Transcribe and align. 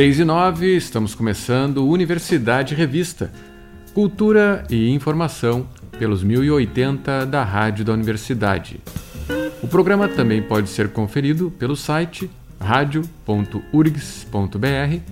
6 0.00 0.20
e 0.20 0.24
9, 0.24 0.76
estamos 0.78 1.14
começando 1.14 1.86
Universidade 1.86 2.74
Revista. 2.74 3.30
Cultura 3.92 4.64
e 4.70 4.88
informação 4.88 5.68
pelos 5.98 6.22
1080 6.22 7.26
da 7.26 7.44
Rádio 7.44 7.84
da 7.84 7.92
Universidade. 7.92 8.80
O 9.62 9.68
programa 9.68 10.08
também 10.08 10.40
pode 10.40 10.70
ser 10.70 10.88
conferido 10.88 11.50
pelo 11.50 11.76
site 11.76 12.30
radio.urgs.br 12.58 15.02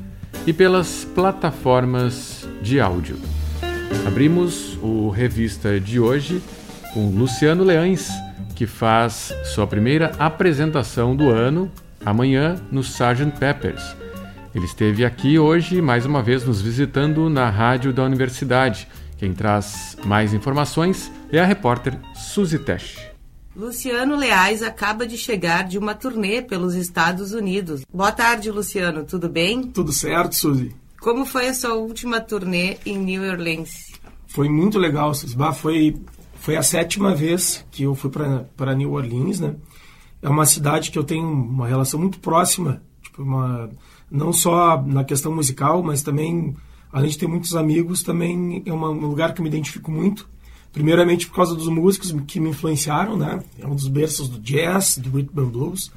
e 0.47 0.53
pelas 0.55 1.07
plataformas 1.15 2.49
de 2.63 2.81
áudio. 2.81 3.19
Abrimos 4.07 4.79
o 4.83 5.11
revista 5.11 5.79
de 5.79 6.01
hoje 6.01 6.43
com 6.95 7.11
Luciano 7.11 7.63
Leães, 7.63 8.09
que 8.55 8.67
faz 8.67 9.35
sua 9.55 9.67
primeira 9.67 10.13
apresentação 10.19 11.15
do 11.15 11.29
ano 11.29 11.71
amanhã 12.03 12.57
no 12.73 12.81
Sgt. 12.81 13.39
Peppers. 13.39 14.08
Ele 14.55 14.65
esteve 14.65 15.05
aqui 15.05 15.39
hoje, 15.39 15.83
mais 15.83 16.07
uma 16.07 16.23
vez, 16.23 16.45
nos 16.45 16.61
visitando 16.61 17.29
na 17.29 17.51
rádio 17.51 17.93
da 17.93 18.03
universidade. 18.03 18.89
Quem 19.19 19.35
traz 19.35 19.97
mais 20.05 20.33
informações 20.33 21.13
é 21.31 21.39
a 21.39 21.45
repórter 21.45 21.99
Suzy 22.15 22.59
Tesch. 22.59 22.99
Luciano 23.55 24.17
Leais 24.17 24.63
acaba 24.63 25.07
de 25.07 25.19
chegar 25.19 25.65
de 25.65 25.77
uma 25.77 25.95
turnê 25.95 26.41
pelos 26.41 26.75
Estados 26.75 27.33
Unidos. 27.33 27.83
Boa 27.93 28.13
tarde, 28.13 28.51
Luciano. 28.51 29.05
Tudo 29.05 29.29
bem? 29.29 29.63
Tudo 29.65 29.93
certo, 29.93 30.35
Suzy. 30.35 30.75
Como 31.01 31.27
foi 31.27 31.49
a 31.49 31.55
sua 31.55 31.75
última 31.75 32.21
turnê 32.21 32.79
em 32.87 32.97
New 32.97 33.23
Orleans? 33.29 33.93
Foi 34.29 34.49
muito 34.49 34.79
legal, 34.79 35.13
Suzy. 35.13 35.37
Foi, 35.57 35.97
foi 36.41 36.57
a 36.57 36.63
sétima 36.63 37.15
vez 37.15 37.67
que 37.71 37.83
eu 37.83 37.95
fui 37.95 38.11
para 38.11 38.75
New 38.75 38.93
Orleans, 38.93 39.41
né? 39.41 39.57
É 40.23 40.29
uma 40.29 40.47
cidade 40.47 40.91
que 40.91 40.99
eu 40.99 41.05
tenho 41.05 41.29
uma 41.29 41.67
relação 41.67 42.01
muito 42.01 42.19
próxima, 42.19 42.81
tipo 43.03 43.23
uma 43.23 43.69
não 44.11 44.33
só 44.33 44.83
na 44.83 45.05
questão 45.05 45.35
musical, 45.35 45.83
mas 45.83 46.03
também 46.03 46.55
além 46.93 47.11
de 47.11 47.19
ter 47.19 47.27
muitos 47.27 47.55
amigos, 47.55 48.03
também 48.03 48.63
é 48.65 48.73
uma, 48.73 48.89
um 48.91 49.07
lugar 49.07 49.35
que 49.35 49.41
eu 49.41 49.43
me 49.43 49.49
identifico 49.49 49.91
muito. 49.91 50.29
Primeiramente 50.73 51.27
por 51.27 51.37
causa 51.37 51.55
dos 51.55 51.69
músicos 51.69 52.15
que 52.27 52.39
me 52.39 52.51
influenciaram, 52.51 53.17
né? 53.17 53.43
É 53.59 53.67
um 53.67 53.75
dos 53.75 53.89
berços 53.89 54.29
do 54.29 54.39
jazz, 54.39 54.99
do 54.99 55.11
rhythm 55.11 55.41
and 55.41 55.49
blues, 55.49 55.91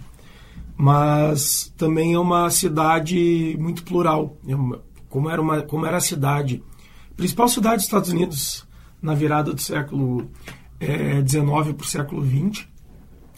mas 0.78 1.72
também 1.78 2.14
é 2.14 2.20
uma 2.20 2.50
cidade 2.50 3.56
muito 3.60 3.84
plural. 3.84 4.38
É 4.48 4.54
como 5.10 5.30
era 5.30 5.42
uma, 5.42 5.62
como 5.62 5.86
era 5.86 5.98
a 5.98 6.02
cidade, 6.02 6.64
principal 7.18 7.50
cidade 7.50 7.78
dos 7.78 7.86
Estados 7.86 8.10
Unidos 8.10 8.66
na 9.02 9.14
virada 9.14 9.54
do 9.54 9.62
século 9.62 10.30
é, 10.80 11.22
19 11.22 11.74
para 11.74 11.84
o 11.84 11.88
século 11.88 12.22
20, 12.22 12.68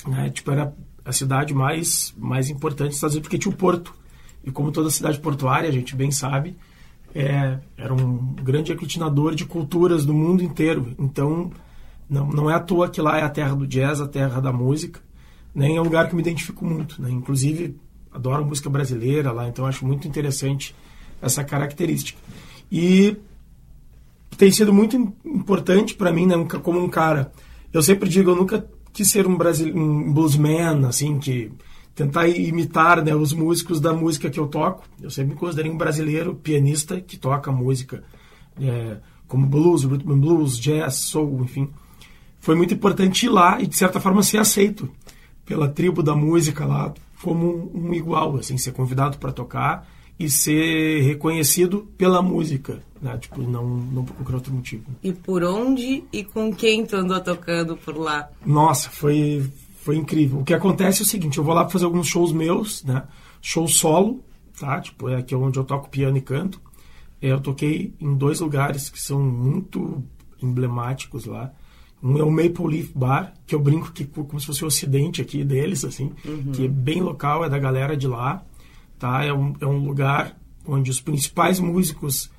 né? 0.07 0.29
Tipo 0.29 0.51
era 0.51 0.73
a 1.03 1.11
cidade 1.11 1.53
mais 1.53 2.13
mais 2.17 2.49
importante 2.49 2.89
dos 2.89 2.97
Estados 2.97 3.15
Unidos 3.15 3.27
porque 3.27 3.39
tinha 3.39 3.53
o 3.53 3.57
porto 3.57 3.93
e 4.43 4.51
como 4.51 4.71
toda 4.71 4.89
cidade 4.89 5.19
portuária 5.19 5.69
a 5.69 5.73
gente 5.73 5.95
bem 5.95 6.11
sabe 6.11 6.55
é, 7.15 7.59
era 7.77 7.93
um 7.93 8.17
grande 8.35 8.71
aglutinador 8.71 9.35
de 9.35 9.45
culturas 9.45 10.05
do 10.05 10.13
mundo 10.13 10.43
inteiro. 10.43 10.95
Então, 10.97 11.51
não, 12.09 12.27
não 12.27 12.49
é 12.49 12.55
à 12.55 12.59
toa 12.59 12.89
que 12.89 13.01
lá 13.01 13.19
é 13.19 13.21
a 13.21 13.29
terra 13.29 13.55
do 13.55 13.67
jazz, 13.67 14.01
a 14.01 14.07
terra 14.07 14.41
da 14.41 14.51
música, 14.51 14.99
nem 15.53 15.77
é 15.77 15.81
um 15.81 15.83
lugar 15.83 16.09
que 16.09 16.15
me 16.15 16.21
identifico 16.21 16.65
muito. 16.65 17.01
Né? 17.01 17.11
Inclusive, 17.11 17.77
adoro 18.11 18.45
música 18.45 18.69
brasileira 18.69 19.31
lá, 19.31 19.47
então 19.47 19.65
acho 19.65 19.85
muito 19.85 20.07
interessante 20.07 20.75
essa 21.21 21.43
característica. 21.43 22.19
E 22.71 23.15
tem 24.35 24.51
sido 24.51 24.73
muito 24.73 24.95
importante 25.23 25.93
para 25.93 26.11
mim, 26.11 26.25
né, 26.25 26.35
como 26.63 26.83
um 26.83 26.89
cara. 26.89 27.31
Eu 27.71 27.83
sempre 27.83 28.09
digo, 28.09 28.31
eu 28.31 28.35
nunca 28.35 28.67
quis 28.91 29.09
ser 29.09 29.27
um, 29.27 29.37
brasile... 29.37 29.71
um 29.71 30.11
bluesman, 30.11 30.85
assim, 30.87 31.19
que 31.19 31.51
tentar 31.95 32.27
imitar 32.27 33.03
né, 33.03 33.15
os 33.15 33.33
músicos 33.33 33.79
da 33.79 33.93
música 33.93 34.29
que 34.29 34.39
eu 34.39 34.47
toco. 34.47 34.83
Eu 35.01 35.09
sempre 35.09 35.33
me 35.33 35.39
considerei 35.39 35.71
um 35.71 35.77
brasileiro 35.77 36.35
pianista 36.35 36.99
que 36.99 37.17
toca 37.17 37.51
música 37.51 38.03
é, 38.59 38.97
como 39.27 39.45
blues, 39.45 39.83
rhythm 39.83 40.11
and 40.11 40.19
blues, 40.19 40.57
jazz, 40.57 40.95
soul, 40.95 41.43
enfim. 41.43 41.69
Foi 42.39 42.55
muito 42.55 42.73
importante 42.73 43.25
ir 43.25 43.29
lá 43.29 43.61
e, 43.61 43.67
de 43.67 43.75
certa 43.77 43.99
forma, 43.99 44.21
ser 44.21 44.37
aceito 44.37 44.89
pela 45.45 45.67
tribo 45.67 46.01
da 46.01 46.15
música 46.15 46.65
lá 46.65 46.93
como 47.21 47.71
um 47.73 47.93
igual, 47.93 48.35
assim, 48.35 48.57
ser 48.57 48.73
convidado 48.73 49.17
para 49.17 49.31
tocar 49.31 49.87
e 50.19 50.29
ser 50.29 51.01
reconhecido 51.01 51.87
pela 51.97 52.21
música, 52.21 52.81
né? 53.01 53.17
Tipo, 53.17 53.41
não, 53.41 53.65
não 53.65 54.03
por 54.03 54.15
qualquer 54.15 54.35
outro 54.35 54.53
motivo. 54.53 54.83
E 55.01 55.11
por 55.11 55.43
onde 55.43 56.03
e 56.11 56.23
com 56.23 56.53
quem 56.53 56.85
tu 56.85 56.95
andou 56.95 57.19
tocando 57.19 57.77
por 57.77 57.97
lá? 57.97 58.29
Nossa, 58.45 58.89
foi, 58.89 59.43
foi 59.83 59.97
incrível. 59.97 60.39
O 60.39 60.43
que 60.45 60.53
acontece 60.53 61.01
é 61.01 61.05
o 61.05 61.07
seguinte, 61.07 61.37
eu 61.37 61.43
vou 61.43 61.53
lá 61.53 61.67
fazer 61.67 61.83
alguns 61.83 62.07
shows 62.07 62.31
meus, 62.31 62.83
né? 62.85 63.03
Show 63.41 63.67
solo, 63.67 64.23
tá? 64.57 64.79
Tipo, 64.79 65.09
é 65.09 65.17
aqui 65.17 65.35
onde 65.35 65.59
eu 65.59 65.63
toco 65.65 65.89
piano 65.89 66.17
e 66.17 66.21
canto. 66.21 66.61
É, 67.21 67.33
eu 67.33 67.41
toquei 67.41 67.93
em 67.99 68.15
dois 68.15 68.39
lugares 68.39 68.89
que 68.89 68.99
são 68.99 69.21
muito 69.21 70.01
emblemáticos 70.41 71.25
lá. 71.25 71.51
Um 72.01 72.17
é 72.17 72.23
o 72.23 72.31
Maple 72.31 72.65
Leaf 72.67 72.91
Bar, 72.95 73.33
que 73.45 73.53
eu 73.53 73.59
brinco 73.59 73.91
que 73.91 74.05
como 74.05 74.39
se 74.39 74.45
fosse 74.45 74.63
o 74.63 74.67
ocidente 74.67 75.21
aqui 75.21 75.43
deles, 75.43 75.83
assim, 75.83 76.11
uhum. 76.25 76.51
que 76.53 76.65
é 76.65 76.67
bem 76.67 77.01
local, 77.01 77.43
é 77.43 77.49
da 77.49 77.59
galera 77.59 77.95
de 77.95 78.07
lá, 78.07 78.43
tá? 78.97 79.23
É 79.23 79.33
um, 79.33 79.53
é 79.59 79.65
um 79.65 79.85
lugar 79.85 80.37
onde 80.65 80.89
os 80.89 81.01
principais 81.01 81.59
músicos 81.59 82.29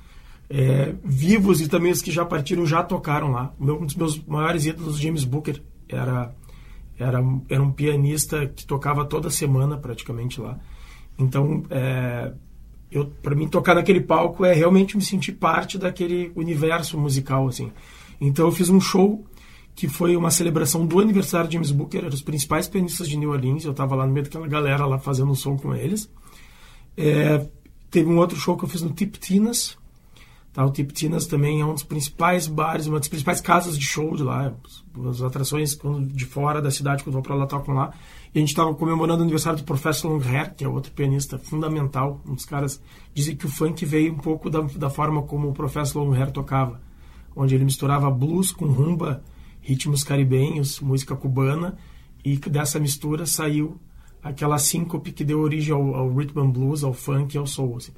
é, 0.49 0.95
vivos 1.05 1.61
e 1.61 1.69
também 1.69 1.93
os 1.93 2.01
que 2.01 2.11
já 2.11 2.25
partiram 2.25 2.67
já 2.67 2.83
tocaram 2.83 3.31
lá. 3.31 3.53
Um 3.61 3.85
dos 3.85 3.97
meus 3.97 4.19
maiores 4.25 4.65
ídolos, 4.65 4.99
James 4.99 5.25
Booker, 5.25 5.63
era 5.89 6.35
era, 6.99 7.23
era 7.49 7.63
um 7.63 7.73
pianista 7.73 8.47
que 8.47 8.67
tocava 8.67 9.05
toda 9.05 9.31
semana 9.31 9.77
praticamente 9.77 10.41
lá. 10.41 10.59
Então, 11.19 11.65
é, 11.71 12.33
eu 12.91 13.07
para 13.23 13.35
mim 13.35 13.49
tocar 13.49 13.75
naquele 13.75 14.01
palco 14.01 14.45
é 14.45 14.53
realmente 14.53 14.97
me 14.97 15.03
sentir 15.03 15.33
parte 15.33 15.77
daquele 15.77 16.31
universo 16.37 16.97
musical 16.97 17.49
assim. 17.49 17.73
Então 18.21 18.47
eu 18.47 18.53
fiz 18.53 18.69
um 18.69 18.81
show 18.81 19.25
que 19.75 19.89
foi 19.89 20.17
uma 20.17 20.31
celebração 20.31 20.87
do 20.87 21.01
aniversário 21.01 21.49
de 21.49 21.55
James 21.55 21.73
Booker, 21.73 21.99
eram 21.99 22.09
os 22.09 22.23
principais 22.23 22.69
pianistas 22.69 23.09
de 23.09 23.17
New 23.17 23.31
Orleans, 23.31 23.65
eu 23.65 23.73
estava 23.73 23.97
lá 23.97 24.07
no 24.07 24.13
meio 24.13 24.25
daquela 24.25 24.47
galera 24.47 24.87
lá 24.87 25.01
fazendo 25.01 25.33
um 25.33 25.35
som 25.35 25.57
com 25.57 25.75
eles. 25.75 26.09
É, 26.97 27.45
teve 27.91 28.09
um 28.09 28.19
outro 28.19 28.39
show 28.39 28.57
que 28.57 28.65
eu 28.65 28.69
fiz 28.69 28.83
no 28.83 28.93
Tip 28.93 29.17
Tinas, 29.19 29.77
Tá, 30.55 30.65
o 30.65 30.71
Tiptinas 30.71 31.27
também 31.27 31.61
é 31.61 31.67
um 31.67 31.75
dos 31.75 31.83
principais 31.83 32.47
bares, 32.47 32.87
uma 32.87 33.01
das 33.01 33.09
principais 33.09 33.41
casas 33.41 33.77
de 33.77 33.85
show 33.85 34.15
de 34.15 34.23
lá. 34.23 34.55
As 35.11 35.21
atrações 35.21 35.77
de 36.13 36.25
fora 36.25 36.63
da 36.63 36.71
cidade, 36.71 37.03
quando 37.03 37.15
vão 37.15 37.23
para 37.23 37.35
lá, 37.35 37.45
tocam 37.45 37.75
lá. 37.75 37.93
E 38.33 38.39
a 38.39 38.41
gente 38.41 38.51
estava 38.51 38.73
comemorando 38.73 39.19
o 39.19 39.23
aniversário 39.25 39.59
do 39.59 39.65
Professor 39.65 40.09
Longhair, 40.09 40.55
que 40.55 40.63
é 40.65 40.69
outro 40.69 40.93
pianista 40.93 41.41
fundamental. 41.41 42.21
Um 42.25 42.37
dos 42.37 42.45
caras 42.45 42.81
dizem 43.13 43.35
que 43.35 43.47
o 43.47 43.49
funk 43.49 43.85
veio 43.85 44.13
um 44.13 44.19
pouco 44.19 44.49
da, 44.49 44.61
da 44.61 44.89
forma 44.89 45.23
como 45.23 45.49
o 45.49 45.53
Professor 45.53 46.05
Longhair 46.05 46.31
tocava, 46.31 46.81
onde 47.35 47.53
ele 47.57 47.65
misturava 47.65 48.09
blues 48.09 48.53
com 48.53 48.67
rumba, 48.67 49.25
ritmos 49.61 50.05
caribenhos, 50.05 50.79
música 50.79 51.17
cubana, 51.17 51.77
e 52.25 52.37
dessa 52.37 52.79
mistura 52.79 53.27
saiu 53.27 53.77
aquela 54.23 54.59
síncope 54.59 55.11
que 55.11 55.25
deu 55.25 55.41
origem 55.41 55.75
ao, 55.75 55.97
ao 55.97 56.15
rhythm 56.15 56.39
and 56.39 56.51
blues, 56.51 56.85
ao 56.85 56.93
funk 56.93 57.35
e 57.35 57.39
ao 57.39 57.47
soul. 57.47 57.79
Assim. 57.79 57.93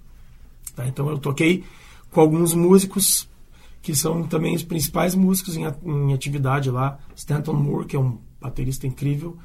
Tá, 0.75 0.88
então 0.88 1.11
eu 1.11 1.19
toquei 1.19 1.62
com 2.16 2.22
alguns 2.22 2.54
músicos 2.54 3.28
que 3.82 3.94
são 3.94 4.22
também 4.22 4.56
os 4.56 4.62
principais 4.62 5.15
músicos 5.15 5.54
em, 5.54 6.15
atividade 6.15 6.71
lá. 6.71 6.99
Stanton 7.15 7.53
Moore, 7.53 7.87
que 7.87 7.94
é 7.94 7.99
um 7.99 8.16
baterista 8.41 8.87
incrível, 8.87 9.37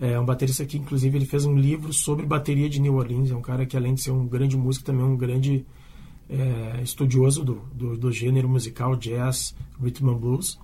é 0.00 0.18
um 0.18 0.24
baterista 0.24 0.64
que, 0.64 0.78
inclusive, 0.78 1.18
ele 1.18 1.26
fez 1.26 1.44
um 1.44 1.54
livro 1.54 1.92
sobre 1.92 2.24
bateria 2.24 2.66
de 2.66 2.80
New 2.80 2.94
Orleans. 2.94 3.30
É 3.30 3.36
um 3.36 3.42
cara 3.42 3.66
que, 3.66 3.76
além 3.76 3.92
de 3.92 4.00
ser 4.00 4.10
um 4.10 4.26
grande 4.26 4.56
músico, 4.56 4.86
também 4.86 5.02
é 5.02 5.06
um 5.06 5.18
grande 5.18 5.66
é, 6.30 6.80
estudioso 6.82 7.44
do, 7.44 7.60
do, 7.74 7.94
do, 7.98 8.10
gênero 8.10 8.48
musical 8.48 8.96
jazz, 8.96 9.54
rhythm 9.78 10.08
and 10.08 10.16
blues. 10.16 10.58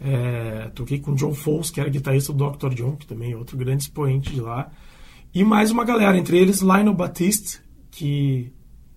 É, 0.00 0.70
toquei 0.74 0.98
com 0.98 1.14
John 1.14 1.34
Foles, 1.34 1.70
que 1.70 1.78
era 1.78 1.90
guitarrista 1.90 2.32
do 2.32 2.50
Dr. 2.50 2.72
John, 2.72 2.96
que 2.96 3.06
também 3.06 3.32
é 3.32 3.36
outro 3.36 3.58
grande 3.58 3.82
expoente 3.82 4.32
de 4.32 4.40
lá. 4.40 4.72
E 5.34 5.44
mais 5.44 5.70
uma 5.70 5.84
galera, 5.84 6.16
entre 6.16 6.38
eles 6.38 6.62
Lionel 6.62 6.94
Batiste, 6.94 7.60
que 7.90 8.50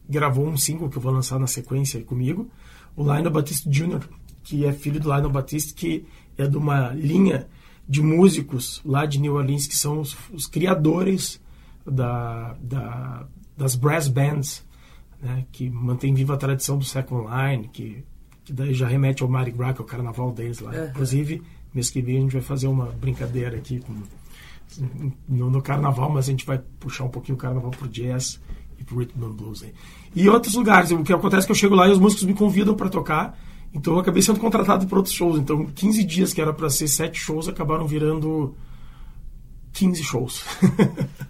gravou 0.10 0.48
um 0.48 0.58
single 0.58 0.90
que 0.90 0.98
eu 0.98 1.02
vou 1.02 1.12
lançar 1.12 1.40
na 1.40 1.48
sequência 1.48 2.02
comigo, 2.04 2.50
o 2.96 3.04
Lionel 3.04 3.32
Batiste 3.32 3.70
Jr., 3.70 4.02
que 4.44 4.66
é 4.66 4.74
filho 4.74 5.00
do 5.00 5.08
Lionel 5.08 5.30
Batiste, 5.30 5.74
que 5.74 6.06
é 6.38 6.48
de 6.48 6.58
uma 6.58 6.90
linha 6.90 7.48
de 7.88 8.02
músicos 8.02 8.82
lá 8.84 9.06
de 9.06 9.20
New 9.20 9.36
Orleans, 9.36 9.68
que 9.68 9.76
são 9.76 10.00
os, 10.00 10.18
os 10.32 10.48
criadores 10.48 11.40
da, 11.86 12.56
da, 12.62 13.28
das 13.58 13.76
brass 13.76 14.08
bands, 14.08 14.66
né, 15.22 15.46
que 15.52 15.70
mantém 15.70 16.14
viva 16.14 16.34
a 16.34 16.38
tradição 16.38 16.78
do 16.78 16.86
second 16.86 17.28
line, 17.28 17.68
que, 17.68 18.04
que 18.46 18.54
daí 18.54 18.74
já 18.74 18.88
remete 18.88 19.22
ao 19.22 19.30
Mardi 19.30 19.52
Gras, 19.52 19.76
que 19.76 19.82
é 19.82 19.84
o 19.84 19.88
carnaval 19.88 20.32
deles 20.32 20.60
lá. 20.60 20.72
Uhum. 20.72 20.86
Inclusive, 20.90 21.44
mês 21.74 21.90
que 21.90 22.02
vem 22.02 22.18
a 22.18 22.22
gente 22.22 22.34
vai 22.34 22.42
fazer 22.42 22.68
uma 22.68 22.86
brincadeira 22.86 23.58
aqui 23.58 23.80
com, 23.80 23.94
no, 25.28 25.50
no, 25.50 25.62
carnaval, 25.62 26.10
mas 26.10 26.28
a 26.28 26.32
gente 26.32 26.46
vai 26.46 26.60
puxar 26.80 27.06
um 27.06 27.10
pouquinho 27.10 27.36
o 27.36 27.42
carnaval 27.42 27.72
pro 27.72 27.88
jazz 27.88 28.40
e 28.80 28.84
pro 28.84 28.98
rhythm 28.98 29.24
and 29.24 29.32
blues. 29.32 29.66
E 30.16 30.30
outros 30.30 30.54
lugares. 30.56 30.92
O 30.92 31.04
que 31.04 31.14
acontece 31.14 31.44
é 31.44 31.48
que 31.48 31.52
eu 31.52 31.56
chego 31.56 31.76
lá 31.76 31.88
e 31.88 31.92
os 31.92 32.00
músicos 32.00 32.26
me 32.26 32.34
convidam 32.34 32.76
para 32.76 32.90
tocar. 32.90 33.38
Então 33.74 33.94
eu 33.94 34.00
acabei 34.00 34.22
sendo 34.22 34.40
contratado 34.40 34.88
para 34.88 34.98
outros 34.98 35.14
shows. 35.14 35.38
Então 35.38 35.66
15 35.66 36.04
dias 36.04 36.34
que 36.34 36.42
era 36.42 36.54
para 36.54 36.70
ser 36.70 36.88
7 36.88 37.20
shows 37.20 37.48
acabaram 37.48 37.86
virando 37.86 38.56
15 39.74 40.04
shows. 40.04 40.44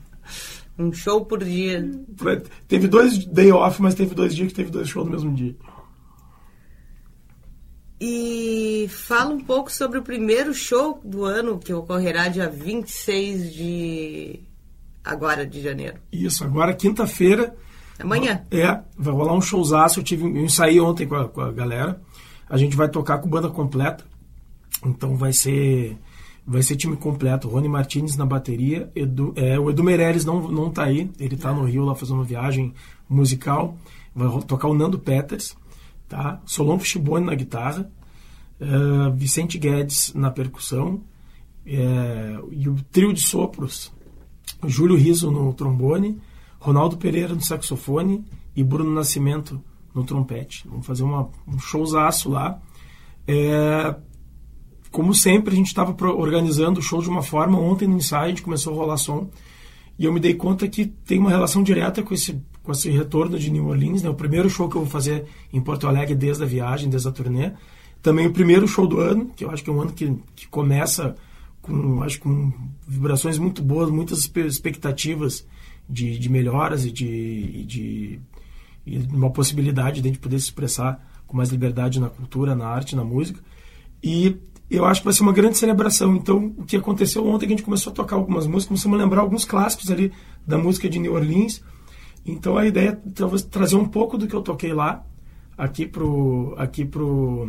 Um 0.79 0.93
show 0.93 1.25
por 1.25 1.43
dia. 1.43 1.91
Teve 2.65 2.87
dois 2.87 3.25
day 3.25 3.51
off, 3.51 3.81
mas 3.81 3.95
teve 3.95 4.15
dois 4.15 4.33
dias 4.33 4.47
que 4.47 4.53
teve 4.53 4.71
dois 4.71 4.87
shows 4.87 5.05
no 5.05 5.11
mesmo 5.11 5.35
dia. 5.35 5.53
E 7.99 8.87
fala 8.89 9.33
um 9.33 9.41
pouco 9.41 9.69
sobre 9.69 9.99
o 9.99 10.01
primeiro 10.01 10.53
show 10.53 11.01
do 11.03 11.25
ano 11.25 11.59
que 11.59 11.73
ocorrerá 11.73 12.29
dia 12.29 12.49
26 12.49 13.53
de 13.53 14.39
agora 15.03 15.45
de 15.45 15.61
janeiro. 15.61 15.97
Isso, 16.11 16.43
agora 16.43 16.73
quinta-feira. 16.73 17.55
Amanhã. 17.99 18.43
É, 18.49 18.79
vai 18.97 19.13
rolar 19.13 19.33
um 19.33 19.41
showzaço. 19.41 19.99
Eu 19.99 20.03
tive 20.03 20.23
eu 20.23 20.37
ensaiei 20.37 20.79
ontem 20.79 21.07
com 21.07 21.15
a, 21.15 21.27
com 21.27 21.41
a 21.41 21.51
galera. 21.51 22.01
A 22.49 22.57
gente 22.57 22.75
vai 22.75 22.89
tocar 22.89 23.17
com 23.19 23.29
banda 23.29 23.49
completa. 23.49 24.03
Então 24.85 25.15
vai 25.15 25.33
ser 25.33 25.97
vai 26.45 26.63
ser 26.63 26.75
time 26.75 26.95
completo. 26.95 27.47
Rony 27.47 27.67
Martinez 27.67 28.15
na 28.15 28.25
bateria. 28.25 28.89
Edu, 28.95 29.33
é, 29.35 29.59
o 29.59 29.69
Edu 29.69 29.83
Meirelles 29.83 30.25
não, 30.25 30.47
não 30.49 30.71
tá 30.71 30.85
aí. 30.85 31.11
Ele 31.19 31.35
tá 31.35 31.53
no 31.53 31.65
Rio 31.65 31.85
lá 31.85 31.93
fazendo 31.93 32.15
uma 32.17 32.23
viagem 32.23 32.73
musical. 33.07 33.77
Vai 34.15 34.27
tocar 34.43 34.67
o 34.67 34.73
Nando 34.73 34.97
Peters 34.97 35.55
tá? 36.09 36.41
Solon 36.45 36.79
Chibone 36.79 37.25
na 37.25 37.35
guitarra, 37.35 37.89
uh, 38.59 39.13
Vicente 39.13 39.57
Guedes 39.57 40.11
na 40.13 40.31
percussão 40.31 40.95
uh, 41.65 42.49
e 42.51 42.67
o 42.67 42.75
trio 42.91 43.13
de 43.13 43.21
sopros, 43.21 43.93
Júlio 44.65 44.95
Riso 44.95 45.31
no 45.31 45.53
trombone, 45.53 46.19
Ronaldo 46.59 46.97
Pereira 46.97 47.33
no 47.33 47.41
saxofone 47.41 48.23
e 48.56 48.63
Bruno 48.63 48.91
Nascimento 48.91 49.61
no 49.94 50.03
trompete. 50.03 50.67
Vamos 50.67 50.85
fazer 50.85 51.03
uma, 51.03 51.29
um 51.47 51.57
showzaço 51.59 52.29
lá. 52.29 52.59
É, 53.27 53.95
como 54.91 55.13
sempre, 55.13 55.53
a 55.53 55.57
gente 55.57 55.67
estava 55.67 55.95
organizando 56.11 56.79
o 56.79 56.83
show 56.83 57.01
de 57.01 57.09
uma 57.09 57.21
forma. 57.21 57.59
Ontem 57.59 57.88
no 57.88 57.97
ensaio 57.97 58.25
a 58.25 58.29
gente 58.29 58.41
começou 58.41 58.73
a 58.73 58.75
rolar 58.75 58.97
som 58.97 59.29
e 59.97 60.06
eu 60.06 60.13
me 60.13 60.19
dei 60.19 60.33
conta 60.33 60.67
que 60.67 60.85
tem 60.85 61.19
uma 61.19 61.29
relação 61.29 61.61
direta 61.61 62.01
com 62.01 62.13
esse 62.13 62.41
com 62.69 62.73
esse 62.73 62.89
retorno 62.91 63.39
de 63.39 63.50
New 63.50 63.67
Orleans, 63.67 64.03
né? 64.03 64.09
O 64.09 64.13
primeiro 64.13 64.47
show 64.47 64.69
que 64.69 64.75
eu 64.75 64.81
vou 64.81 64.89
fazer 64.89 65.25
em 65.51 65.59
Porto 65.59 65.88
Alegre 65.88 66.13
desde 66.13 66.44
a 66.44 66.45
viagem, 66.45 66.88
desde 66.88 67.07
a 67.07 67.11
turnê. 67.11 67.51
Também 68.00 68.27
o 68.27 68.31
primeiro 68.31 68.67
show 68.67 68.85
do 68.85 69.00
ano, 69.00 69.31
que 69.35 69.44
eu 69.44 69.50
acho 69.50 69.63
que 69.63 69.71
é 69.71 69.73
um 69.73 69.81
ano 69.81 69.91
que, 69.91 70.15
que 70.35 70.47
começa 70.47 71.15
com, 71.69 72.01
acho, 72.04 72.19
com 72.19 72.51
vibrações 72.88 73.38
muito 73.38 73.62
boas, 73.62 73.89
muitas 73.89 74.30
expectativas 74.36 75.45
de, 75.88 76.18
de 76.18 76.30
melhoras 76.30 76.86
e 76.86 76.92
de, 76.92 77.63
de, 77.66 78.19
uma 79.12 79.30
possibilidade 79.30 80.01
de 80.01 80.07
a 80.07 80.12
gente 80.12 80.19
poder 80.19 80.39
se 80.39 80.45
expressar 80.45 81.07
com 81.27 81.38
mais 81.38 81.50
liberdade 81.50 82.00
na 82.00 82.10
cultura, 82.10 82.56
na 82.56 82.68
arte, 82.68 82.95
na 82.95 83.04
música. 83.04 83.39
E 84.04 84.36
eu 84.69 84.86
acho 84.86 85.01
que 85.01 85.06
vai 85.06 85.13
ser 85.13 85.24
uma 85.24 85.33
grande 85.33 85.57
celebração. 85.57 86.16
Então, 86.16 86.54
o 86.57 86.66
que 86.66 86.77
aconteceu 86.77 87.25
ontem, 87.27 87.45
é 87.45 87.48
que 87.48 87.54
a 87.54 87.57
gente 87.57 87.66
começou 87.66 87.92
a 87.92 87.95
tocar 87.95 88.16
algumas 88.16 88.45
músicas, 88.45 88.68
começamos 88.68 89.00
a 89.00 89.04
lembrar 89.04 89.21
alguns 89.21 89.45
clássicos 89.45 89.92
ali 89.92 90.12
da 90.45 90.57
música 90.57 90.89
de 90.89 91.00
New 91.00 91.13
Orleans, 91.13 91.62
então 92.25 92.57
a 92.57 92.66
ideia 92.66 92.89
é 92.89 93.12
talvez 93.12 93.44
trazer 93.44 93.75
um 93.75 93.88
pouco 93.88 94.18
do 94.18 94.27
que 94.27 94.36
eu 94.36 94.42
toquei 94.42 94.74
lá 94.74 95.06
aqui 95.57 95.86
pro 95.86 96.54
aqui 96.57 96.86
pro 96.86 97.48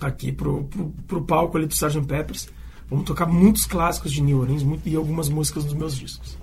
aqui 0.00 0.32
pro, 0.32 0.64
pro, 0.64 0.94
pro 1.06 1.22
palco 1.22 1.56
ali 1.56 1.66
do 1.66 1.72
Sgt. 1.72 2.06
Peppers. 2.06 2.48
Vamos 2.90 3.04
tocar 3.04 3.26
muitos 3.26 3.66
clássicos 3.66 4.12
de 4.12 4.22
New 4.22 4.40
Orleans 4.40 4.62
muito, 4.62 4.88
e 4.88 4.96
algumas 4.96 5.28
músicas 5.28 5.64
dos 5.64 5.74
meus 5.74 5.96
discos. 5.96 6.38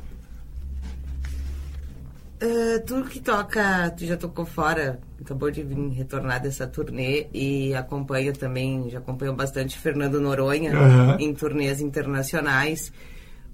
Uh, 2.36 2.86
tu 2.86 3.04
que 3.06 3.20
toca, 3.20 3.90
tu 3.92 4.06
já 4.06 4.16
tocou 4.16 4.46
fora, 4.46 5.00
acabou 5.20 5.50
de 5.50 5.64
vir 5.64 5.78
retornar 5.90 6.42
dessa 6.42 6.68
turnê 6.68 7.28
e 7.34 7.74
acompanha 7.74 8.34
também, 8.34 8.90
já 8.90 9.00
acompanhou 9.00 9.34
bastante 9.34 9.78
Fernando 9.78 10.22
Noronha 10.22 10.72
uhum. 10.72 11.20
em 11.20 11.34
turnês 11.34 11.82
internacionais. 11.82 12.92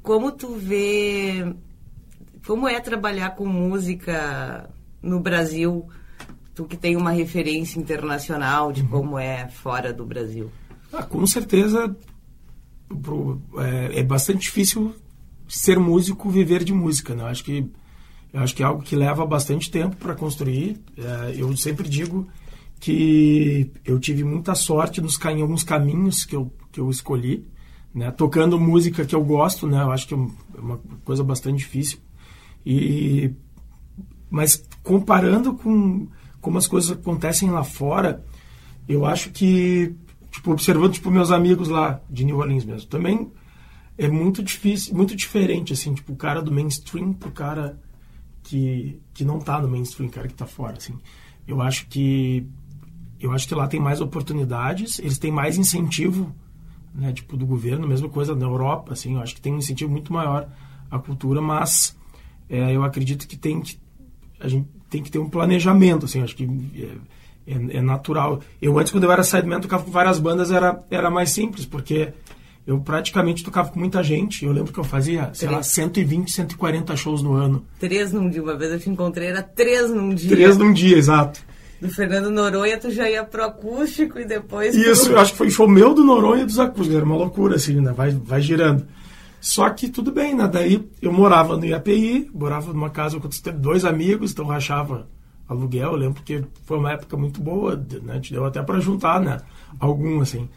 Como 0.01 0.31
tu 0.31 0.55
vê 0.55 1.55
como 2.45 2.67
é 2.67 2.79
trabalhar 2.79 3.31
com 3.31 3.45
música 3.45 4.69
no 5.01 5.19
Brasil? 5.19 5.87
Tu 6.53 6.65
que 6.65 6.75
tem 6.75 6.97
uma 6.97 7.11
referência 7.11 7.79
internacional 7.79 8.71
de 8.71 8.81
uhum. 8.81 8.87
como 8.87 9.19
é 9.19 9.47
fora 9.47 9.93
do 9.93 10.05
Brasil. 10.05 10.51
Ah, 10.91 11.03
com 11.03 11.25
certeza 11.25 11.95
é, 13.57 13.99
é, 13.99 14.03
bastante 14.03 14.41
difícil 14.41 14.93
ser 15.47 15.79
músico, 15.79 16.29
viver 16.29 16.63
de 16.63 16.73
música. 16.73 17.13
Né? 17.15 17.23
Eu 17.23 17.27
acho 17.27 17.43
que 17.43 17.69
eu 18.33 18.39
acho 18.39 18.55
que 18.55 18.63
é 18.63 18.65
algo 18.65 18.81
que 18.81 18.95
leva 18.95 19.25
bastante 19.25 19.69
tempo 19.69 19.97
para 19.97 20.15
construir. 20.15 20.81
É, 20.97 21.35
eu 21.35 21.55
sempre 21.57 21.89
digo 21.89 22.27
que 22.79 23.71
eu 23.85 23.99
tive 23.99 24.23
muita 24.23 24.55
sorte 24.55 25.01
nos, 25.01 25.19
em 25.25 25.41
alguns 25.41 25.63
caminhos 25.63 26.25
que 26.25 26.35
eu, 26.35 26.51
que 26.71 26.79
eu 26.79 26.89
escolhi, 26.89 27.45
né? 27.93 28.09
tocando 28.09 28.59
música 28.59 29.05
que 29.05 29.13
eu 29.13 29.23
gosto, 29.23 29.67
né? 29.67 29.81
eu 29.83 29.91
acho 29.91 30.07
que 30.07 30.13
é 30.13 30.17
uma 30.57 30.79
coisa 31.03 31.23
bastante 31.23 31.57
difícil. 31.57 31.99
E, 32.65 33.33
mas 34.29 34.63
comparando 34.81 35.53
com 35.53 36.07
como 36.39 36.57
as 36.57 36.67
coisas 36.67 36.91
acontecem 36.91 37.51
lá 37.51 37.63
fora, 37.63 38.25
eu 38.87 39.05
acho 39.05 39.29
que, 39.29 39.95
tipo, 40.31 40.51
observando 40.51 40.93
tipo, 40.93 41.11
meus 41.11 41.29
amigos 41.29 41.67
lá 41.67 42.01
de 42.09 42.23
New 42.23 42.37
Orleans 42.37 42.65
mesmo, 42.65 42.89
também 42.89 43.31
é 43.97 44.07
muito 44.07 44.41
difícil, 44.41 44.95
muito 44.95 45.15
diferente, 45.15 45.73
assim, 45.73 45.93
tipo, 45.93 46.13
o 46.13 46.15
cara 46.15 46.41
do 46.41 46.51
mainstream 46.51 47.13
pro 47.13 47.31
cara 47.31 47.79
que, 48.43 48.99
que 49.13 49.23
não 49.23 49.39
tá 49.39 49.61
no 49.61 49.67
mainstream, 49.67 50.09
cara 50.09 50.27
que 50.27 50.33
tá 50.33 50.47
fora, 50.47 50.77
assim. 50.77 50.97
Eu 51.47 51.61
acho 51.61 51.87
que 51.87 52.47
eu 53.19 53.31
acho 53.31 53.47
que 53.47 53.53
lá 53.53 53.67
tem 53.67 53.79
mais 53.79 54.01
oportunidades, 54.01 54.97
eles 54.97 55.19
têm 55.19 55.31
mais 55.31 55.55
incentivo, 55.55 56.35
né, 56.95 57.13
tipo, 57.13 57.37
do 57.37 57.45
governo, 57.45 57.87
mesma 57.87 58.09
coisa 58.09 58.33
na 58.33 58.45
Europa, 58.45 58.93
assim, 58.93 59.13
eu 59.13 59.21
acho 59.21 59.35
que 59.35 59.41
tem 59.41 59.53
um 59.53 59.57
incentivo 59.57 59.91
muito 59.91 60.11
maior 60.11 60.49
à 60.89 60.97
cultura, 60.97 61.39
mas 61.39 61.95
é, 62.49 62.75
eu 62.75 62.83
acredito 62.83 63.27
que 63.27 63.37
tem 63.37 63.61
que 63.61 63.79
a 64.39 64.47
gente 64.47 64.67
tem 64.89 65.03
que 65.03 65.11
ter 65.11 65.19
um 65.19 65.29
planejamento, 65.29 66.05
assim, 66.05 66.21
acho 66.21 66.35
que 66.35 66.43
é, 66.75 66.97
é, 67.45 67.77
é 67.77 67.81
natural. 67.81 68.39
Eu 68.61 68.77
antes, 68.77 68.91
quando 68.91 69.03
eu 69.03 69.11
era 69.11 69.23
sideman, 69.23 69.59
tocava 69.59 69.83
com 69.83 69.91
várias 69.91 70.19
bandas, 70.19 70.51
era, 70.51 70.81
era 70.89 71.09
mais 71.09 71.31
simples, 71.31 71.65
porque 71.65 72.13
eu 72.65 72.79
praticamente 72.79 73.43
tocava 73.43 73.69
com 73.69 73.79
muita 73.79 74.03
gente. 74.03 74.45
Eu 74.45 74.51
lembro 74.51 74.71
que 74.71 74.79
eu 74.79 74.83
fazia, 74.83 75.29
sei 75.33 75.47
três. 75.47 75.51
lá, 75.51 75.63
120, 75.63 76.31
140 76.31 76.95
shows 76.95 77.21
no 77.21 77.33
ano. 77.33 77.65
Três 77.79 78.11
num 78.11 78.29
dia. 78.29 78.41
Uma 78.41 78.55
vez 78.55 78.71
eu 78.71 78.79
te 78.79 78.89
encontrei, 78.89 79.29
era 79.29 79.41
três 79.41 79.89
num 79.89 80.13
dia. 80.13 80.29
Três 80.29 80.57
num 80.57 80.71
dia, 80.71 80.97
exato. 80.97 81.41
Do 81.81 81.89
Fernando 81.89 82.29
Noronha, 82.29 82.77
tu 82.77 82.91
já 82.91 83.09
ia 83.09 83.23
pro 83.23 83.43
acústico 83.43 84.19
e 84.19 84.25
depois... 84.25 84.75
Isso, 84.75 85.05
pro... 85.05 85.13
eu 85.13 85.19
acho 85.19 85.31
que 85.31 85.37
foi 85.39 85.49
show 85.49 85.67
meu 85.67 85.95
do 85.95 86.03
Noronha 86.03 86.43
e 86.43 86.45
dos 86.45 86.59
acústicos. 86.59 86.95
Era 86.95 87.05
uma 87.05 87.15
loucura, 87.15 87.55
assim, 87.55 87.81
né? 87.81 87.91
Vai, 87.91 88.11
vai 88.11 88.39
girando. 88.39 88.85
Só 89.39 89.67
que 89.71 89.89
tudo 89.89 90.11
bem, 90.11 90.35
né? 90.35 90.47
Daí 90.47 90.87
eu 91.01 91.11
morava 91.11 91.57
no 91.57 91.65
IAPI, 91.65 92.29
morava 92.31 92.71
numa 92.71 92.91
casa 92.91 93.19
com 93.19 93.27
dois 93.55 93.83
amigos, 93.83 94.31
então 94.31 94.45
rachava 94.45 95.07
aluguel. 95.51 95.91
Eu 95.91 95.97
lembro 95.97 96.23
que 96.23 96.43
foi 96.65 96.77
uma 96.77 96.91
época 96.91 97.17
muito 97.17 97.41
boa, 97.41 97.75
né? 98.03 98.21
Deu 98.29 98.45
até 98.45 98.61
para 98.61 98.79
juntar, 98.79 99.19
né? 99.19 99.39
Algum, 99.79 100.21
assim. 100.21 100.47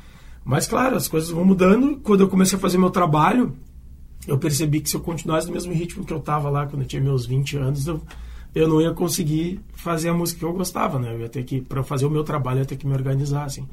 Mas, 0.44 0.66
claro, 0.66 0.96
as 0.96 1.08
coisas 1.08 1.30
vão 1.30 1.44
mudando. 1.44 1.96
Quando 2.02 2.20
eu 2.20 2.28
comecei 2.28 2.58
a 2.58 2.60
fazer 2.60 2.78
meu 2.78 2.90
trabalho, 2.90 3.56
eu 4.26 4.38
percebi 4.38 4.80
que 4.80 4.90
se 4.90 4.96
eu 4.96 5.00
continuasse 5.00 5.46
no 5.46 5.54
mesmo 5.54 5.72
ritmo 5.72 6.04
que 6.04 6.12
eu 6.12 6.18
estava 6.18 6.50
lá 6.50 6.66
quando 6.66 6.82
eu 6.82 6.88
tinha 6.88 7.02
meus 7.02 7.26
20 7.26 7.56
anos, 7.56 7.86
eu, 7.86 8.00
eu 8.54 8.68
não 8.68 8.80
ia 8.80 8.92
conseguir 8.92 9.60
fazer 9.74 10.08
a 10.08 10.14
música 10.14 10.40
que 10.40 10.44
eu 10.44 10.52
gostava, 10.52 10.98
né? 10.98 11.14
Eu 11.14 11.20
ia 11.20 11.28
ter 11.28 11.44
que, 11.44 11.60
para 11.60 11.82
fazer 11.82 12.06
o 12.06 12.10
meu 12.10 12.24
trabalho, 12.24 12.58
eu 12.58 12.62
ia 12.62 12.66
ter 12.66 12.76
que 12.76 12.86
me 12.86 12.94
organizar, 12.94 13.44
assim. 13.44 13.66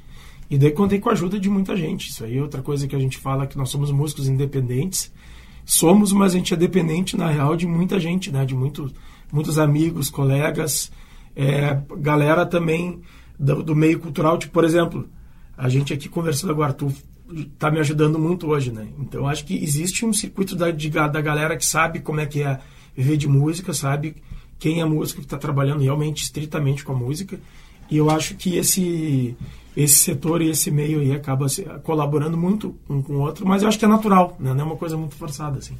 E 0.49 0.57
daí 0.57 0.71
contei 0.71 0.99
com 0.99 1.09
a 1.09 1.13
ajuda 1.13 1.39
de 1.39 1.49
muita 1.49 1.75
gente. 1.77 2.09
Isso 2.09 2.23
aí 2.25 2.37
é 2.37 2.41
outra 2.41 2.61
coisa 2.61 2.87
que 2.87 2.95
a 2.95 2.99
gente 2.99 3.17
fala 3.17 3.47
que 3.47 3.57
nós 3.57 3.69
somos 3.69 3.91
músicos 3.91 4.27
independentes. 4.27 5.11
Somos, 5.65 6.11
mas 6.11 6.33
a 6.33 6.37
gente 6.37 6.53
é 6.53 6.57
dependente, 6.57 7.15
na 7.15 7.29
real, 7.29 7.55
de 7.55 7.65
muita 7.65 7.99
gente, 7.99 8.31
né? 8.31 8.45
De 8.45 8.53
muito, 8.53 8.91
muitos 9.31 9.57
amigos, 9.57 10.09
colegas, 10.09 10.91
é, 11.35 11.79
galera 11.97 12.45
também 12.45 13.01
do, 13.37 13.63
do, 13.63 13.75
meio 13.75 13.99
cultural. 13.99 14.37
Tipo, 14.37 14.53
por 14.53 14.63
exemplo, 14.63 15.07
a 15.57 15.69
gente 15.69 15.93
aqui 15.93 16.09
conversando 16.09 16.51
agora, 16.51 16.73
tu 16.73 16.91
tá 17.57 17.71
me 17.71 17.79
ajudando 17.79 18.19
muito 18.19 18.47
hoje, 18.47 18.71
né? 18.71 18.87
Então, 18.99 19.27
acho 19.27 19.45
que 19.45 19.55
existe 19.55 20.05
um 20.05 20.13
circuito 20.13 20.55
da, 20.55 20.69
de, 20.71 20.89
da 20.89 21.21
galera 21.21 21.55
que 21.55 21.65
sabe 21.65 21.99
como 21.99 22.19
é 22.19 22.25
que 22.25 22.41
é 22.41 22.59
viver 22.95 23.17
de 23.17 23.27
música, 23.27 23.73
sabe 23.73 24.15
quem 24.59 24.81
é 24.81 24.85
músico 24.85 25.21
que 25.21 25.25
está 25.25 25.37
trabalhando 25.37 25.81
realmente 25.81 26.23
estritamente 26.23 26.83
com 26.83 26.93
a 26.93 26.95
música. 26.95 27.39
E 27.89 27.97
eu 27.97 28.09
acho 28.09 28.35
que 28.35 28.55
esse 28.55 29.35
esse 29.75 29.95
setor 29.95 30.41
e 30.41 30.49
esse 30.49 30.69
meio 30.69 30.99
aí 30.99 31.13
acaba 31.13 31.45
colaborando 31.83 32.37
muito 32.37 32.75
um 32.89 33.01
com 33.01 33.13
o 33.13 33.19
outro, 33.19 33.47
mas 33.47 33.61
eu 33.61 33.69
acho 33.69 33.79
que 33.79 33.85
é 33.85 33.87
natural, 33.87 34.35
né? 34.37 34.53
não 34.53 34.61
é 34.61 34.63
uma 34.65 34.75
coisa 34.75 34.97
muito 34.97 35.15
forçada 35.15 35.59
assim. 35.59 35.77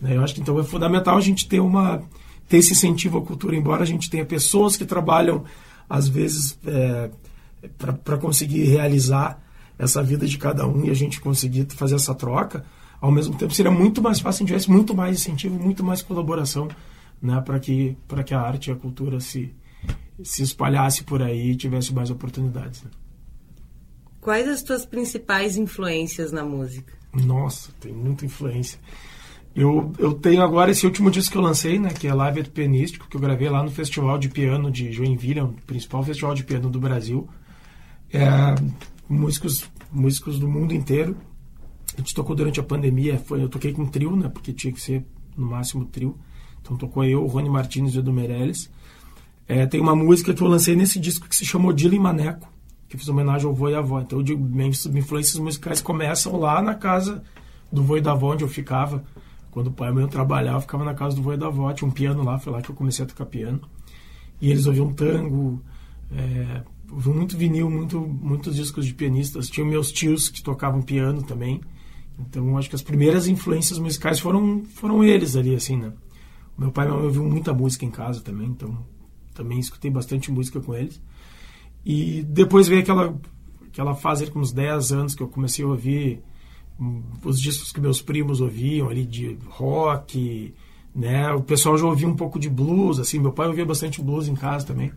Né? 0.00 0.16
Eu 0.16 0.22
acho 0.22 0.34
que 0.34 0.40
então 0.40 0.58
é 0.58 0.62
fundamental 0.62 1.16
a 1.16 1.20
gente 1.20 1.48
ter 1.48 1.58
uma 1.58 2.02
ter 2.48 2.58
esse 2.58 2.72
incentivo 2.72 3.18
à 3.18 3.22
cultura, 3.22 3.56
embora 3.56 3.82
a 3.82 3.86
gente 3.86 4.10
tenha 4.10 4.24
pessoas 4.24 4.76
que 4.76 4.84
trabalham 4.84 5.44
às 5.88 6.08
vezes 6.08 6.58
é, 6.66 7.10
para 8.04 8.16
conseguir 8.18 8.64
realizar 8.64 9.42
essa 9.78 10.02
vida 10.02 10.26
de 10.26 10.38
cada 10.38 10.66
um 10.66 10.84
e 10.84 10.90
a 10.90 10.94
gente 10.94 11.20
conseguir 11.20 11.66
fazer 11.70 11.96
essa 11.96 12.14
troca, 12.14 12.64
ao 13.00 13.10
mesmo 13.10 13.36
tempo 13.36 13.52
seria 13.52 13.72
muito 13.72 14.00
mais 14.00 14.20
fácil 14.20 14.38
se 14.38 14.46
tivesse 14.46 14.70
muito 14.70 14.94
mais 14.94 15.18
incentivo, 15.18 15.58
muito 15.58 15.82
mais 15.82 16.00
colaboração, 16.00 16.68
né, 17.20 17.40
para 17.40 17.58
que 17.58 17.96
que 18.24 18.34
a 18.34 18.40
arte 18.40 18.70
e 18.70 18.72
a 18.72 18.76
cultura 18.76 19.20
se 19.20 19.54
se 20.22 20.42
espalhasse 20.42 21.02
por 21.02 21.20
aí 21.20 21.50
e 21.50 21.56
tivesse 21.56 21.92
mais 21.92 22.08
oportunidades. 22.08 22.82
Né? 22.82 22.90
Quais 24.20 24.48
as 24.48 24.62
tuas 24.62 24.86
principais 24.86 25.56
influências 25.56 26.30
na 26.30 26.44
música? 26.44 26.92
Nossa, 27.12 27.72
tem 27.80 27.92
muita 27.92 28.24
influência. 28.24 28.78
Eu, 29.54 29.92
eu 29.98 30.12
tenho 30.12 30.42
agora 30.42 30.72
esse 30.72 30.84
último 30.84 31.10
disco 31.10 31.32
que 31.32 31.38
eu 31.38 31.42
lancei, 31.42 31.78
né, 31.78 31.90
que 31.90 32.08
é 32.08 32.12
Live 32.12 32.40
at 32.40 32.48
Pianístico, 32.48 33.08
que 33.08 33.16
eu 33.16 33.20
gravei 33.20 33.48
lá 33.48 33.62
no 33.62 33.70
Festival 33.70 34.18
de 34.18 34.28
Piano 34.28 34.68
de 34.68 34.92
Joinville, 34.92 35.42
o 35.42 35.54
principal 35.64 36.02
festival 36.02 36.34
de 36.34 36.42
piano 36.42 36.68
do 36.68 36.80
Brasil. 36.80 37.28
É, 38.12 38.26
músicos, 39.08 39.70
músicos 39.92 40.40
do 40.40 40.48
mundo 40.48 40.74
inteiro. 40.74 41.16
A 41.94 41.98
gente 41.98 42.12
tocou 42.14 42.34
durante 42.34 42.58
a 42.58 42.64
pandemia, 42.64 43.16
foi, 43.18 43.42
eu 43.42 43.48
toquei 43.48 43.72
com 43.72 43.86
trio, 43.86 44.16
né, 44.16 44.28
porque 44.28 44.52
tinha 44.52 44.72
que 44.72 44.80
ser 44.80 45.04
no 45.36 45.46
máximo 45.46 45.84
trio. 45.84 46.18
Então 46.60 46.76
tocou 46.76 47.04
eu, 47.04 47.24
Rony 47.24 47.48
Martins 47.48 47.94
e 47.94 47.98
Edu 47.98 48.12
Meirelles. 48.12 48.68
É, 49.46 49.66
tem 49.66 49.80
uma 49.80 49.94
música 49.94 50.34
que 50.34 50.42
eu 50.42 50.48
lancei 50.48 50.74
nesse 50.74 50.98
disco 50.98 51.28
que 51.28 51.36
se 51.36 51.44
chamou 51.44 51.72
Dila 51.72 51.94
e 51.94 51.98
Maneco, 51.98 52.50
que 52.88 52.96
fiz 52.96 53.08
homenagem 53.08 53.46
ao 53.46 53.54
vô 53.54 53.68
e 53.68 53.74
avó. 53.76 54.00
Então 54.00 54.18
eu 54.18 54.24
digo, 54.24 54.42
minhas 54.42 54.84
influências 54.86 55.38
musicais 55.38 55.80
começam 55.80 56.36
lá 56.40 56.60
na 56.60 56.74
casa 56.74 57.22
do 57.70 57.84
vô 57.84 57.96
e 57.96 58.00
da 58.00 58.12
avó, 58.12 58.32
onde 58.32 58.42
eu 58.42 58.48
ficava 58.48 59.04
quando 59.54 59.68
o 59.68 59.72
pai 59.72 59.90
e 59.90 59.92
mãe 59.94 60.08
trabalhavam, 60.08 60.60
ficava 60.60 60.84
na 60.84 60.94
casa 60.94 61.14
do 61.14 61.22
vô 61.22 61.32
e 61.32 61.36
da 61.36 61.46
avó, 61.46 61.72
tinha 61.72 61.86
um 61.88 61.92
piano 61.92 62.24
lá, 62.24 62.40
foi 62.40 62.52
lá 62.52 62.60
que 62.60 62.70
eu 62.70 62.74
comecei 62.74 63.04
a 63.04 63.08
tocar 63.08 63.24
piano. 63.24 63.60
E 64.40 64.50
eles 64.50 64.66
ouviam 64.66 64.92
tango, 64.92 65.62
é, 66.10 66.62
ouviam 66.90 67.14
muito 67.14 67.36
vinil, 67.36 67.70
muito, 67.70 68.00
muitos 68.00 68.56
discos 68.56 68.84
de 68.84 68.92
pianistas. 68.92 69.48
Tinha 69.48 69.64
meus 69.64 69.92
tios 69.92 70.28
que 70.28 70.42
tocavam 70.42 70.82
piano 70.82 71.22
também. 71.22 71.60
Então, 72.18 72.58
acho 72.58 72.68
que 72.68 72.74
as 72.74 72.82
primeiras 72.82 73.28
influências 73.28 73.78
musicais 73.78 74.18
foram, 74.18 74.64
foram 74.64 75.04
eles 75.04 75.36
ali, 75.36 75.54
assim, 75.54 75.76
né? 75.76 75.92
Meu 76.58 76.72
pai 76.72 76.86
e 76.86 76.88
minha 76.88 76.98
mãe 76.98 77.06
ouviam 77.06 77.24
muita 77.24 77.54
música 77.54 77.84
em 77.84 77.92
casa 77.92 78.20
também, 78.22 78.48
então 78.48 78.76
também 79.34 79.60
escutei 79.60 79.88
bastante 79.88 80.32
música 80.32 80.60
com 80.60 80.74
eles. 80.74 81.00
E 81.86 82.24
depois 82.24 82.66
veio 82.66 82.80
aquela, 82.80 83.16
aquela 83.68 83.94
fase 83.94 84.28
com 84.32 84.40
uns 84.40 84.52
10 84.52 84.90
anos 84.90 85.14
que 85.14 85.22
eu 85.22 85.28
comecei 85.28 85.64
a 85.64 85.68
ouvir 85.68 86.24
os 87.24 87.40
discos 87.40 87.72
que 87.72 87.80
meus 87.80 88.02
primos 88.02 88.40
ouviam 88.40 88.88
ali 88.88 89.06
de 89.06 89.38
rock, 89.46 90.54
né? 90.94 91.30
O 91.32 91.42
pessoal 91.42 91.76
já 91.78 91.86
ouvia 91.86 92.08
um 92.08 92.16
pouco 92.16 92.38
de 92.38 92.48
blues, 92.48 92.98
assim, 92.98 93.18
meu 93.18 93.32
pai 93.32 93.46
ouvia 93.46 93.64
bastante 93.64 94.02
blues 94.02 94.28
em 94.28 94.34
casa 94.34 94.66
também. 94.66 94.92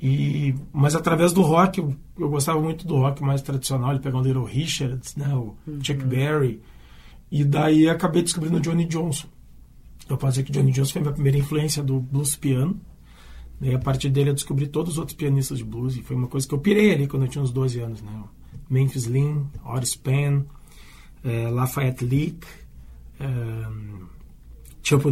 E 0.00 0.54
mas 0.72 0.94
através 0.94 1.32
do 1.32 1.42
rock, 1.42 1.78
eu, 1.78 1.94
eu 2.18 2.28
gostava 2.28 2.60
muito 2.60 2.86
do 2.86 2.96
rock 2.96 3.22
mais 3.22 3.42
tradicional, 3.42 3.90
ele 3.92 4.00
pegou 4.00 4.20
o 4.20 4.24
Little 4.24 4.44
Richards, 4.44 5.16
né, 5.16 5.34
o 5.34 5.56
uhum. 5.66 5.82
Chuck 5.82 6.04
Berry. 6.04 6.60
E 7.30 7.42
daí 7.44 7.88
acabei 7.88 8.22
descobrindo 8.22 8.58
o 8.58 8.60
Johnny 8.60 8.84
Johnson. 8.84 9.26
Eu 10.08 10.16
posso 10.16 10.34
dizer 10.34 10.44
que 10.44 10.52
Johnny 10.52 10.70
Johnson 10.70 10.92
foi 10.92 11.00
a 11.00 11.04
minha 11.04 11.14
primeira 11.14 11.38
influência 11.38 11.82
do 11.82 11.98
blues 11.98 12.36
piano. 12.36 12.80
E 13.60 13.74
a 13.74 13.78
partir 13.78 14.10
dele 14.10 14.30
eu 14.30 14.34
descobri 14.34 14.66
todos 14.66 14.92
os 14.92 14.98
outros 14.98 15.16
pianistas 15.16 15.58
de 15.58 15.64
blues 15.64 15.96
e 15.96 16.02
foi 16.02 16.14
uma 16.14 16.28
coisa 16.28 16.46
que 16.46 16.54
eu 16.54 16.58
pirei 16.58 16.92
ali 16.92 17.08
quando 17.08 17.22
eu 17.24 17.28
tinha 17.28 17.42
uns 17.42 17.50
12 17.50 17.80
anos, 17.80 18.02
né? 18.02 18.12
Memphis 18.68 19.06
Lynn, 19.06 19.44
Otis 19.64 19.96
Penn, 19.96 20.42
é, 21.26 21.48
Lafayette 21.50 22.04
Leak, 22.04 22.46
é, 23.20 23.66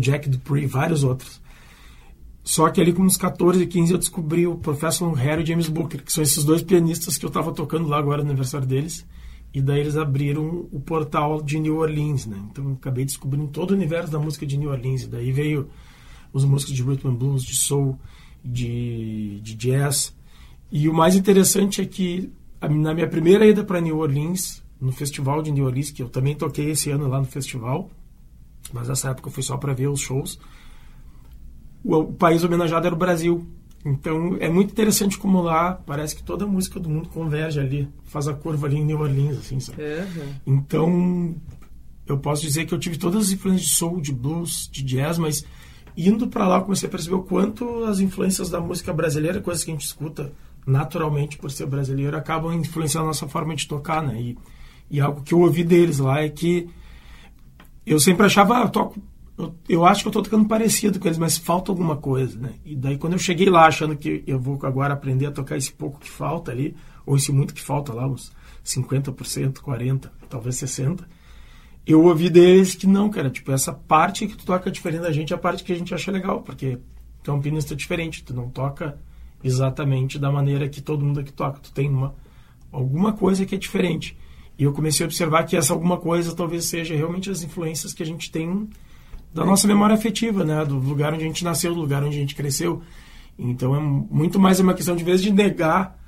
Jack 0.00 0.28
Dupree, 0.28 0.66
vários 0.66 1.02
outros. 1.02 1.42
Só 2.42 2.68
que 2.68 2.80
ali 2.80 2.92
com 2.92 3.02
uns 3.02 3.16
14, 3.16 3.66
15 3.66 3.92
eu 3.92 3.98
descobri 3.98 4.46
o 4.46 4.56
Professor 4.56 5.10
Harry 5.14 5.42
e 5.42 5.46
James 5.46 5.68
Booker, 5.68 6.02
que 6.02 6.12
são 6.12 6.22
esses 6.22 6.44
dois 6.44 6.62
pianistas 6.62 7.16
que 7.16 7.24
eu 7.24 7.28
estava 7.28 7.52
tocando 7.52 7.88
lá 7.88 7.98
agora 7.98 8.22
no 8.22 8.28
aniversário 8.28 8.66
deles. 8.66 9.06
E 9.52 9.62
daí 9.62 9.80
eles 9.80 9.96
abriram 9.96 10.68
o 10.70 10.80
portal 10.80 11.40
de 11.40 11.58
New 11.58 11.76
Orleans, 11.76 12.26
né? 12.26 12.36
Então 12.50 12.64
eu 12.70 12.72
acabei 12.74 13.04
descobrindo 13.04 13.46
todo 13.48 13.70
o 13.70 13.74
universo 13.74 14.10
da 14.12 14.18
música 14.18 14.44
de 14.44 14.56
New 14.56 14.68
Orleans. 14.68 15.04
E 15.04 15.06
daí 15.06 15.32
veio 15.32 15.70
os 16.32 16.44
músicos 16.44 16.74
de 16.74 16.82
rhythm 16.82 17.08
and 17.08 17.14
blues, 17.14 17.44
de 17.44 17.54
soul, 17.54 17.98
de, 18.44 19.40
de 19.40 19.54
jazz. 19.54 20.14
E 20.70 20.88
o 20.88 20.92
mais 20.92 21.14
interessante 21.14 21.80
é 21.80 21.86
que 21.86 22.30
na 22.60 22.92
minha 22.92 23.08
primeira 23.08 23.46
ida 23.46 23.62
para 23.64 23.80
New 23.80 23.98
Orleans, 23.98 24.63
no 24.84 24.92
festival 24.92 25.42
de 25.42 25.50
New 25.50 25.64
Orleans, 25.64 25.90
que 25.90 26.02
eu 26.02 26.08
também 26.08 26.34
toquei 26.34 26.70
esse 26.70 26.90
ano 26.90 27.08
lá 27.08 27.18
no 27.18 27.24
festival, 27.24 27.90
mas 28.72 28.88
nessa 28.88 29.10
época 29.10 29.28
eu 29.28 29.32
fui 29.32 29.42
só 29.42 29.56
para 29.56 29.72
ver 29.72 29.88
os 29.88 30.00
shows. 30.00 30.38
O, 31.82 31.96
o, 31.96 32.12
país 32.12 32.44
homenageado 32.44 32.86
era 32.86 32.94
o 32.94 32.98
Brasil. 32.98 33.46
Então 33.84 34.36
é 34.40 34.48
muito 34.48 34.72
interessante 34.72 35.18
como 35.18 35.42
lá 35.42 35.72
parece 35.72 36.14
que 36.14 36.22
toda 36.22 36.44
a 36.44 36.48
música 36.48 36.78
do 36.78 36.88
mundo 36.88 37.08
converge 37.08 37.60
ali, 37.60 37.88
faz 38.04 38.28
a 38.28 38.34
curva 38.34 38.66
ali 38.66 38.76
em 38.76 38.84
New 38.84 39.00
Orleans, 39.00 39.38
assim, 39.38 39.60
sabe? 39.60 39.82
Uhum. 39.82 40.34
Então 40.46 41.34
eu 42.06 42.18
posso 42.18 42.42
dizer 42.42 42.66
que 42.66 42.74
eu 42.74 42.78
tive 42.78 42.98
todas 42.98 43.26
as 43.26 43.32
influências 43.32 43.68
de 43.68 43.74
soul, 43.74 44.00
de 44.00 44.12
blues, 44.12 44.68
de 44.70 44.82
jazz, 44.82 45.18
mas 45.18 45.44
indo 45.96 46.28
para 46.28 46.46
lá 46.46 46.58
eu 46.58 46.62
comecei 46.62 46.88
a 46.88 46.90
perceber 46.90 47.16
o 47.16 47.22
quanto 47.22 47.84
as 47.84 48.00
influências 48.00 48.50
da 48.50 48.60
música 48.60 48.92
brasileira, 48.92 49.40
coisas 49.40 49.64
que 49.64 49.70
a 49.70 49.74
gente 49.74 49.84
escuta 49.84 50.32
naturalmente 50.66 51.36
por 51.36 51.50
ser 51.50 51.66
brasileiro, 51.66 52.16
acabam 52.16 52.52
influenciando 52.54 53.04
a 53.04 53.08
nossa 53.08 53.28
forma 53.28 53.54
de 53.54 53.68
tocar, 53.68 54.02
né? 54.02 54.20
E, 54.20 54.38
e 54.90 55.00
algo 55.00 55.22
que 55.22 55.34
eu 55.34 55.40
ouvi 55.40 55.64
deles 55.64 55.98
lá 55.98 56.20
é 56.20 56.28
que 56.28 56.68
eu 57.86 57.98
sempre 57.98 58.26
achava, 58.26 58.58
ah, 58.58 58.62
eu 58.62 58.68
toco, 58.68 59.00
eu, 59.36 59.54
eu 59.68 59.84
acho 59.84 60.02
que 60.02 60.08
eu 60.08 60.10
estou 60.10 60.22
tocando 60.22 60.46
parecido 60.46 60.98
com 60.98 61.08
eles, 61.08 61.18
mas 61.18 61.36
falta 61.36 61.70
alguma 61.70 61.96
coisa, 61.96 62.38
né? 62.38 62.54
E 62.64 62.76
daí 62.76 62.96
quando 62.96 63.14
eu 63.14 63.18
cheguei 63.18 63.50
lá 63.50 63.66
achando 63.66 63.96
que 63.96 64.22
eu 64.26 64.38
vou 64.38 64.58
agora 64.62 64.94
aprender 64.94 65.26
a 65.26 65.32
tocar 65.32 65.56
esse 65.56 65.72
pouco 65.72 65.98
que 65.98 66.10
falta 66.10 66.52
ali, 66.52 66.74
ou 67.04 67.16
esse 67.16 67.32
muito 67.32 67.52
que 67.52 67.60
falta 67.60 67.92
lá, 67.92 68.06
uns 68.06 68.32
50%, 68.64 69.54
40%, 69.54 70.10
talvez 70.28 70.56
60%, 70.56 71.04
eu 71.86 72.02
ouvi 72.04 72.30
deles 72.30 72.74
que 72.74 72.86
não, 72.86 73.10
cara, 73.10 73.28
tipo, 73.28 73.52
essa 73.52 73.72
parte 73.72 74.26
que 74.26 74.36
tu 74.36 74.46
toca 74.46 74.70
diferente 74.70 75.02
da 75.02 75.12
gente 75.12 75.32
é 75.32 75.36
a 75.36 75.38
parte 75.38 75.62
que 75.62 75.72
a 75.72 75.76
gente 75.76 75.92
acha 75.92 76.10
legal, 76.10 76.40
porque 76.40 76.78
tu 77.22 77.30
é 77.30 77.34
um 77.34 77.40
pianista 77.40 77.76
diferente, 77.76 78.24
tu 78.24 78.32
não 78.32 78.48
toca 78.48 78.98
exatamente 79.42 80.18
da 80.18 80.32
maneira 80.32 80.66
que 80.68 80.80
todo 80.80 81.04
mundo 81.04 81.20
aqui 81.20 81.32
toca, 81.32 81.60
tu 81.60 81.70
tem 81.72 81.90
uma, 81.90 82.14
alguma 82.72 83.12
coisa 83.12 83.44
que 83.44 83.54
é 83.54 83.58
diferente. 83.58 84.16
E 84.58 84.64
eu 84.64 84.72
comecei 84.72 85.04
a 85.04 85.08
observar 85.08 85.44
que 85.44 85.56
essa 85.56 85.72
alguma 85.72 85.96
coisa 85.96 86.34
talvez 86.34 86.64
seja 86.66 86.94
realmente 86.94 87.30
as 87.30 87.42
influências 87.42 87.92
que 87.92 88.02
a 88.02 88.06
gente 88.06 88.30
tem 88.30 88.68
da 89.32 89.44
nossa 89.44 89.66
memória 89.66 89.94
afetiva, 89.94 90.44
né? 90.44 90.64
Do 90.64 90.78
lugar 90.78 91.12
onde 91.12 91.24
a 91.24 91.26
gente 91.26 91.42
nasceu, 91.42 91.74
do 91.74 91.80
lugar 91.80 92.04
onde 92.04 92.16
a 92.16 92.20
gente 92.20 92.36
cresceu. 92.36 92.82
Então 93.36 93.74
é 93.74 93.80
muito 93.80 94.38
mais 94.38 94.60
uma 94.60 94.74
questão 94.74 94.94
de 94.94 95.02
vez 95.02 95.20
de 95.20 95.32
negar 95.32 95.98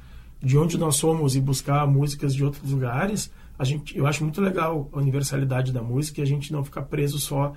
de 0.41 0.57
onde 0.57 0.79
nós 0.79 0.97
somos 0.97 1.35
e 1.35 1.41
buscar 1.41 1.87
músicas 1.87 2.35
de 2.35 2.45
outros 2.45 2.71
lugares. 2.71 3.31
A 3.59 3.65
gente, 3.65 3.97
eu 3.99 4.07
acho 4.07 4.23
muito 4.23 4.41
legal 4.41 4.89
a 4.93 4.99
universalidade 4.99 5.73
da 5.73 5.83
música 5.83 6.21
e 6.21 6.23
a 6.23 6.27
gente 6.27 6.53
não 6.53 6.65
ficar 6.65 6.83
preso 6.83 7.19
só 7.19 7.53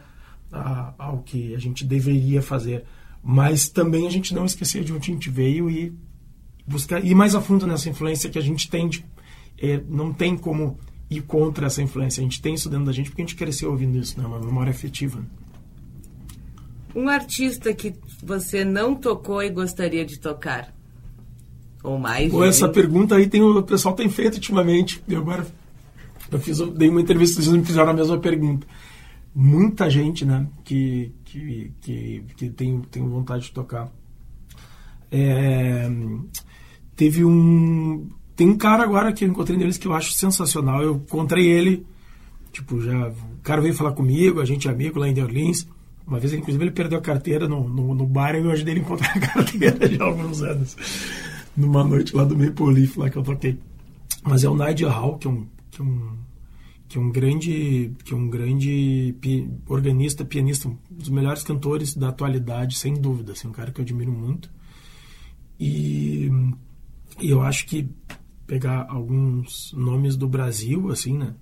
a, 0.52 0.94
ao 0.98 1.20
que 1.20 1.54
a 1.54 1.60
gente 1.60 1.86
deveria 1.86 2.42
fazer, 2.42 2.86
mas 3.22 3.70
também 3.70 4.08
a 4.08 4.10
gente 4.10 4.34
não 4.34 4.46
esquecer 4.46 4.84
de 4.84 4.92
onde 4.92 5.12
a 5.12 5.14
gente 5.14 5.30
veio 5.30 5.70
e 5.70 5.94
buscar 6.66 7.04
ir 7.04 7.14
mais 7.14 7.36
a 7.36 7.42
fundo 7.42 7.68
nessa 7.68 7.90
influência 7.90 8.30
que 8.30 8.40
a 8.40 8.42
gente 8.42 8.70
tem 8.70 8.88
de 8.88 9.06
é, 9.62 9.82
não 9.88 10.14
tem 10.14 10.38
como 10.38 10.78
ir 11.10 11.22
contra 11.22 11.68
essa 11.68 11.82
influência. 11.82 12.22
A 12.22 12.24
gente 12.24 12.42
tem 12.42 12.54
isso 12.54 12.70
dentro 12.70 12.86
da 12.86 12.92
gente 12.92 13.10
porque 13.10 13.22
a 13.22 13.26
gente 13.26 13.36
cresceu 13.36 13.72
ouvindo 13.72 13.98
isso, 13.98 14.20
né? 14.20 14.26
Uma 14.26 14.40
memória 14.40 14.72
afetiva. 14.72 15.24
Um 16.96 17.08
artista 17.08 17.74
que 17.74 17.94
você 18.24 18.64
não 18.64 18.96
tocou 18.96 19.42
e 19.44 19.50
gostaria 19.50 20.06
de 20.06 20.20
tocar? 20.20 20.74
Ou 21.84 21.98
mais? 21.98 22.32
Pô, 22.32 22.44
essa 22.44 22.68
pergunta 22.68 23.16
aí 23.16 23.28
tem, 23.28 23.42
o 23.42 23.64
pessoal 23.64 23.96
tem 23.96 24.10
feito 24.10 24.36
ultimamente. 24.36 25.02
E 25.08 25.16
agora 25.16 25.46
eu 26.32 26.40
fiz, 26.40 26.60
eu 26.60 26.72
dei 26.72 26.90
uma 26.90 27.02
entrevista, 27.02 27.42
vocês 27.42 27.56
me 27.56 27.64
fizeram 27.64 27.90
a 27.90 27.94
mesma 27.94 28.18
pergunta. 28.18 28.68
Muita 29.34 29.90
gente, 29.90 30.26
né, 30.26 30.48
que, 30.64 31.14
que, 31.24 31.72
que, 31.82 32.24
que 32.36 32.50
tem, 32.50 32.82
tem 32.82 33.08
vontade 33.08 33.44
de 33.44 33.52
tocar. 33.52 33.90
É, 35.12 35.90
teve 36.96 37.24
um 37.24 38.10
tem 38.40 38.48
um 38.48 38.58
cara 38.58 38.84
agora 38.84 39.12
que 39.12 39.26
eu 39.26 39.28
encontrei 39.28 39.58
neles 39.58 39.78
que 39.78 39.86
eu 39.86 39.92
acho 39.92 40.14
sensacional. 40.14 40.82
Eu 40.82 40.96
encontrei 40.96 41.46
ele, 41.46 41.86
tipo, 42.54 42.82
já. 42.82 43.10
O 43.10 43.42
cara 43.44 43.60
veio 43.60 43.74
falar 43.74 43.92
comigo, 43.92 44.40
a 44.40 44.46
gente 44.46 44.66
é 44.66 44.72
amigo 44.72 44.98
lá 44.98 45.10
em 45.10 45.22
Orleans. 45.22 45.68
Uma 46.08 46.22
vez, 46.22 46.32
inclusive, 46.32 46.64
ele 46.64 46.72
perdeu 46.72 47.00
a 47.00 47.02
carteira 47.02 47.50
no, 47.50 47.68
no, 47.68 47.94
no 47.94 48.06
bar 48.06 48.36
e 48.36 48.38
eu 48.40 48.50
ajudei 48.50 48.76
ele 48.76 48.80
a 48.80 48.84
encontrar 48.84 49.12
a 49.14 49.20
carteira 49.28 49.94
já 49.94 50.02
há 50.02 50.08
alguns 50.08 50.42
anos. 50.42 50.78
Numa 51.58 51.84
noite 51.84 52.16
lá 52.16 52.24
do 52.24 52.38
Maple 52.38 52.74
Leaf, 52.74 52.96
lá 52.96 53.10
que 53.10 53.18
eu 53.18 53.24
toquei. 53.24 53.60
Mas 54.24 54.46
é 54.46 54.50
o 54.50 54.56
Nigel 54.56 54.90
Hall, 54.90 55.18
que 55.18 55.28
é 55.28 55.30
um, 55.30 55.46
que 55.70 55.82
é 55.82 55.84
um, 55.84 56.18
que 56.88 56.98
é 56.98 57.02
um 57.02 57.12
grande, 57.12 57.92
que 58.06 58.14
é 58.14 58.16
um 58.16 58.30
grande 58.30 59.16
pi, 59.20 59.50
organista, 59.68 60.24
pianista, 60.24 60.70
um 60.70 60.78
dos 60.90 61.10
melhores 61.10 61.44
cantores 61.44 61.94
da 61.94 62.08
atualidade, 62.08 62.78
sem 62.78 62.94
dúvida. 62.94 63.34
Assim, 63.34 63.50
um 63.50 63.52
cara 63.52 63.70
que 63.70 63.82
eu 63.82 63.84
admiro 63.84 64.14
muito. 64.14 64.50
E, 65.60 66.32
e 67.20 67.30
eu 67.30 67.42
acho 67.42 67.66
que 67.66 67.90
pegar 68.50 68.88
alguns 68.90 69.72
nomes 69.78 70.16
do 70.16 70.28
Brasil, 70.28 70.90
assim, 70.90 71.16
né? 71.16 71.36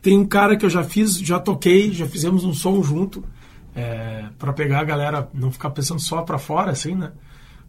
Tem 0.00 0.16
um 0.16 0.24
cara 0.24 0.56
que 0.56 0.64
eu 0.64 0.70
já 0.70 0.84
fiz, 0.84 1.18
já 1.18 1.40
toquei, 1.40 1.92
já 1.92 2.06
fizemos 2.06 2.44
um 2.44 2.54
som 2.54 2.80
junto, 2.80 3.24
é, 3.74 4.28
para 4.38 4.52
pegar 4.52 4.80
a 4.80 4.84
galera, 4.84 5.28
não 5.34 5.50
ficar 5.50 5.70
pensando 5.70 6.00
só 6.00 6.22
para 6.22 6.38
fora, 6.38 6.70
assim, 6.70 6.94
né? 6.94 7.10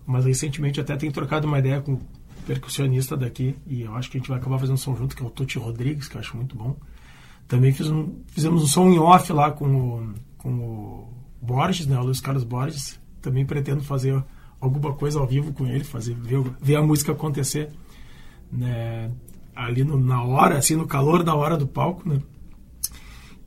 Mas 0.06 0.26
recentemente 0.26 0.80
até 0.80 0.96
tenho 0.96 1.12
trocado 1.12 1.48
uma 1.48 1.58
ideia 1.58 1.82
com 1.82 1.94
um 1.94 2.00
percussionista 2.46 3.18
daqui, 3.18 3.56
e 3.66 3.82
eu 3.82 3.96
acho 3.96 4.12
que 4.12 4.18
a 4.18 4.20
gente 4.20 4.30
vai 4.30 4.38
acabar 4.38 4.60
fazendo 4.60 4.76
um 4.76 4.78
som 4.78 4.96
junto, 4.96 5.16
que 5.16 5.24
é 5.24 5.26
o 5.26 5.32
Tuti 5.32 5.58
Rodrigues, 5.58 6.08
que 6.08 6.16
eu 6.16 6.22
acho 6.22 6.38
muito 6.38 6.56
bom. 6.56 6.78
Também 7.48 7.72
fiz 7.72 7.90
um, 7.90 8.20
fizemos 8.28 8.62
um 8.62 8.68
som 8.68 8.88
em 8.90 9.00
off 9.00 9.34
lá 9.34 9.50
com 9.50 9.66
o, 9.66 10.14
com 10.38 10.54
o 10.60 11.14
Borges, 11.42 11.88
né? 11.88 11.98
O 11.98 12.04
Luiz 12.04 12.22
Carlos 12.22 12.44
Borges. 12.44 13.00
Também 13.20 13.46
pretendo 13.46 13.84
fazer 13.84 14.24
alguma 14.60 14.94
coisa 14.94 15.20
ao 15.20 15.26
vivo 15.26 15.54
com 15.54 15.66
ele, 15.66 15.84
fazer 15.84 16.14
ver, 16.14 16.44
ver 16.62 16.76
a 16.76 16.84
música 16.84 17.14
acontecer 17.14 17.72
né, 18.54 19.12
ali 19.56 19.84
no, 19.84 19.98
na 20.00 20.24
hora, 20.24 20.58
assim, 20.58 20.76
no 20.76 20.88
calor 20.88 21.24
da 21.24 21.36
hora 21.36 21.58
do 21.58 21.68
palco, 21.68 22.08
né? 22.08 22.20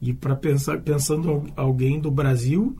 E 0.00 0.12
para 0.12 0.36
pensar 0.36 0.80
pensando 0.80 1.44
alguém 1.56 1.98
do 1.98 2.10
Brasil, 2.10 2.76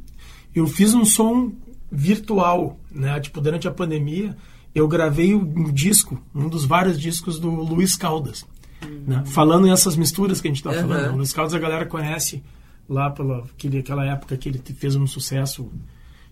eu 0.55 0.67
fiz 0.67 0.95
um 0.95 1.05
som 1.05 1.53
virtual, 1.91 2.79
né? 2.91 3.19
Tipo 3.21 3.41
durante 3.41 3.67
a 3.67 3.71
pandemia, 3.71 4.37
eu 4.75 4.87
gravei 4.87 5.35
um 5.35 5.73
disco, 5.73 6.21
um 6.35 6.49
dos 6.49 6.65
vários 6.65 7.01
discos 7.01 7.39
do 7.39 7.49
Luiz 7.49 7.97
Caldas, 7.97 8.45
uhum. 8.83 9.05
né? 9.07 9.23
Falando 9.27 9.67
nessas 9.67 9.97
misturas 9.97 10.41
que 10.41 10.49
a 10.49 10.51
gente 10.51 10.59
está 10.59 10.71
uhum. 10.71 10.89
falando. 10.89 11.15
O 11.15 11.17
Luiz 11.17 11.33
Caldas 11.33 11.55
a 11.55 11.59
galera 11.59 11.87
conhece 11.87 12.43
lá 12.89 13.11
pela 13.11 13.39
aquele, 13.39 13.79
aquela 13.79 14.05
época 14.05 14.37
que 14.37 14.49
ele 14.49 14.59
fez 14.59 14.95
um 14.95 15.07
sucesso 15.07 15.71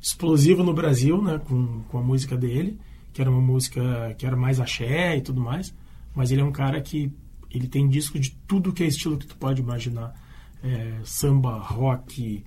explosivo 0.00 0.62
no 0.62 0.74
Brasil, 0.74 1.22
né? 1.22 1.40
Com, 1.48 1.82
com 1.88 1.98
a 1.98 2.02
música 2.02 2.36
dele, 2.36 2.78
que 3.12 3.22
era 3.22 3.30
uma 3.30 3.40
música 3.40 4.14
que 4.18 4.26
era 4.26 4.36
mais 4.36 4.60
axé 4.60 5.16
e 5.16 5.22
tudo 5.22 5.40
mais. 5.40 5.74
Mas 6.14 6.30
ele 6.30 6.40
é 6.40 6.44
um 6.44 6.52
cara 6.52 6.80
que 6.80 7.12
ele 7.50 7.68
tem 7.68 7.88
disco 7.88 8.18
de 8.18 8.30
tudo 8.47 8.73
que 8.73 8.83
é 8.83 8.87
estilo 8.87 9.18
que 9.18 9.26
tu 9.26 9.37
pode 9.37 9.61
imaginar. 9.61 10.14
É, 10.62 10.94
samba, 11.04 11.59
rock, 11.59 12.44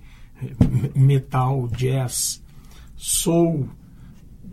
metal, 0.94 1.68
jazz, 1.68 2.42
soul, 2.96 3.68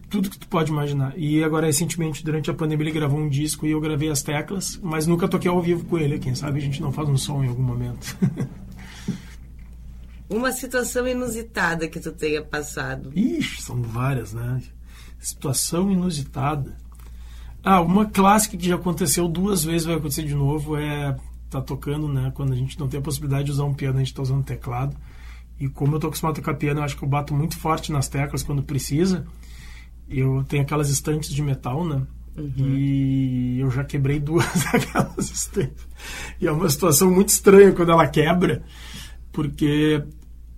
tudo 0.10 0.30
que 0.30 0.38
tu 0.38 0.48
pode 0.48 0.72
imaginar. 0.72 1.14
E 1.18 1.44
agora, 1.44 1.66
recentemente, 1.66 2.24
durante 2.24 2.50
a 2.50 2.54
pandemia, 2.54 2.86
ele 2.86 2.92
gravou 2.92 3.20
um 3.20 3.28
disco 3.28 3.66
e 3.66 3.72
eu 3.72 3.82
gravei 3.82 4.10
as 4.10 4.22
teclas, 4.22 4.80
mas 4.82 5.08
nunca 5.08 5.28
toquei 5.28 5.50
ao 5.50 5.62
vivo 5.62 5.86
com 5.86 5.98
ele. 5.98 6.20
Quem 6.20 6.36
sabe 6.36 6.60
a 6.60 6.62
gente 6.62 6.82
não 6.82 6.92
faz 6.92 7.10
um 7.10 7.18
som 7.18 7.44
em 7.44 7.48
algum 7.48 7.64
momento. 7.64 8.16
Uma 10.28 10.52
situação 10.52 11.08
inusitada 11.08 11.88
que 11.88 12.00
tu 12.00 12.12
tenha 12.12 12.44
passado. 12.44 13.12
Ixi, 13.16 13.62
são 13.62 13.82
várias, 13.82 14.34
né? 14.34 14.60
Situação 15.20 15.92
inusitada. 15.92 16.76
Ah, 17.66 17.82
uma 17.82 18.06
clássica 18.06 18.56
que 18.56 18.68
já 18.68 18.76
aconteceu 18.76 19.28
duas 19.28 19.64
vezes, 19.64 19.88
vai 19.88 19.96
acontecer 19.96 20.24
de 20.24 20.36
novo, 20.36 20.78
é 20.78 21.18
tá 21.50 21.60
tocando, 21.60 22.08
né? 22.08 22.32
Quando 22.36 22.54
a 22.54 22.56
gente 22.56 22.80
não 22.80 22.88
tem 22.88 23.00
a 23.00 23.04
possibilidade 23.04 23.46
de 23.46 23.52
usar 23.52 23.64
um 23.64 23.74
piano, 23.74 23.98
a 23.98 24.04
gente 24.04 24.14
tá 24.14 24.22
usando 24.22 24.44
teclado. 24.44 24.96
E 25.60 25.68
como 25.68 25.96
eu 25.96 26.00
tô 26.00 26.08
acostumado 26.08 26.34
a 26.34 26.42
tocar 26.42 26.54
piano, 26.56 26.80
eu 26.80 26.84
acho 26.84 26.96
que 26.96 27.04
eu 27.04 27.10
bato 27.10 27.34
muito 27.34 27.58
forte 27.58 27.92
nas 27.92 28.08
teclas 28.08 28.44
quando 28.44 28.62
precisa. 28.62 29.26
Eu 30.08 30.46
tenho 30.48 30.62
aquelas 30.62 30.90
estantes 30.90 31.32
de 31.34 31.42
metal, 31.42 31.84
né? 31.84 32.04
Uhum. 32.38 32.54
E 32.78 33.60
eu 33.60 33.72
já 33.72 33.84
quebrei 33.84 34.20
duas 34.20 34.46
daquelas 34.72 35.32
estantes. 35.32 35.88
E 36.40 36.46
é 36.46 36.52
uma 36.52 36.70
situação 36.70 37.10
muito 37.10 37.30
estranha 37.30 37.72
quando 37.72 37.92
ela 37.92 38.08
quebra, 38.08 38.62
porque 39.32 40.04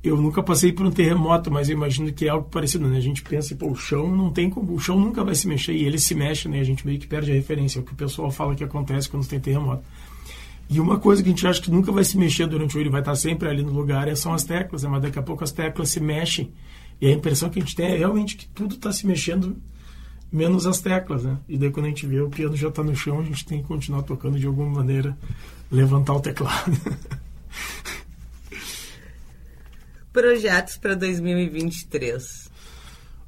eu 0.07 0.17
nunca 0.17 0.41
passei 0.41 0.71
por 0.71 0.85
um 0.85 0.91
terremoto, 0.91 1.51
mas 1.51 1.69
eu 1.69 1.75
imagino 1.75 2.11
que 2.11 2.25
é 2.25 2.29
algo 2.29 2.49
parecido, 2.49 2.87
né? 2.87 2.97
A 2.97 3.01
gente 3.01 3.21
pensa, 3.21 3.55
pô, 3.55 3.71
o 3.71 3.75
chão 3.75 4.15
não 4.15 4.31
tem 4.31 4.49
como, 4.49 4.73
o 4.73 4.79
chão 4.79 4.99
nunca 4.99 5.23
vai 5.23 5.35
se 5.35 5.47
mexer 5.47 5.73
e 5.73 5.85
ele 5.85 5.99
se 5.99 6.15
mexe, 6.15 6.47
né? 6.47 6.59
A 6.59 6.63
gente 6.63 6.85
meio 6.85 6.99
que 6.99 7.07
perde 7.07 7.31
a 7.31 7.35
referência, 7.35 7.79
é 7.79 7.81
o 7.81 7.85
que 7.85 7.93
o 7.93 7.95
pessoal 7.95 8.31
fala 8.31 8.55
que 8.55 8.63
acontece 8.63 9.09
quando 9.09 9.27
tem 9.27 9.39
terremoto. 9.39 9.83
E 10.69 10.79
uma 10.79 10.99
coisa 10.99 11.23
que 11.23 11.29
a 11.29 11.31
gente 11.31 11.47
acha 11.47 11.61
que 11.61 11.71
nunca 11.71 11.91
vai 11.91 12.03
se 12.03 12.17
mexer 12.17 12.45
durante 12.47 12.77
o 12.77 12.79
ele 12.79 12.89
vai 12.89 12.99
estar 12.99 13.15
sempre 13.15 13.47
ali 13.47 13.63
no 13.63 13.71
lugar 13.71 14.07
é 14.07 14.15
são 14.15 14.33
as 14.33 14.43
teclas, 14.43 14.83
né? 14.83 14.89
mas 14.89 15.01
daqui 15.01 15.17
a 15.17 15.23
pouco 15.23 15.43
as 15.43 15.51
teclas 15.51 15.89
se 15.89 15.99
mexem 15.99 16.51
e 16.99 17.07
a 17.07 17.11
impressão 17.11 17.49
que 17.49 17.59
a 17.59 17.61
gente 17.61 17.75
tem 17.75 17.85
é 17.87 17.97
realmente 17.97 18.35
que 18.35 18.47
tudo 18.49 18.75
está 18.75 18.91
se 18.91 19.07
mexendo 19.07 19.55
menos 20.31 20.67
as 20.67 20.81
teclas, 20.81 21.23
né? 21.23 21.37
E 21.47 21.57
daí 21.57 21.71
quando 21.71 21.85
a 21.85 21.89
gente 21.89 22.05
vê 22.05 22.19
o 22.19 22.29
piano 22.29 22.55
já 22.55 22.67
está 22.67 22.83
no 22.83 22.95
chão, 22.95 23.19
a 23.19 23.23
gente 23.23 23.45
tem 23.45 23.61
que 23.61 23.67
continuar 23.67 24.01
tocando 24.01 24.37
de 24.37 24.45
alguma 24.45 24.69
maneira, 24.69 25.17
levantar 25.71 26.13
o 26.13 26.19
teclado. 26.19 26.71
Projetos 30.17 30.77
para 30.77 30.95
2023. 30.95 32.49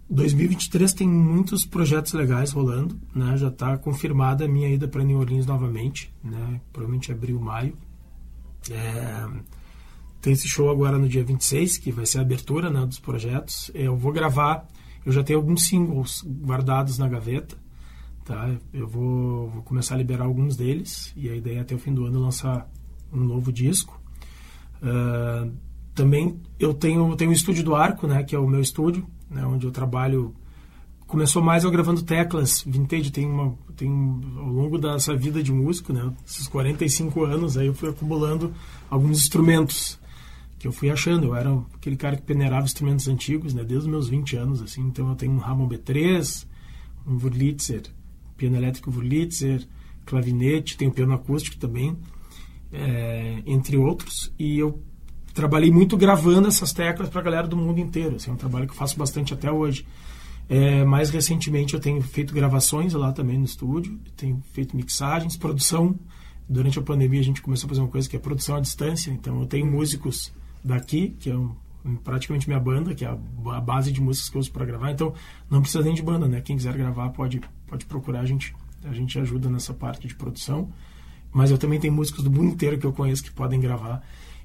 2023 0.09 0.91
tem 0.91 1.07
muitos 1.07 1.63
projetos 1.63 2.13
legais 2.13 2.51
rolando, 2.51 2.99
né? 3.13 3.37
Já 3.37 3.49
está 3.49 3.77
confirmada 3.77 4.45
a 4.45 4.47
minha 4.47 4.67
ida 4.67 4.87
para 4.87 5.03
New 5.03 5.19
Orleans 5.19 5.45
novamente, 5.45 6.11
né? 6.23 6.59
Provavelmente 6.73 7.11
abril, 7.11 7.39
maio. 7.39 7.77
É... 8.71 9.27
Tem 10.19 10.33
esse 10.33 10.47
show 10.47 10.67
agora 10.71 10.97
no 10.97 11.07
dia 11.07 11.23
26, 11.23 11.77
que 11.77 11.91
vai 11.91 12.07
ser 12.07 12.17
a 12.17 12.21
abertura 12.21 12.71
né, 12.71 12.83
dos 12.83 12.97
projetos. 12.97 13.69
Eu 13.75 13.95
vou 13.95 14.11
gravar, 14.11 14.67
eu 15.05 15.11
já 15.11 15.23
tenho 15.23 15.37
alguns 15.37 15.67
singles 15.67 16.25
guardados 16.27 16.97
na 16.97 17.07
gaveta, 17.07 17.55
tá? 18.25 18.49
Eu 18.73 18.87
vou, 18.87 19.47
vou 19.51 19.61
começar 19.61 19.93
a 19.93 19.97
liberar 19.99 20.25
alguns 20.25 20.55
deles, 20.55 21.13
e 21.15 21.29
a 21.29 21.35
ideia 21.35 21.59
é 21.59 21.61
até 21.61 21.75
o 21.75 21.77
fim 21.77 21.93
do 21.93 22.05
ano 22.05 22.19
lançar 22.19 22.67
um 23.13 23.19
novo 23.23 23.53
disco. 23.53 24.01
Uh, 24.81 25.68
também 25.99 26.39
eu 26.57 26.73
tenho, 26.73 27.13
tenho 27.17 27.29
o 27.29 27.33
estúdio 27.33 27.61
do 27.61 27.75
Arco, 27.75 28.07
né, 28.07 28.23
que 28.23 28.33
é 28.33 28.39
o 28.39 28.47
meu 28.47 28.61
estúdio, 28.61 29.05
né, 29.29 29.45
onde 29.45 29.67
eu 29.67 29.71
trabalho. 29.71 30.33
Começou 31.05 31.41
mais 31.41 31.65
eu 31.65 31.71
gravando 31.71 32.03
teclas 32.03 32.63
vintage, 32.65 33.11
tem 33.11 33.25
uma 33.25 33.53
tem 33.75 33.89
ao 34.37 34.47
longo 34.47 34.77
dessa 34.77 35.13
vida 35.13 35.43
de 35.43 35.51
músico, 35.51 35.91
né, 35.91 36.13
esses 36.25 36.47
45 36.47 37.25
anos 37.25 37.57
aí 37.57 37.67
eu 37.67 37.73
fui 37.73 37.89
acumulando 37.89 38.53
alguns 38.89 39.19
instrumentos 39.19 39.99
que 40.57 40.67
eu 40.67 40.71
fui 40.71 40.89
achando. 40.89 41.27
Eu 41.27 41.35
era 41.35 41.53
aquele 41.75 41.97
cara 41.97 42.15
que 42.15 42.21
peneirava 42.21 42.65
instrumentos 42.65 43.09
antigos, 43.09 43.53
né, 43.53 43.61
desde 43.65 43.85
os 43.85 43.87
meus 43.87 44.07
20 44.07 44.37
anos 44.37 44.61
assim. 44.61 44.81
Então 44.81 45.09
eu 45.09 45.15
tenho 45.15 45.33
um 45.33 45.43
Hammond 45.43 45.75
B3, 45.75 46.47
um 47.05 47.15
Wurlitzer, 47.15 47.83
piano 48.37 48.55
elétrico 48.55 48.89
Wurlitzer, 48.89 49.67
clavinete, 50.05 50.77
tenho 50.77 50.91
piano 50.91 51.13
acústico 51.13 51.57
também, 51.57 51.97
é, 52.71 53.43
entre 53.45 53.75
outros. 53.75 54.31
E 54.39 54.57
eu 54.57 54.81
trabalhei 55.33 55.71
muito 55.71 55.97
gravando 55.97 56.47
essas 56.47 56.73
teclas 56.73 57.09
para 57.09 57.21
a 57.21 57.23
galera 57.23 57.47
do 57.47 57.55
mundo 57.55 57.79
inteiro. 57.79 58.15
Assim, 58.15 58.29
é 58.29 58.33
um 58.33 58.37
trabalho 58.37 58.65
que 58.65 58.71
eu 58.71 58.77
faço 58.77 58.97
bastante 58.97 59.33
até 59.33 59.51
hoje. 59.51 59.85
É, 60.49 60.83
mais 60.83 61.11
recentemente 61.11 61.75
eu 61.75 61.79
tenho 61.79 62.01
feito 62.01 62.33
gravações 62.33 62.93
lá 62.93 63.11
também 63.11 63.37
no 63.37 63.45
estúdio, 63.45 63.99
tenho 64.17 64.41
feito 64.51 64.75
mixagens, 64.75 65.37
produção. 65.37 65.97
Durante 66.49 66.79
a 66.79 66.81
pandemia 66.81 67.19
a 67.19 67.23
gente 67.23 67.41
começou 67.41 67.67
a 67.67 67.69
fazer 67.69 67.81
uma 67.81 67.87
coisa 67.87 68.09
que 68.09 68.15
é 68.15 68.19
produção 68.19 68.55
à 68.55 68.59
distância. 68.59 69.11
Então 69.11 69.39
eu 69.39 69.45
tenho 69.45 69.67
músicos 69.67 70.33
daqui, 70.63 71.15
que 71.19 71.29
é 71.29 71.35
um, 71.35 71.55
praticamente 72.03 72.47
minha 72.47 72.59
banda, 72.59 72.95
que 72.95 73.05
é 73.05 73.07
a, 73.07 73.17
a 73.55 73.61
base 73.61 73.91
de 73.91 74.01
músicas 74.01 74.29
que 74.29 74.37
eu 74.37 74.39
uso 74.39 74.51
para 74.51 74.65
gravar. 74.65 74.91
Então 74.91 75.13
não 75.49 75.61
precisa 75.61 75.83
nem 75.83 75.93
de 75.93 76.01
banda, 76.01 76.27
né? 76.27 76.41
Quem 76.41 76.55
quiser 76.55 76.75
gravar 76.75 77.09
pode, 77.09 77.39
pode 77.67 77.85
procurar, 77.85 78.21
a 78.21 78.25
gente, 78.25 78.55
a 78.83 78.93
gente 78.93 79.19
ajuda 79.19 79.49
nessa 79.49 79.73
parte 79.73 80.07
de 80.07 80.15
produção. 80.15 80.69
Mas 81.31 81.51
eu 81.51 81.59
também 81.59 81.79
tenho 81.79 81.93
músicos 81.93 82.23
do 82.23 82.31
mundo 82.31 82.53
inteiro 82.53 82.79
que 82.79 82.85
eu 82.87 82.91
conheço 82.91 83.23
que 83.23 83.31
podem 83.31 83.59
gravar. 83.59 84.03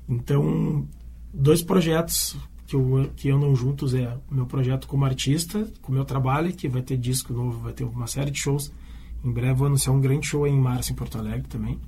Então, 0.08 0.86
dois 1.32 1.62
projetos 1.62 2.36
que 2.66 2.76
eu, 2.76 3.10
que 3.16 3.30
andam 3.30 3.54
juntos 3.54 3.94
é 3.94 4.16
meu 4.30 4.46
projeto 4.46 4.86
como 4.86 5.04
artista, 5.04 5.70
com 5.82 5.92
meu 5.92 6.04
trabalho, 6.04 6.52
que 6.52 6.68
vai 6.68 6.82
ter 6.82 6.96
disco 6.96 7.32
novo, 7.32 7.60
vai 7.60 7.72
ter 7.72 7.84
uma 7.84 8.06
série 8.06 8.30
de 8.30 8.38
shows. 8.38 8.72
Em 9.24 9.32
breve 9.32 9.54
vou 9.54 9.66
anunciar 9.66 9.94
um 9.94 10.00
grande 10.00 10.26
show 10.26 10.46
em 10.46 10.58
março 10.58 10.92
em 10.92 10.94
Porto 10.94 11.18
Alegre 11.18 11.48
também. 11.48 11.78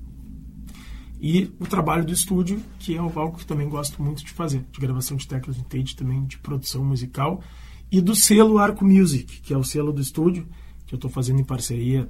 E 1.20 1.50
o 1.58 1.66
trabalho 1.66 2.04
do 2.04 2.12
estúdio, 2.12 2.62
que 2.78 2.94
é 2.94 2.98
algo 2.98 3.38
que 3.38 3.46
também 3.46 3.68
gosto 3.68 4.02
muito 4.02 4.22
de 4.22 4.30
fazer, 4.30 4.64
de 4.70 4.80
gravação 4.80 5.16
de 5.16 5.26
teclas 5.26 5.56
vintage 5.56 5.96
também, 5.96 6.24
de 6.24 6.38
produção 6.38 6.84
musical. 6.84 7.42
E 7.90 8.00
do 8.00 8.14
selo 8.14 8.58
Arco 8.58 8.84
Music, 8.84 9.40
que 9.40 9.54
é 9.54 9.56
o 9.56 9.64
selo 9.64 9.92
do 9.92 10.00
estúdio, 10.00 10.46
que 10.86 10.94
eu 10.94 10.96
estou 10.96 11.10
fazendo 11.10 11.40
em 11.40 11.44
parceria 11.44 12.08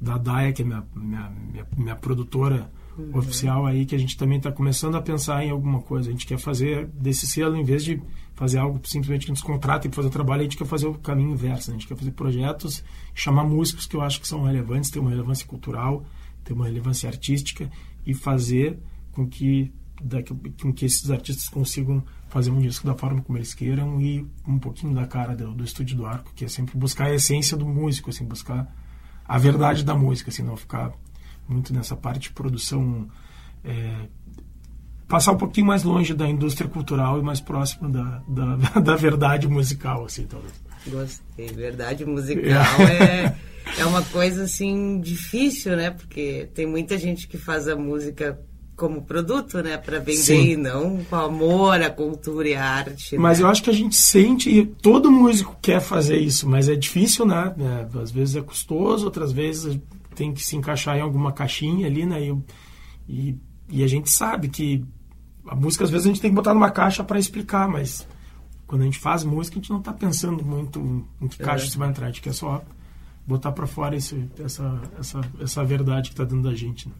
da 0.00 0.16
Daia, 0.18 0.52
que 0.52 0.62
é 0.62 0.64
minha, 0.64 0.84
minha, 0.94 1.30
minha, 1.30 1.66
minha 1.76 1.96
produtora 1.96 2.70
uhum. 2.98 3.16
oficial 3.18 3.66
aí 3.66 3.86
que 3.86 3.94
a 3.94 3.98
gente 3.98 4.16
também 4.16 4.38
está 4.38 4.50
começando 4.50 4.96
a 4.96 5.02
pensar 5.02 5.44
em 5.44 5.50
alguma 5.50 5.80
coisa. 5.80 6.08
A 6.08 6.12
gente 6.12 6.26
quer 6.26 6.38
fazer 6.38 6.86
desse 6.86 7.26
selo, 7.26 7.56
em 7.56 7.64
vez 7.64 7.84
de 7.84 8.02
fazer 8.34 8.58
algo 8.58 8.80
simplesmente 8.84 9.26
que 9.26 9.32
nos 9.32 9.42
contrata 9.42 9.86
e 9.86 9.90
fazer 9.90 10.08
o 10.08 10.10
trabalho, 10.10 10.40
a 10.40 10.44
gente 10.44 10.56
quer 10.56 10.66
fazer 10.66 10.86
o 10.86 10.94
caminho 10.94 11.32
inverso. 11.32 11.70
Né? 11.70 11.76
A 11.76 11.78
gente 11.78 11.88
quer 11.88 11.96
fazer 11.96 12.12
projetos, 12.12 12.84
chamar 13.14 13.44
músicos 13.44 13.86
que 13.86 13.96
eu 13.96 14.00
acho 14.00 14.20
que 14.20 14.28
são 14.28 14.44
relevantes, 14.44 14.90
ter 14.90 14.98
uma 14.98 15.10
relevância 15.10 15.46
cultural, 15.46 16.04
ter 16.44 16.52
uma 16.52 16.66
relevância 16.66 17.08
artística 17.08 17.70
e 18.06 18.14
fazer 18.14 18.78
com 19.12 19.26
que 19.26 19.72
com 20.62 20.72
que 20.72 20.84
esses 20.84 21.10
artistas 21.10 21.48
consigam 21.48 22.04
fazer 22.28 22.52
um 22.52 22.60
disco 22.60 22.86
da 22.86 22.94
forma 22.94 23.20
como 23.20 23.36
eles 23.36 23.52
queiram 23.52 24.00
e 24.00 24.24
um 24.46 24.58
pouquinho 24.58 24.94
da 24.94 25.06
cara 25.06 25.34
do, 25.34 25.52
do 25.52 25.64
estúdio 25.64 25.96
do 25.96 26.06
arco, 26.06 26.32
que 26.36 26.44
é 26.44 26.48
sempre 26.48 26.78
buscar 26.78 27.06
a 27.06 27.14
essência 27.14 27.56
do 27.56 27.66
músico, 27.66 28.10
assim, 28.10 28.24
buscar 28.24 28.72
a 29.26 29.38
verdade 29.38 29.84
da 29.84 29.96
música, 29.96 30.30
assim, 30.30 30.42
não 30.42 30.56
ficar 30.56 30.92
muito 31.48 31.72
nessa 31.72 31.96
parte 31.96 32.20
de 32.20 32.30
produção. 32.30 33.08
É, 33.64 34.06
passar 35.08 35.32
um 35.32 35.36
pouquinho 35.36 35.66
mais 35.66 35.82
longe 35.82 36.12
da 36.14 36.28
indústria 36.28 36.68
cultural 36.68 37.18
e 37.18 37.22
mais 37.22 37.40
próximo 37.40 37.90
da, 37.90 38.22
da, 38.28 38.56
da 38.80 38.96
verdade 38.96 39.48
musical, 39.48 40.04
assim, 40.04 40.26
talvez. 40.26 40.52
Gostei. 40.86 41.48
Verdade 41.48 42.04
musical 42.06 42.62
é, 42.82 43.34
é 43.78 43.86
uma 43.86 44.02
coisa, 44.02 44.44
assim, 44.44 45.00
difícil, 45.00 45.76
né? 45.76 45.90
Porque 45.90 46.48
tem 46.54 46.66
muita 46.66 46.98
gente 46.98 47.26
que 47.26 47.38
faz 47.38 47.66
a 47.66 47.74
música 47.74 48.38
como 48.78 49.02
produto, 49.02 49.60
né, 49.60 49.76
para 49.76 49.98
vender 49.98 50.14
Sim. 50.14 50.50
e 50.50 50.56
não 50.56 51.04
com 51.10 51.16
amor 51.16 51.82
à 51.82 51.90
cultura 51.90 52.48
e 52.48 52.54
à 52.54 52.64
arte. 52.64 53.18
Mas 53.18 53.40
né? 53.40 53.44
eu 53.44 53.48
acho 53.48 53.60
que 53.60 53.70
a 53.70 53.74
gente 53.74 53.96
sente 53.96 54.48
e 54.48 54.64
todo 54.64 55.10
músico 55.10 55.56
quer 55.60 55.80
fazer 55.80 56.16
isso, 56.16 56.48
mas 56.48 56.68
é 56.68 56.76
difícil, 56.76 57.26
né? 57.26 57.52
É, 57.58 57.98
às 58.00 58.12
vezes 58.12 58.36
é 58.36 58.40
custoso, 58.40 59.04
outras 59.04 59.32
vezes 59.32 59.80
tem 60.18 60.34
que 60.34 60.44
se 60.44 60.56
encaixar 60.56 60.96
em 60.96 61.00
alguma 61.00 61.32
caixinha 61.32 61.86
ali, 61.86 62.04
né? 62.04 62.20
E, 62.20 62.36
e, 63.08 63.38
e, 63.70 63.84
a 63.84 63.86
gente 63.86 64.10
sabe 64.10 64.48
que 64.48 64.84
a 65.46 65.54
música 65.54 65.84
às 65.84 65.90
vezes 65.90 66.06
a 66.06 66.08
gente 66.08 66.20
tem 66.20 66.30
que 66.30 66.34
botar 66.34 66.52
numa 66.52 66.70
caixa 66.70 67.04
para 67.04 67.18
explicar, 67.18 67.68
mas 67.68 68.06
quando 68.66 68.82
a 68.82 68.84
gente 68.84 68.98
faz 68.98 69.22
música 69.22 69.56
a 69.56 69.60
gente 69.60 69.70
não 69.70 69.78
está 69.78 69.92
pensando 69.92 70.44
muito 70.44 71.06
em 71.20 71.28
que 71.28 71.38
caixa 71.38 71.66
é. 71.66 71.68
você 71.68 71.78
vai 71.78 71.88
entrar, 71.88 72.06
a 72.06 72.08
gente 72.08 72.20
quer 72.20 72.34
só 72.34 72.62
botar 73.24 73.52
para 73.52 73.66
fora 73.66 73.94
esse, 73.94 74.28
essa, 74.42 74.82
essa, 74.98 75.20
essa 75.40 75.64
verdade 75.64 76.08
que 76.08 76.14
está 76.14 76.24
dentro 76.24 76.42
da 76.42 76.54
gente. 76.54 76.88
Né? 76.88 76.94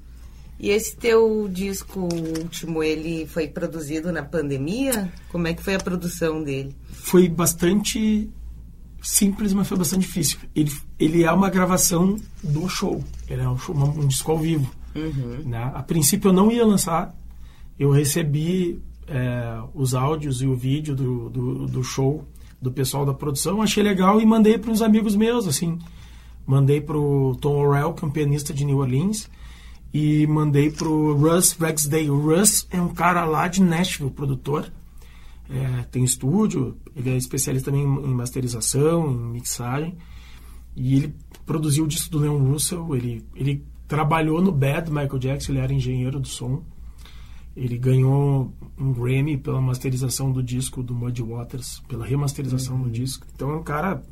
E 0.61 0.71
esse 0.71 0.97
teu 0.97 1.49
disco 1.49 2.01
último, 2.01 2.83
ele 2.83 3.27
foi 3.27 3.49
produzido 3.49 4.13
na 4.13 4.23
pandemia? 4.23 5.13
Como 5.31 5.47
é 5.47 5.55
que 5.55 5.63
foi 5.63 5.75
a 5.75 5.79
produção 5.79 6.43
dele? 6.43 6.75
Foi 6.91 7.29
bastante 7.29 8.31
simples, 9.01 9.53
mas 9.53 9.69
foi 9.69 9.79
bastante 9.79 10.03
difícil. 10.03 10.39
Ele, 10.55 10.73
ele 10.99 11.25
é 11.25 11.33
uma 11.33 11.51
gravação 11.51 12.17
do 12.43 12.69
show. 12.69 13.03
Ele 13.29 13.43
é 13.43 13.49
um, 13.49 13.59
show, 13.59 13.75
um 13.75 14.07
disco 14.07 14.33
ao 14.33 14.39
vivo. 14.39 14.71
Uhum. 14.95 15.43
Né? 15.45 15.71
A 15.75 15.83
princípio 15.83 16.29
eu 16.29 16.33
não 16.33 16.51
ia 16.51 16.65
lançar. 16.65 17.15
Eu 17.79 17.91
recebi 17.91 18.83
é, 19.07 19.61
os 19.75 19.95
áudios 19.95 20.43
e 20.43 20.47
o 20.47 20.57
vídeo 20.57 20.95
do, 20.95 21.31
do, 21.31 21.67
do, 21.67 21.85
show 21.85 22.27
do 22.61 22.71
pessoal 22.71 23.07
da 23.07 23.15
produção, 23.15 23.63
achei 23.63 23.83
legal 23.83 24.21
e 24.21 24.27
mandei 24.27 24.59
para 24.59 24.71
uns 24.71 24.83
amigos 24.83 25.15
meus, 25.15 25.47
assim. 25.47 25.79
Mandei 26.47 26.81
para 26.81 26.99
o 26.99 27.37
Tom 27.37 27.57
Orell, 27.57 27.93
que 27.93 28.05
é 28.05 28.09
um 28.09 28.11
pianista 28.11 28.53
de 28.53 28.65
New 28.65 28.79
Orleans, 28.79 29.31
e 29.93 30.27
mandei 30.27 30.71
para 30.71 30.89
o 30.89 31.15
Russ 31.15 31.53
Rexday. 31.53 32.11
O 32.11 32.21
Russ 32.21 32.67
é 32.71 32.81
um 32.81 32.89
cara 32.89 33.25
lá 33.25 33.49
de 33.49 33.63
Nashville, 33.63 34.11
produtor. 34.11 34.71
É, 35.51 35.83
tem 35.85 36.05
estúdio, 36.05 36.77
ele 36.95 37.11
é 37.11 37.17
especialista 37.17 37.71
também 37.71 37.85
em 37.85 38.15
masterização, 38.15 39.11
em 39.11 39.33
mixagem. 39.33 39.97
E 40.77 40.97
ele 40.97 41.15
produziu 41.47 41.85
o 41.85 41.89
disco 41.89 42.11
do 42.11 42.19
Leon 42.19 42.39
Russell, 42.39 42.95
ele, 42.95 43.25
ele 43.35 43.65
trabalhou 43.87 44.43
no 44.43 44.53
Bad 44.53 44.91
Michael 44.91 45.19
Jackson, 45.19 45.53
ele 45.53 45.61
era 45.61 45.73
engenheiro 45.73 46.21
do 46.21 46.29
som. 46.29 46.63
Ele 47.57 47.77
ganhou 47.77 48.53
um 48.79 48.93
Grammy 48.93 49.37
pela 49.37 49.61
masterização 49.61 50.31
do 50.31 50.43
disco 50.43 50.83
do 50.83 50.95
Muddy 50.95 51.23
Waters, 51.23 51.83
pela 51.89 52.07
remasterização 52.07 52.77
uhum. 52.77 52.83
do 52.83 52.91
disco. 52.91 53.27
Então 53.35 53.51
é 53.51 53.57
um 53.57 53.63
cara, 53.63 54.03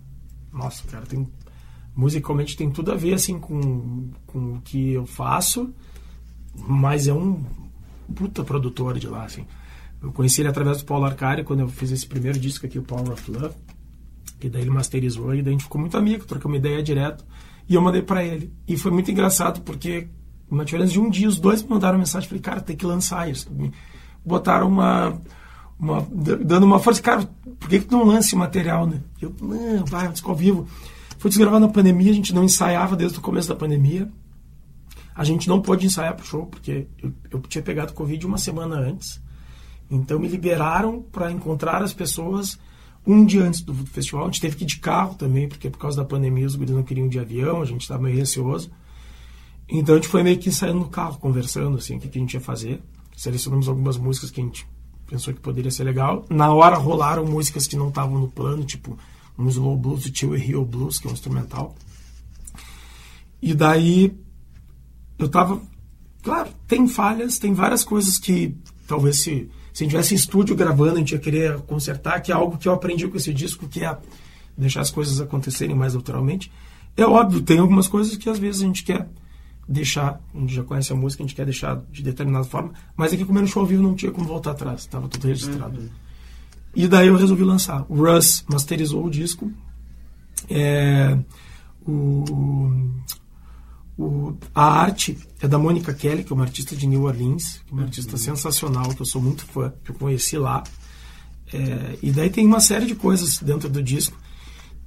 nossa, 0.52 0.82
o 0.82 0.88
cara 0.88 1.06
tem 1.06 1.28
musicalmente 1.96 2.56
tem 2.56 2.70
tudo 2.70 2.92
a 2.92 2.94
ver 2.94 3.14
assim 3.14 3.38
com, 3.38 4.10
com 4.26 4.54
o 4.54 4.60
que 4.60 4.92
eu 4.92 5.06
faço, 5.06 5.72
mas 6.54 7.08
é 7.08 7.14
um 7.14 7.42
puta 8.14 8.44
produtor 8.44 8.98
de 8.98 9.08
lá, 9.08 9.24
assim. 9.24 9.46
Eu 10.06 10.12
conheci 10.12 10.40
ele 10.40 10.48
através 10.48 10.78
do 10.78 10.84
Paulo 10.84 11.04
Arcari 11.04 11.42
quando 11.42 11.60
eu 11.60 11.68
fiz 11.68 11.90
esse 11.90 12.06
primeiro 12.06 12.38
disco 12.38 12.64
aqui, 12.64 12.78
o 12.78 12.82
Power 12.82 13.10
of 13.10 13.30
Love. 13.30 13.54
E 14.40 14.48
daí 14.48 14.62
ele 14.62 14.70
masterizou 14.70 15.34
e 15.34 15.42
daí 15.42 15.48
a 15.48 15.52
gente 15.52 15.64
ficou 15.64 15.80
muito 15.80 15.96
amigo, 15.96 16.24
trocamos 16.24 16.58
ideia 16.58 16.80
direto. 16.80 17.24
E 17.68 17.74
eu 17.74 17.82
mandei 17.82 18.02
para 18.02 18.24
ele. 18.24 18.52
E 18.68 18.76
foi 18.76 18.92
muito 18.92 19.10
engraçado 19.10 19.62
porque 19.62 20.06
uma 20.48 20.64
diferença 20.64 20.92
de 20.92 21.00
um 21.00 21.10
dia, 21.10 21.26
os 21.26 21.40
dois 21.40 21.60
me 21.60 21.70
mandaram 21.70 21.98
mensagem, 21.98 22.28
falei, 22.28 22.40
cara, 22.40 22.60
tem 22.60 22.76
que 22.76 22.86
lançar 22.86 23.28
isso. 23.28 23.52
Me 23.52 23.72
botaram 24.24 24.68
uma, 24.68 25.20
uma 25.76 26.06
dando 26.44 26.64
uma 26.64 26.78
força, 26.78 27.02
cara, 27.02 27.28
por 27.58 27.68
que, 27.68 27.80
que 27.80 27.86
tu 27.86 27.96
não 27.96 28.04
lança 28.04 28.28
esse 28.28 28.36
material, 28.36 28.86
né? 28.86 29.00
Eu, 29.20 29.34
não, 29.40 29.84
vai, 29.86 30.06
disco 30.12 30.30
ao 30.30 30.36
vivo. 30.36 30.68
Foi 31.18 31.28
desgravado 31.28 31.66
na 31.66 31.72
pandemia, 31.72 32.12
a 32.12 32.14
gente 32.14 32.32
não 32.32 32.44
ensaiava 32.44 32.94
desde 32.94 33.18
o 33.18 33.20
começo 33.22 33.48
da 33.48 33.56
pandemia. 33.56 34.08
A 35.16 35.24
gente 35.24 35.48
não 35.48 35.60
pôde 35.60 35.84
ensaiar 35.84 36.14
pro 36.14 36.24
show, 36.24 36.46
porque 36.46 36.86
eu, 37.02 37.12
eu 37.28 37.40
tinha 37.40 37.62
pegado 37.62 37.92
Covid 37.92 38.24
uma 38.24 38.38
semana 38.38 38.76
antes. 38.76 39.20
Então 39.90 40.18
me 40.18 40.28
liberaram 40.28 41.02
para 41.02 41.30
encontrar 41.30 41.82
as 41.82 41.92
pessoas 41.92 42.58
um 43.06 43.24
dia 43.24 43.44
antes 43.44 43.60
do 43.60 43.72
festival. 43.74 44.24
A 44.24 44.26
gente 44.26 44.40
teve 44.40 44.56
que 44.56 44.64
ir 44.64 44.66
de 44.66 44.78
carro 44.78 45.14
também, 45.14 45.48
porque 45.48 45.70
por 45.70 45.78
causa 45.78 45.96
da 45.98 46.04
pandemia 46.04 46.46
os 46.46 46.56
guris 46.56 46.74
não 46.74 46.82
queriam 46.82 47.08
de 47.08 47.18
avião, 47.18 47.62
a 47.62 47.64
gente 47.64 47.82
estava 47.82 48.02
meio 48.02 48.16
receoso. 48.16 48.70
Então 49.68 49.94
a 49.94 49.98
gente 49.98 50.08
foi 50.08 50.22
meio 50.22 50.38
que 50.38 50.50
saindo 50.50 50.80
no 50.80 50.88
carro, 50.88 51.18
conversando 51.18 51.76
assim, 51.76 51.96
o 51.96 52.00
que, 52.00 52.08
que 52.08 52.18
a 52.18 52.20
gente 52.20 52.34
ia 52.34 52.40
fazer. 52.40 52.80
Selecionamos 53.16 53.68
algumas 53.68 53.96
músicas 53.96 54.30
que 54.30 54.40
a 54.40 54.44
gente 54.44 54.66
pensou 55.06 55.32
que 55.32 55.40
poderia 55.40 55.70
ser 55.70 55.84
legal. 55.84 56.24
Na 56.28 56.52
hora 56.52 56.76
rolaram 56.76 57.24
músicas 57.24 57.66
que 57.66 57.76
não 57.76 57.88
estavam 57.88 58.18
no 58.18 58.28
plano, 58.28 58.64
tipo 58.64 58.98
um 59.38 59.48
slow 59.48 59.76
blues 59.76 60.02
do 60.04 60.10
Tio 60.10 60.34
Rio 60.34 60.64
Blues, 60.64 60.98
que 60.98 61.06
é 61.06 61.10
um 61.10 61.12
instrumental. 61.12 61.74
E 63.40 63.54
daí 63.54 64.16
eu 65.18 65.28
tava. 65.28 65.60
Claro, 66.22 66.50
tem 66.66 66.88
falhas, 66.88 67.38
tem 67.38 67.52
várias 67.52 67.84
coisas 67.84 68.18
que 68.18 68.56
talvez 68.86 69.20
se, 69.20 69.48
se 69.76 69.82
a 69.82 69.84
gente 69.84 69.90
tivesse 69.90 70.14
em 70.14 70.16
estúdio 70.16 70.56
gravando, 70.56 70.94
a 70.94 70.98
gente 71.00 71.12
ia 71.12 71.18
querer 71.18 71.58
consertar, 71.58 72.18
que 72.22 72.32
é 72.32 72.34
algo 72.34 72.56
que 72.56 72.66
eu 72.66 72.72
aprendi 72.72 73.06
com 73.08 73.18
esse 73.18 73.30
disco, 73.30 73.68
que 73.68 73.84
é 73.84 73.94
deixar 74.56 74.80
as 74.80 74.90
coisas 74.90 75.20
acontecerem 75.20 75.76
mais 75.76 75.92
naturalmente. 75.92 76.50
É 76.96 77.04
óbvio, 77.04 77.42
tem 77.42 77.58
algumas 77.58 77.86
coisas 77.86 78.16
que 78.16 78.26
às 78.30 78.38
vezes 78.38 78.62
a 78.62 78.64
gente 78.64 78.82
quer 78.82 79.06
deixar, 79.68 80.18
a 80.34 80.38
gente 80.38 80.54
já 80.54 80.62
conhece 80.62 80.94
a 80.94 80.96
música, 80.96 81.22
a 81.22 81.26
gente 81.26 81.36
quer 81.36 81.44
deixar 81.44 81.82
de 81.92 82.02
determinada 82.02 82.46
forma, 82.46 82.72
mas 82.96 83.12
aqui 83.12 83.22
como 83.22 83.38
era 83.38 83.44
um 83.44 83.46
show 83.46 83.60
ao 83.60 83.66
vivo 83.66 83.82
não 83.82 83.94
tinha 83.94 84.10
como 84.10 84.26
voltar 84.26 84.52
atrás, 84.52 84.80
estava 84.80 85.08
tudo 85.08 85.28
registrado. 85.28 85.78
Uhum. 85.78 85.88
E 86.74 86.88
daí 86.88 87.08
eu 87.08 87.16
resolvi 87.16 87.44
lançar. 87.44 87.84
O 87.86 87.96
Russ 87.96 88.46
masterizou 88.48 89.04
o 89.04 89.10
disco. 89.10 89.52
É, 90.48 91.18
o, 91.86 92.24
o, 93.98 94.36
a 94.54 94.80
arte 94.80 95.16
é 95.40 95.48
da 95.48 95.58
Mônica 95.58 95.92
Kelly, 95.94 96.22
que 96.22 96.32
é 96.32 96.34
uma 96.34 96.44
artista 96.44 96.76
de 96.76 96.86
New 96.86 97.04
Orleans, 97.04 97.62
uma 97.70 97.82
artista 97.82 98.12
uhum. 98.12 98.18
sensacional, 98.18 98.94
que 98.94 99.00
eu 99.00 99.06
sou 99.06 99.22
muito 99.22 99.46
fã, 99.46 99.72
que 99.82 99.90
eu 99.90 99.94
conheci 99.94 100.36
lá. 100.36 100.62
É, 101.52 101.98
e 102.02 102.10
daí 102.10 102.28
tem 102.28 102.46
uma 102.46 102.60
série 102.60 102.86
de 102.86 102.94
coisas 102.94 103.38
dentro 103.38 103.68
do 103.68 103.82
disco. 103.82 104.16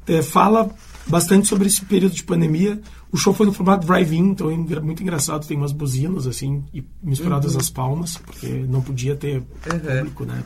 É, 0.05 0.21
fala 0.21 0.69
bastante 1.07 1.47
sobre 1.47 1.67
esse 1.67 1.83
período 1.85 2.13
de 2.13 2.23
pandemia. 2.23 2.79
O 3.11 3.17
show 3.17 3.33
foi 3.33 3.47
no 3.47 3.53
formato 3.53 3.87
drive-in, 3.87 4.29
então 4.29 4.51
é 4.51 4.79
muito 4.79 5.01
engraçado. 5.01 5.47
Tem 5.47 5.57
umas 5.57 5.71
buzinas, 5.71 6.27
assim, 6.27 6.63
e 6.71 6.83
misturadas 7.01 7.53
uhum. 7.53 7.61
às 7.61 7.69
palmas, 7.69 8.17
porque 8.17 8.47
não 8.47 8.81
podia 8.81 9.15
ter 9.15 9.37
uhum. 9.37 9.79
público, 9.79 10.25
né? 10.25 10.43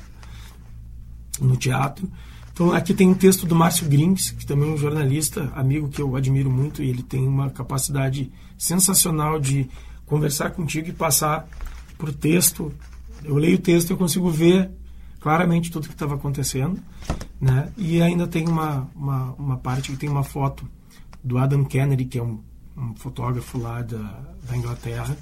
No 1.41 1.58
teatro. 1.58 2.10
Então, 2.54 2.71
aqui 2.71 2.93
tem 2.93 3.10
um 3.10 3.15
texto 3.15 3.47
do 3.47 3.56
Márcio 3.56 3.89
Grings, 3.89 4.32
que 4.32 4.45
também 4.45 4.69
é 4.69 4.73
um 4.73 4.78
jornalista, 4.78 5.52
amigo 5.56 5.89
que 5.89 5.99
eu 5.99 6.15
admiro 6.15 6.52
muito, 6.52 6.84
e 6.84 6.89
ele 6.89 7.02
tem 7.02 7.28
uma 7.28 7.49
capacidade 7.49 8.32
sensacional 8.58 9.39
de 9.39 9.70
conversar 10.06 10.52
contigo 10.52 10.89
e 10.89 10.94
passar 10.94 11.48
por 11.98 12.13
texto. 12.13 12.74
Eu 13.24 13.36
leio 13.36 13.56
o 13.56 13.62
texto 13.62 13.89
e 13.89 13.94
eu 13.94 13.98
consigo 13.98 14.30
ver 14.30 14.70
claramente 15.20 15.72
tudo 15.72 15.88
que 15.88 15.94
estava 15.94 16.16
acontecendo. 16.16 16.80
Né? 17.39 17.72
E 17.78 18.02
ainda 18.02 18.28
tem 18.28 18.48
uma, 18.48 18.89
uma, 18.96 19.34
uma, 19.38 19.58
parte 19.58 19.92
que 19.92 19.98
tem 19.98 20.10
uma 20.10 20.24
foto 20.24 20.68
do 21.24 21.38
Adam 21.38 21.63
Kennedy, 21.63 22.06
que 22.06 22.18
é 22.18 22.24
um, 22.24 22.39
um 22.78 22.94
fotógrafo 22.96 23.58
lá 23.58 23.82
da, 23.82 24.22
da 24.48 24.56
Inglaterra, 24.56 25.18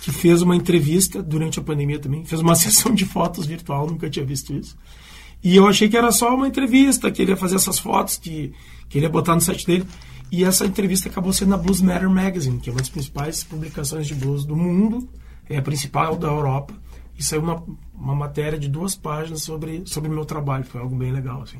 que 0.00 0.10
fez 0.10 0.42
uma 0.42 0.56
entrevista 0.56 1.22
durante 1.22 1.58
a 1.58 1.62
pandemia 1.62 1.98
também, 1.98 2.24
fez 2.24 2.40
uma 2.40 2.54
sessão 2.56 2.94
de 2.94 3.04
fotos 3.04 3.46
virtual, 3.46 3.86
nunca 3.86 4.08
tinha 4.08 4.24
visto 4.24 4.52
isso. 4.52 4.76
E 5.42 5.56
eu 5.56 5.66
achei 5.66 5.88
que 5.88 5.96
era 5.96 6.12
só 6.12 6.34
uma 6.34 6.46
entrevista, 6.46 7.10
que 7.10 7.20
ele 7.20 7.32
ia 7.32 7.36
fazer 7.36 7.56
essas 7.56 7.78
fotos, 7.78 8.16
que, 8.16 8.52
que 8.88 8.98
ele 8.98 9.06
ia 9.06 9.10
botar 9.10 9.34
no 9.34 9.40
site 9.40 9.66
dele. 9.66 9.84
E 10.32 10.44
essa 10.44 10.64
entrevista 10.64 11.10
acabou 11.10 11.30
sendo 11.30 11.50
na 11.50 11.58
Blues 11.58 11.82
Matter 11.82 12.08
Magazine, 12.08 12.58
que 12.58 12.70
é 12.70 12.72
uma 12.72 12.78
das 12.78 12.88
principais 12.88 13.44
publicações 13.44 14.06
de 14.06 14.14
blues 14.14 14.46
do 14.46 14.56
mundo, 14.56 15.06
é 15.46 15.58
a 15.58 15.62
principal 15.62 16.16
da 16.16 16.26
Europa 16.26 16.72
e 17.18 17.22
saiu 17.22 17.42
uma, 17.42 17.62
uma 17.94 18.14
matéria 18.14 18.58
de 18.58 18.66
duas 18.66 18.94
páginas 18.94 19.42
sobre 19.42 19.82
sobre 19.84 20.08
meu 20.08 20.24
trabalho. 20.24 20.64
Foi 20.64 20.80
algo 20.80 20.96
bem 20.96 21.12
legal, 21.12 21.42
assim. 21.42 21.58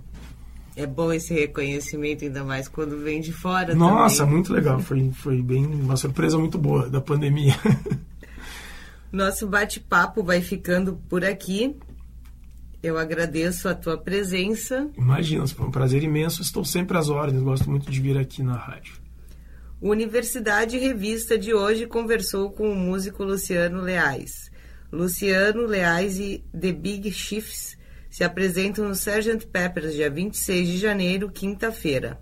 É 0.75 0.87
bom 0.87 1.13
esse 1.13 1.35
reconhecimento, 1.35 2.25
ainda 2.25 2.43
mais 2.45 2.67
quando 2.67 2.99
vem 3.05 3.21
de 3.21 3.31
fora 3.31 3.75
Nossa, 3.75 4.19
também. 4.19 4.37
muito 4.37 4.51
legal. 4.55 4.81
Foi, 4.81 5.11
foi 5.11 5.43
bem 5.43 5.67
uma 5.67 5.99
surpresa 5.99 6.39
muito 6.39 6.57
boa 6.57 6.89
da 6.89 7.01
pandemia. 7.01 7.55
Nosso 9.13 9.47
bate-papo 9.47 10.25
vai 10.25 10.41
ficando 10.41 10.99
por 11.11 11.23
aqui. 11.23 11.77
Eu 12.83 12.99
agradeço 12.99 13.69
a 13.69 13.75
tua 13.75 13.97
presença. 13.97 14.91
Imagina, 14.99 15.47
foi 15.47 15.67
um 15.67 15.71
prazer 15.71 16.03
imenso. 16.03 16.43
Estou 16.43 16.65
sempre 16.65 16.99
às 16.99 17.09
ordens. 17.09 17.43
Gosto 17.43 17.71
muito 17.71 17.89
de 17.91 18.01
vir 18.01 18.19
aqui 18.19 18.43
na 18.43 18.57
rádio. 18.57 18.95
Universidade 19.81 20.79
Revista 20.79 21.39
de 21.39 21.55
hoje 21.55 21.87
conversou 21.87 22.51
com 22.51 22.71
o 22.71 22.75
músico 22.75 23.23
Luciano 23.23 23.81
Leais. 23.81 24.51
Luciano 24.93 25.65
Leais 25.65 26.19
e 26.19 26.45
The 26.53 26.73
Big 26.73 27.11
Shifts 27.13 27.77
se 28.11 28.25
apresentam 28.25 28.87
no 28.87 28.93
Sgt. 28.93 29.47
Peppers 29.47 29.95
dia 29.95 30.11
26 30.11 30.69
de 30.69 30.79
janeiro, 30.79 31.31
quinta-feira. 31.31 32.21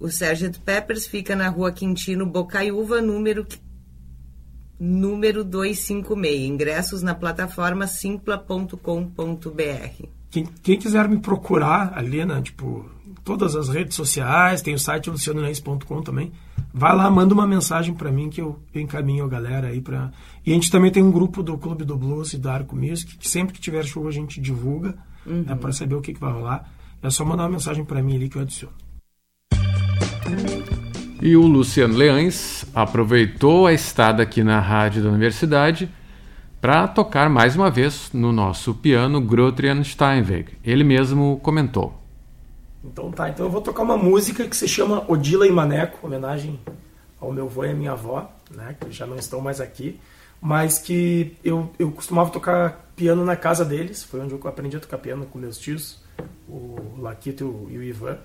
O 0.00 0.08
Sgt. 0.08 0.60
Peppers 0.60 1.06
fica 1.06 1.36
na 1.36 1.48
rua 1.48 1.70
Quintino 1.70 2.26
Bocaiúva, 2.26 3.00
número, 3.00 3.46
número 4.78 5.44
256. 5.44 6.48
Ingressos 6.48 7.02
na 7.02 7.14
plataforma 7.14 7.86
simpla.com.br. 7.86 8.78
Quem, 10.30 10.46
quem, 10.62 10.78
quiser 10.78 11.08
me 11.08 11.18
procurar 11.18 11.92
ali, 11.96 12.24
né, 12.24 12.42
tipo, 12.42 12.90
todas 13.22 13.54
as 13.54 13.68
redes 13.68 13.94
sociais, 13.94 14.62
tem 14.62 14.74
o 14.74 14.78
site 14.78 15.10
lucianoleis.com 15.10 16.02
também 16.02 16.32
vai 16.74 16.94
lá, 16.94 17.08
manda 17.08 17.32
uma 17.32 17.46
mensagem 17.46 17.94
para 17.94 18.10
mim 18.10 18.28
que 18.28 18.40
eu, 18.40 18.58
eu, 18.74 18.80
encaminho 18.80 19.24
a 19.24 19.28
galera 19.28 19.68
aí 19.68 19.80
para. 19.80 20.10
E 20.44 20.50
a 20.50 20.54
gente 20.54 20.70
também 20.70 20.90
tem 20.90 21.02
um 21.02 21.12
grupo 21.12 21.40
do 21.40 21.56
Clube 21.56 21.84
do 21.84 21.96
Blues 21.96 22.32
e 22.32 22.38
da 22.38 22.52
Arco 22.52 22.74
Music, 22.74 23.16
que 23.16 23.28
sempre 23.28 23.54
que 23.54 23.60
tiver 23.60 23.84
show 23.84 24.08
a 24.08 24.10
gente 24.10 24.40
divulga, 24.40 24.88
né, 24.88 24.96
uhum. 25.24 25.42
né, 25.44 25.54
para 25.54 25.72
saber 25.72 25.94
o 25.94 26.00
que, 26.00 26.12
que 26.12 26.20
vai 26.20 26.32
rolar. 26.32 26.68
É 27.00 27.08
só 27.10 27.24
mandar 27.24 27.44
uma 27.44 27.50
mensagem 27.50 27.84
para 27.84 28.02
mim 28.02 28.16
ali 28.16 28.28
que 28.28 28.36
eu 28.36 28.42
adiciono. 28.42 28.74
E 31.24 31.38
o 31.38 31.46
Luciano 31.46 31.96
Leães 31.96 32.66
aproveitou 32.74 33.66
a 33.66 33.72
estada 33.72 34.22
aqui 34.22 34.44
na 34.44 34.60
rádio 34.60 35.02
da 35.02 35.08
universidade 35.08 35.88
para 36.60 36.86
tocar 36.86 37.30
mais 37.30 37.56
uma 37.56 37.70
vez 37.70 38.10
no 38.12 38.30
nosso 38.30 38.74
piano 38.74 39.22
Grotrian 39.22 39.82
Steinweg. 39.82 40.58
Ele 40.62 40.84
mesmo 40.84 41.40
comentou. 41.42 41.98
Então 42.84 43.10
tá, 43.10 43.30
então 43.30 43.46
eu 43.46 43.50
vou 43.50 43.62
tocar 43.62 43.84
uma 43.84 43.96
música 43.96 44.46
que 44.46 44.54
se 44.54 44.68
chama 44.68 45.02
Odila 45.10 45.46
e 45.46 45.50
Maneco, 45.50 46.06
homenagem 46.06 46.60
ao 47.18 47.32
meu 47.32 47.46
avô 47.46 47.64
e 47.64 47.70
à 47.70 47.74
minha 47.74 47.92
avó, 47.92 48.30
né, 48.54 48.76
que 48.78 48.92
já 48.92 49.06
não 49.06 49.16
estão 49.16 49.40
mais 49.40 49.62
aqui, 49.62 49.98
mas 50.42 50.78
que 50.78 51.34
eu, 51.42 51.70
eu 51.78 51.90
costumava 51.90 52.28
tocar 52.28 52.92
piano 52.94 53.24
na 53.24 53.34
casa 53.34 53.64
deles, 53.64 54.04
foi 54.04 54.20
onde 54.20 54.34
eu 54.34 54.40
aprendi 54.44 54.76
a 54.76 54.80
tocar 54.80 54.98
piano 54.98 55.24
com 55.24 55.38
meus 55.38 55.56
tios, 55.56 56.02
o 56.46 56.98
Laquito 56.98 57.66
e 57.70 57.78
o 57.78 57.82
Ivan. 57.82 58.18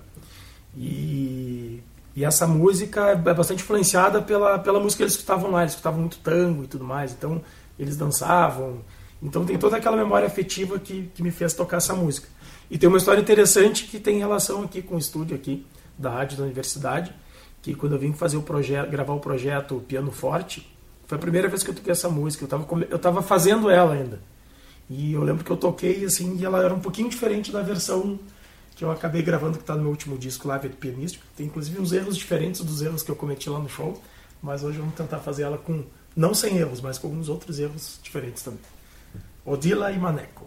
E, 0.76 1.82
e 2.14 2.24
essa 2.24 2.46
música 2.46 3.10
é 3.10 3.16
bastante 3.16 3.62
influenciada 3.62 4.20
pela, 4.20 4.58
pela 4.58 4.80
música 4.80 4.98
que 4.98 5.02
eles 5.04 5.14
escutavam 5.14 5.50
lá, 5.50 5.60
eles 5.60 5.72
escutavam 5.72 6.00
muito 6.00 6.18
tango 6.18 6.64
e 6.64 6.66
tudo 6.66 6.84
mais, 6.84 7.12
então 7.12 7.40
eles 7.78 7.96
dançavam. 7.96 8.80
Então 9.22 9.44
tem 9.44 9.56
toda 9.58 9.76
aquela 9.76 9.96
memória 9.96 10.26
afetiva 10.26 10.78
que, 10.78 11.10
que 11.14 11.22
me 11.22 11.30
fez 11.30 11.54
tocar 11.54 11.76
essa 11.76 11.94
música. 11.94 12.28
E 12.70 12.78
tem 12.78 12.88
uma 12.88 12.98
história 12.98 13.20
interessante 13.20 13.84
que 13.84 13.98
tem 13.98 14.18
relação 14.18 14.62
aqui 14.62 14.82
com 14.82 14.96
o 14.96 14.98
estúdio 14.98 15.36
aqui 15.36 15.66
da 15.96 16.10
rádio 16.10 16.38
da 16.38 16.44
universidade, 16.44 17.14
que 17.62 17.74
quando 17.74 17.92
eu 17.92 17.98
vim 17.98 18.12
fazer 18.12 18.36
o 18.36 18.42
projeto, 18.42 18.90
gravar 18.90 19.12
o 19.12 19.20
projeto 19.20 19.84
Piano 19.86 20.10
Forte, 20.10 20.66
foi 21.06 21.18
a 21.18 21.20
primeira 21.20 21.48
vez 21.48 21.62
que 21.62 21.70
eu 21.70 21.74
toquei 21.74 21.92
essa 21.92 22.08
música. 22.08 22.44
Eu 22.44 22.46
estava 22.46 22.66
eu 22.88 22.98
tava 22.98 23.22
fazendo 23.22 23.68
ela 23.68 23.94
ainda. 23.94 24.20
E 24.88 25.12
eu 25.12 25.22
lembro 25.22 25.44
que 25.44 25.50
eu 25.50 25.56
toquei 25.56 26.04
assim, 26.04 26.36
e 26.38 26.44
ela 26.44 26.64
era 26.64 26.74
um 26.74 26.80
pouquinho 26.80 27.08
diferente 27.08 27.52
da 27.52 27.62
versão 27.62 28.18
que 28.80 28.84
eu 28.84 28.90
acabei 28.90 29.20
gravando 29.20 29.58
que 29.58 29.62
está 29.62 29.74
no 29.74 29.82
meu 29.82 29.90
último 29.90 30.16
disco, 30.16 30.48
Live 30.48 30.70
do 30.70 30.76
Pianístico. 30.78 31.22
Tem 31.36 31.44
inclusive 31.44 31.78
uns 31.78 31.92
erros 31.92 32.16
diferentes 32.16 32.62
dos 32.62 32.80
erros 32.80 33.02
que 33.02 33.10
eu 33.10 33.14
cometi 33.14 33.50
lá 33.50 33.58
no 33.58 33.68
show, 33.68 34.02
mas 34.40 34.64
hoje 34.64 34.78
vamos 34.78 34.94
tentar 34.94 35.18
fazer 35.18 35.42
ela 35.42 35.58
com 35.58 35.84
não 36.16 36.32
sem 36.32 36.56
erros, 36.56 36.80
mas 36.80 36.96
com 36.96 37.08
alguns 37.08 37.28
outros 37.28 37.58
erros 37.58 38.00
diferentes 38.02 38.42
também. 38.42 38.60
Odila 39.44 39.92
e 39.92 39.98
Maneco. 39.98 40.46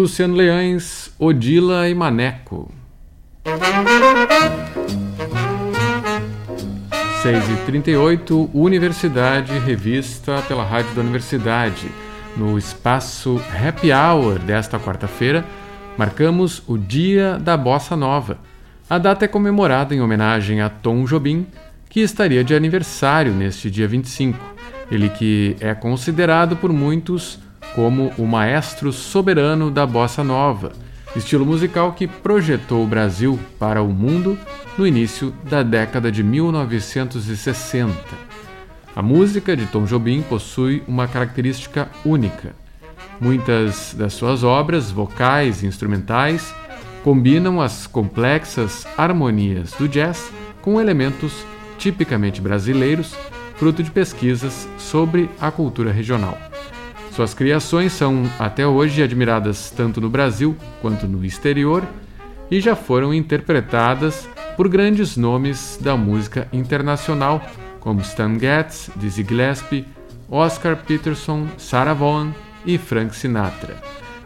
Luciano 0.00 0.34
Leães, 0.34 1.14
Odila 1.18 1.86
e 1.86 1.94
Maneco. 1.94 2.72
6h38, 7.22 8.48
Universidade, 8.54 9.58
revista 9.58 10.40
pela 10.48 10.64
Rádio 10.64 10.94
da 10.94 11.02
Universidade. 11.02 11.86
No 12.34 12.56
espaço 12.56 13.38
Happy 13.54 13.92
Hour 13.92 14.38
desta 14.38 14.78
quarta-feira, 14.78 15.44
marcamos 15.98 16.62
o 16.66 16.78
Dia 16.78 17.38
da 17.38 17.54
Bossa 17.58 17.94
Nova. 17.94 18.38
A 18.88 18.96
data 18.96 19.26
é 19.26 19.28
comemorada 19.28 19.94
em 19.94 20.00
homenagem 20.00 20.62
a 20.62 20.70
Tom 20.70 21.04
Jobim, 21.04 21.46
que 21.90 22.00
estaria 22.00 22.42
de 22.42 22.54
aniversário 22.54 23.32
neste 23.32 23.70
dia 23.70 23.86
25. 23.86 24.38
Ele 24.90 25.10
que 25.10 25.56
é 25.60 25.74
considerado 25.74 26.56
por 26.56 26.72
muitos 26.72 27.38
como 27.74 28.12
o 28.18 28.26
maestro 28.26 28.92
soberano 28.92 29.70
da 29.70 29.86
bossa 29.86 30.24
nova, 30.24 30.72
estilo 31.14 31.44
musical 31.44 31.92
que 31.92 32.06
projetou 32.06 32.84
o 32.84 32.86
Brasil 32.86 33.38
para 33.58 33.82
o 33.82 33.88
mundo 33.88 34.38
no 34.76 34.86
início 34.86 35.32
da 35.48 35.62
década 35.62 36.10
de 36.10 36.22
1960. 36.22 37.94
A 38.94 39.02
música 39.02 39.56
de 39.56 39.66
Tom 39.66 39.84
Jobim 39.84 40.22
possui 40.22 40.82
uma 40.86 41.06
característica 41.06 41.88
única. 42.04 42.54
Muitas 43.20 43.94
das 43.94 44.14
suas 44.14 44.42
obras, 44.42 44.90
vocais 44.90 45.62
e 45.62 45.66
instrumentais, 45.66 46.54
combinam 47.04 47.60
as 47.60 47.86
complexas 47.86 48.86
harmonias 48.96 49.72
do 49.72 49.88
jazz 49.88 50.30
com 50.60 50.80
elementos 50.80 51.44
tipicamente 51.78 52.40
brasileiros, 52.40 53.14
fruto 53.56 53.82
de 53.82 53.90
pesquisas 53.90 54.68
sobre 54.78 55.30
a 55.40 55.50
cultura 55.50 55.92
regional. 55.92 56.49
Suas 57.20 57.34
criações 57.34 57.92
são 57.92 58.22
até 58.38 58.66
hoje 58.66 59.02
admiradas 59.02 59.70
tanto 59.70 60.00
no 60.00 60.08
Brasil 60.08 60.56
quanto 60.80 61.06
no 61.06 61.22
exterior 61.22 61.86
e 62.50 62.62
já 62.62 62.74
foram 62.74 63.12
interpretadas 63.12 64.26
por 64.56 64.70
grandes 64.70 65.18
nomes 65.18 65.78
da 65.78 65.98
música 65.98 66.48
internacional, 66.50 67.44
como 67.78 68.00
Stan 68.00 68.38
Getz, 68.38 68.88
Dizzy 68.96 69.22
Gillespie, 69.22 69.84
Oscar 70.30 70.74
Peterson, 70.78 71.46
Sarah 71.58 71.92
Vaughan 71.92 72.32
e 72.64 72.78
Frank 72.78 73.14
Sinatra. 73.14 73.76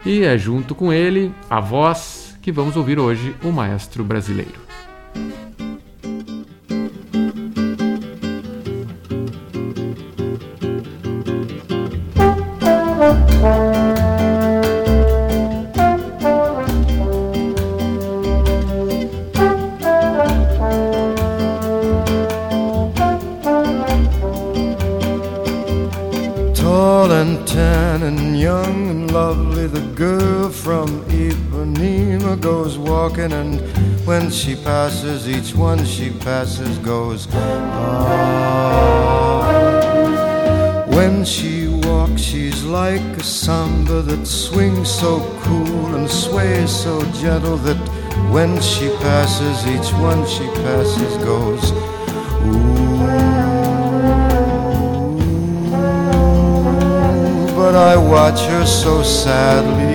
E 0.05 0.23
é 0.23 0.37
junto 0.37 0.73
com 0.73 0.93
ele 0.93 1.33
a 1.49 1.59
voz 1.59 2.37
que 2.41 2.49
vamos 2.49 2.77
ouvir 2.77 2.97
hoje 2.97 3.35
o 3.43 3.51
maestro 3.51 4.05
brasileiro. 4.05 4.63
When 34.05 34.29
she 34.29 34.55
passes, 34.55 35.27
each 35.27 35.55
one 35.55 35.83
she 35.83 36.11
passes 36.11 36.77
goes, 36.79 37.27
ah. 37.31 38.85
When 40.87 41.25
she 41.25 41.67
walks, 41.67 42.21
she's 42.21 42.63
like 42.63 43.01
a 43.17 43.23
samba 43.23 44.03
that 44.03 44.27
swings 44.27 44.89
so 44.89 45.19
cool 45.41 45.95
and 45.95 46.07
sways 46.09 46.69
so 46.69 47.01
gentle 47.13 47.57
that 47.57 47.77
when 48.31 48.61
she 48.61 48.89
passes, 48.97 49.65
each 49.67 49.91
one 49.93 50.23
she 50.27 50.45
passes 50.61 51.17
goes, 51.23 51.71
ooh. 52.45 52.75
But 57.55 57.75
I 57.75 57.97
watch 57.97 58.41
her 58.41 58.65
so 58.65 59.01
sadly 59.01 59.94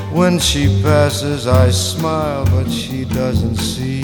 when 0.11 0.37
she 0.39 0.81
passes, 0.83 1.47
I 1.47 1.69
smile, 1.71 2.45
but 2.45 2.69
she 2.69 3.05
doesn't 3.05 3.55
see. 3.55 4.01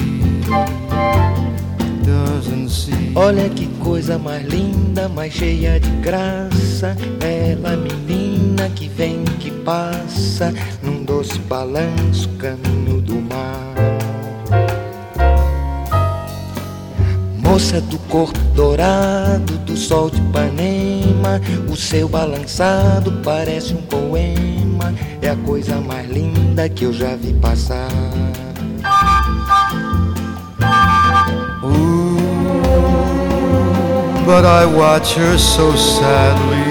Doesn't 2.04 2.70
see. 2.70 3.13
Olha 3.15 3.50
que 3.50 3.67
coisa 3.80 4.17
mais 4.17 4.46
linda, 4.48 5.10
mais 5.10 5.34
cheia 5.34 5.80
de 5.80 5.89
graça. 6.02 6.96
Ela, 7.20 7.76
menina 7.76 8.70
que 8.70 8.88
vem, 8.88 9.24
que 9.39 9.52
passa, 9.52 10.54
num 10.82 11.04
doce 11.04 11.38
balanço, 11.39 12.30
caminho 12.39 13.02
do 13.02 13.15
mar. 13.15 13.76
Moça 17.39 17.82
do 17.82 17.98
corpo 18.10 18.38
dourado, 18.54 19.58
do 19.60 19.76
sol 19.76 20.10
de 20.10 20.17
Ipanema, 20.20 21.41
o 21.70 21.76
seu 21.76 22.08
balançado 22.08 23.12
parece 23.24 23.74
um 23.74 23.82
poema 23.82 24.47
é 25.28 25.32
a 25.32 25.36
coisa 25.36 25.82
mais 25.82 26.10
linda 26.10 26.70
que 26.70 26.86
eu 26.86 26.94
já 26.94 27.13
vi 27.18 27.34
passar. 27.34 27.90
But 34.26 34.46
I 34.46 34.66
watch 34.66 35.18
her 35.18 35.38
so 35.38 35.76
sadly. 35.76 36.63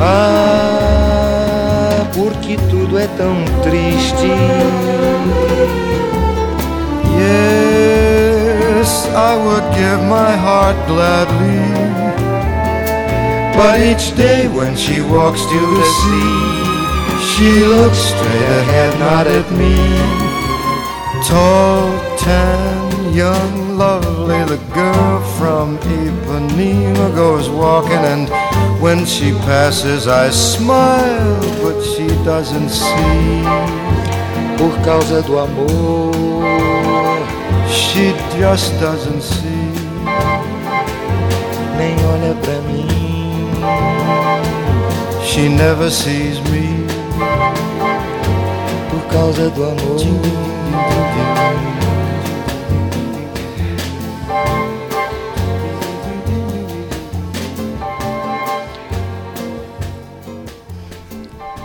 Ah, 0.00 0.34
porque 2.14 2.58
tudo 2.70 2.98
é 2.98 3.06
tão 3.16 3.42
triste. 3.62 4.30
Yes, 7.18 9.06
I 9.14 9.36
would 9.36 9.64
give 9.74 10.02
my 10.08 10.36
heart 10.36 10.76
gladly. 10.88 11.33
But 13.56 13.80
each 13.80 14.16
day 14.16 14.48
when 14.48 14.76
she 14.76 15.00
walks 15.00 15.40
to 15.40 15.60
the 15.78 15.86
sea, 16.00 16.74
she 17.30 17.50
looks 17.64 17.98
straight 17.98 18.50
ahead, 18.60 18.98
not 18.98 19.26
at 19.28 19.48
me. 19.52 19.76
Tall, 21.22 21.88
tan, 22.18 23.14
young, 23.14 23.78
lovely, 23.78 24.42
the 24.44 24.60
girl 24.74 25.20
from 25.38 25.78
Ipanema 25.78 27.14
goes 27.14 27.48
walking, 27.48 28.04
and 28.12 28.28
when 28.82 29.06
she 29.06 29.30
passes, 29.46 30.08
I 30.08 30.30
smile, 30.30 31.40
but 31.62 31.80
she 31.80 32.08
doesn't 32.24 32.70
see. 32.70 33.42
Por 34.58 34.74
causa 34.84 35.22
do 35.22 35.38
amor, 35.38 36.12
she 37.68 38.12
just 38.36 38.72
doesn't 38.80 39.22
see. 39.22 39.70
Nem 41.78 41.96
olha 42.12 42.34
pra 42.42 42.60
mim. 42.62 42.83
She 45.22 45.48
never 45.48 45.90
sees 45.90 46.40
me 46.50 46.86
por 48.90 49.02
causa 49.10 49.50
do 49.50 49.64
amor. 49.64 50.44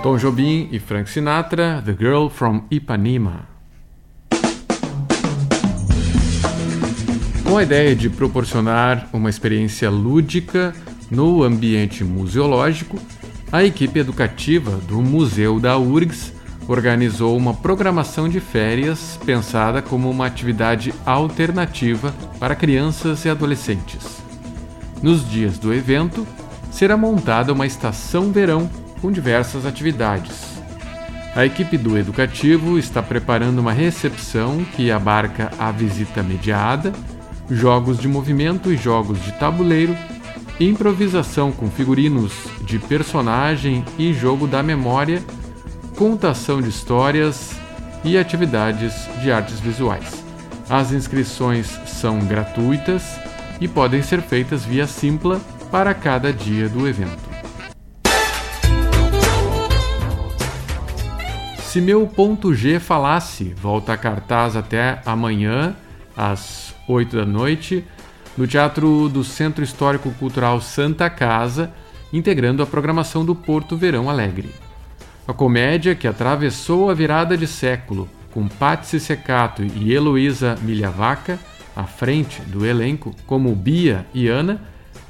Tom 0.01 0.17
Jobim 0.17 0.69
e 0.71 0.79
Frank 0.79 1.09
Sinatra, 1.09 1.83
The 1.85 1.93
Girl 1.93 2.29
from 2.29 2.63
Ipanema. 2.71 3.47
Com 7.43 7.57
a 7.57 7.63
ideia 7.63 7.95
de 7.95 8.09
proporcionar 8.09 9.09
uma 9.11 9.29
experiência 9.29 9.89
lúdica 9.89 10.73
no 11.09 11.43
ambiente 11.43 12.03
museológico, 12.03 12.99
a 13.51 13.63
equipe 13.63 13.99
educativa 13.99 14.71
do 14.87 15.01
Museu 15.01 15.59
da 15.59 15.77
URGS 15.77 16.33
organizou 16.67 17.35
uma 17.35 17.53
programação 17.53 18.29
de 18.29 18.39
férias 18.39 19.19
pensada 19.25 19.81
como 19.81 20.09
uma 20.09 20.27
atividade 20.27 20.93
alternativa 21.03 22.13
para 22.39 22.55
crianças 22.55 23.25
e 23.25 23.29
adolescentes. 23.29 24.21
Nos 25.01 25.27
dias 25.27 25.57
do 25.57 25.73
evento, 25.73 26.27
será 26.71 26.95
montada 26.95 27.51
uma 27.51 27.65
estação 27.65 28.31
verão 28.31 28.69
com 29.01 29.11
diversas 29.11 29.65
atividades. 29.65 30.59
A 31.35 31.45
equipe 31.45 31.77
do 31.77 31.97
educativo 31.97 32.77
está 32.77 33.01
preparando 33.01 33.59
uma 33.59 33.73
recepção 33.73 34.63
que 34.75 34.91
abarca 34.91 35.51
a 35.57 35.71
visita 35.71 36.21
mediada, 36.21 36.93
jogos 37.49 37.97
de 37.97 38.07
movimento 38.07 38.71
e 38.71 38.77
jogos 38.77 39.23
de 39.23 39.31
tabuleiro 39.33 39.95
improvisação 40.59 41.51
com 41.51 41.69
figurinos 41.71 42.33
de 42.61 42.77
personagem 42.79 43.85
e 43.97 44.13
jogo 44.13 44.45
da 44.45 44.61
memória, 44.61 45.23
contação 45.95 46.61
de 46.61 46.69
histórias 46.69 47.55
e 48.03 48.17
atividades 48.17 49.07
de 49.21 49.31
artes 49.31 49.59
visuais. 49.59 50.23
As 50.69 50.91
inscrições 50.91 51.67
são 51.87 52.19
gratuitas 52.19 53.03
e 53.61 53.67
podem 53.67 54.01
ser 54.01 54.21
feitas 54.21 54.65
via 54.65 54.85
Simpla 54.85 55.39
para 55.71 55.93
cada 55.93 56.33
dia 56.33 56.67
do 56.67 56.87
evento. 56.87 57.29
Se 61.61 61.79
meu 61.79 62.05
ponto 62.07 62.53
G 62.53 62.79
falasse, 62.79 63.53
volta 63.53 63.93
a 63.93 63.97
cartaz 63.97 64.55
até 64.55 65.01
amanhã, 65.05 65.75
às 66.17 66.73
8 66.87 67.17
da 67.17 67.25
noite, 67.25 67.85
no 68.39 68.47
Teatro 68.47 69.09
do 69.09 69.21
Centro 69.21 69.65
Histórico 69.65 70.11
Cultural 70.11 70.61
Santa 70.61 71.09
Casa, 71.09 71.73
integrando 72.13 72.63
a 72.63 72.65
programação 72.65 73.25
do 73.25 73.35
Porto 73.35 73.75
Verão 73.75 74.09
Alegre. 74.09 74.49
A 75.27 75.33
comédia 75.33 75.93
que 75.93 76.07
atravessou 76.07 76.89
a 76.89 76.93
virada 76.93 77.35
de 77.35 77.45
século, 77.45 78.07
com 78.31 78.47
Patsy 78.47 78.97
Secato 78.97 79.61
e 79.61 79.91
Heloísa 79.91 80.57
Milhavaca 80.61 81.37
à 81.75 81.83
frente 81.83 82.39
do 82.43 82.65
elenco, 82.65 83.13
como 83.27 83.53
Bia 83.53 84.05
e 84.13 84.29
Ana, 84.29 84.61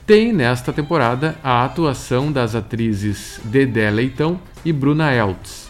tem 0.08 0.34
nesta 0.34 0.74
temporada 0.74 1.36
a 1.44 1.64
atuação 1.64 2.32
das 2.32 2.56
atrizes 2.56 3.40
Dedé 3.44 3.92
Leitão 3.92 4.42
e 4.66 4.74
Bruna 4.74 5.14
Eltz. 5.14 5.70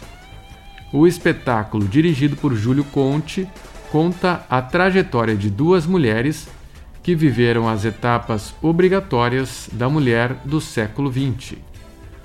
O 0.90 1.06
espetáculo, 1.06 1.86
dirigido 1.86 2.36
por 2.36 2.54
Júlio 2.54 2.84
Conte, 2.84 3.46
conta 3.92 4.46
a 4.48 4.62
trajetória 4.62 5.36
de 5.36 5.50
duas 5.50 5.84
mulheres 5.84 6.48
que 7.02 7.14
viveram 7.14 7.68
as 7.68 7.84
etapas 7.84 8.54
obrigatórias 8.60 9.68
da 9.72 9.88
mulher 9.88 10.34
do 10.44 10.60
século 10.60 11.10
XX. 11.10 11.58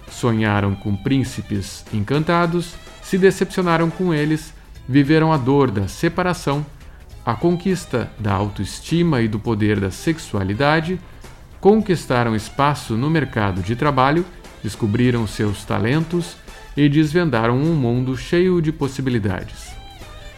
Sonharam 0.09 0.75
com 0.75 0.95
príncipes 0.95 1.85
encantados, 1.93 2.75
se 3.01 3.17
decepcionaram 3.17 3.89
com 3.89 4.13
eles, 4.13 4.53
viveram 4.87 5.31
a 5.31 5.37
dor 5.37 5.71
da 5.71 5.87
separação, 5.87 6.65
a 7.25 7.33
conquista 7.33 8.11
da 8.19 8.33
autoestima 8.33 9.21
e 9.21 9.27
do 9.27 9.39
poder 9.39 9.79
da 9.79 9.89
sexualidade, 9.89 10.99
conquistaram 11.59 12.35
espaço 12.35 12.95
no 12.95 13.09
mercado 13.09 13.61
de 13.61 13.75
trabalho, 13.75 14.23
descobriram 14.61 15.25
seus 15.25 15.63
talentos 15.65 16.37
e 16.77 16.87
desvendaram 16.87 17.57
um 17.57 17.73
mundo 17.73 18.15
cheio 18.15 18.61
de 18.61 18.71
possibilidades. 18.71 19.73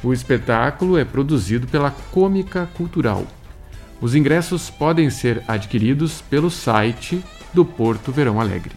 O 0.04 0.14
espetáculo 0.14 0.98
é 0.98 1.04
produzido 1.04 1.68
pela 1.68 1.92
Cômica 1.92 2.70
Cultural. 2.76 3.26
Os 4.02 4.16
ingressos 4.16 4.70
podem 4.70 5.10
ser 5.10 5.44
adquiridos 5.48 6.22
pelo 6.22 6.50
site 6.50 7.24
do 7.54 7.66
Porto 7.66 8.12
Verão 8.12 8.40
Alegre. 8.40 8.76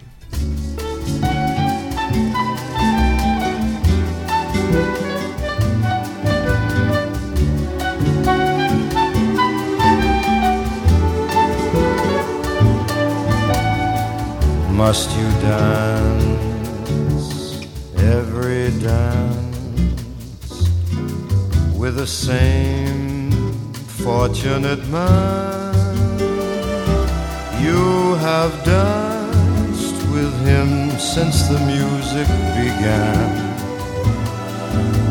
Must 14.72 15.10
you 15.14 15.30
dance? 15.42 16.30
every 18.02 18.70
dance 18.80 19.58
with 21.76 21.96
the 21.96 22.06
same 22.06 22.99
fortunate 24.04 24.82
man. 24.88 25.74
You 27.64 28.14
have 28.26 28.52
danced 28.64 29.98
with 30.14 30.34
him 30.46 30.90
since 30.98 31.48
the 31.48 31.58
music 31.74 32.28
began. 32.58 33.30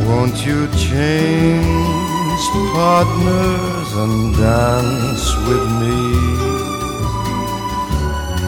Won't 0.07 0.45
you 0.45 0.67
change 0.89 2.43
partners 2.73 3.89
and 4.03 4.35
dance 4.35 5.25
with 5.47 5.65
me? 5.81 5.99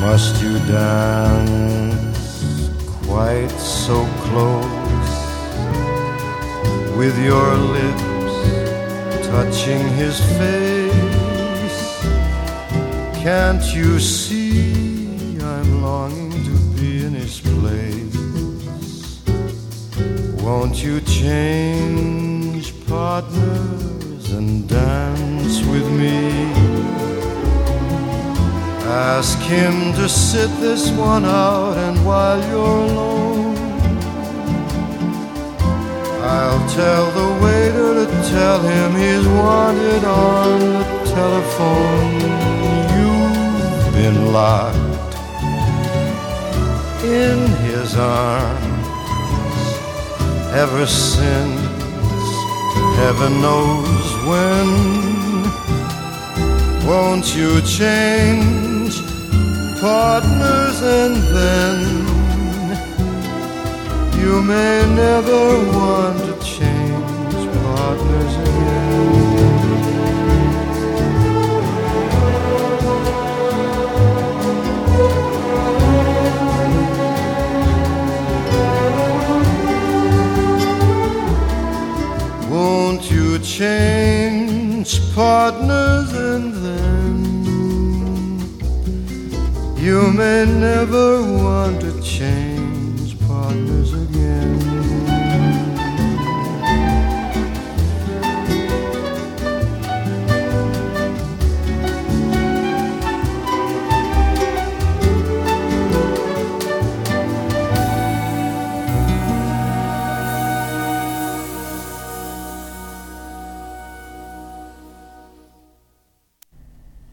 Must 0.01 0.43
you 0.43 0.57
dance? 0.67 1.71
quite 3.11 3.51
so 3.59 4.05
close 4.23 5.11
with 6.97 7.17
your 7.25 7.55
lips 7.57 8.10
touching 9.31 9.87
his 10.01 10.19
face. 10.37 10.91
Can't 13.23 13.63
you 13.73 13.97
see 13.97 15.39
I'm 15.39 15.81
longing 15.81 16.31
to 16.49 16.55
be 16.75 17.05
in 17.05 17.13
his 17.13 17.39
place? 17.39 18.17
Won't 20.43 20.83
you 20.83 20.99
change 21.21 22.65
partners 22.87 24.25
and 24.37 24.67
dance 24.67 25.57
with 25.71 25.87
me? 26.01 26.17
Ask 29.15 29.39
him 29.39 29.93
to 29.93 30.09
sit 30.09 30.51
this 30.59 30.91
one 30.91 31.23
out, 31.23 31.77
and 31.77 32.05
while 32.05 32.41
you're 32.49 32.79
alone, 32.89 33.30
I'll 36.37 36.65
tell 36.69 37.05
the 37.19 37.29
waiter 37.43 37.91
to 38.05 38.07
tell 38.29 38.59
him 38.61 38.89
he's 39.03 39.27
wanted 39.27 40.03
on 40.03 40.59
the 40.59 40.85
telephone. 41.17 42.13
You've 42.95 43.93
been 43.93 44.19
locked 44.31 45.13
in 47.03 47.37
his 47.67 47.95
arms 47.97 48.87
ever 50.63 50.85
since 50.85 51.61
heaven 53.01 53.33
knows 53.45 54.07
when. 54.29 54.69
Won't 56.87 57.35
you 57.35 57.61
change? 57.61 58.61
partners 59.81 60.79
and 60.83 61.15
then 61.35 61.90
you 64.21 64.41
may 64.43 64.85
never 64.95 65.43
want 65.77 66.19
to 66.27 66.33
change 66.45 67.41
partners 67.63 68.33
again. 68.47 69.61
Won't 82.49 83.03
you 83.09 83.39
change 83.39 84.89
partners 85.15 86.09
and 86.13 86.53
then 86.65 86.91
You 89.85 90.11
may 90.11 90.45
never 90.45 91.07
want 91.43 91.81
to 91.81 91.90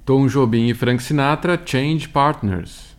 Tom 0.08 0.26
Jobim 0.26 0.68
e 0.68 0.72
Frank 0.72 1.02
Sinatra, 1.02 1.60
Change 1.62 2.08
Partners. 2.08 2.96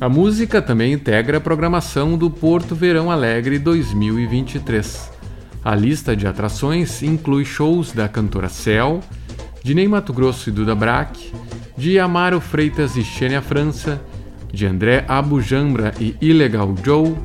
A 0.00 0.08
música 0.08 0.62
também 0.62 0.92
integra 0.92 1.38
a 1.38 1.40
programação 1.40 2.16
do 2.16 2.30
Porto 2.30 2.76
Verão 2.76 3.10
Alegre 3.10 3.58
2023. 3.58 5.10
A 5.64 5.74
lista 5.74 6.14
de 6.14 6.24
atrações 6.24 7.02
inclui 7.02 7.44
shows 7.44 7.90
da 7.90 8.08
cantora 8.08 8.48
Cel, 8.48 9.00
de 9.64 9.74
Ney 9.74 9.88
Mato 9.88 10.12
Grosso 10.12 10.50
e 10.50 10.52
Duda 10.52 10.76
Brack, 10.76 11.32
de 11.76 11.98
Amaro 11.98 12.40
Freitas 12.40 12.96
e 12.96 13.02
Xênia 13.02 13.42
França, 13.42 14.00
de 14.52 14.66
André 14.66 15.04
Abujambra 15.08 15.92
e 15.98 16.14
Ilegal 16.20 16.76
Joe, 16.80 17.16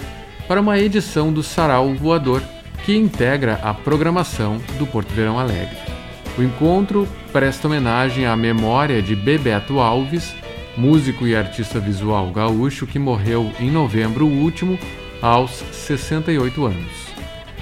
para 0.48 0.62
uma 0.62 0.80
edição 0.80 1.32
do 1.32 1.44
Sarau 1.44 1.94
Voador, 1.94 2.42
que 2.84 2.96
integra 2.96 3.60
a 3.64 3.74
programação 3.74 4.62
do 4.78 4.86
Porto 4.86 5.14
Verão 5.14 5.40
Alegre. 5.40 5.78
O 6.38 6.44
encontro 6.44 7.08
presta 7.32 7.68
homenagem 7.68 8.26
à 8.26 8.36
memória 8.36 9.02
de 9.02 9.16
Bebeto 9.16 9.80
Alves, 9.80 10.36
músico 10.78 11.26
e 11.26 11.36
artista 11.36 11.80
visual 11.80 12.32
gaúcho 12.32 12.86
que 12.86 13.00
morreu 13.00 13.52
em 13.60 13.72
novembro 13.72 14.28
último, 14.28 14.78
aos 15.22 15.52
68 15.72 16.66
anos. 16.66 17.06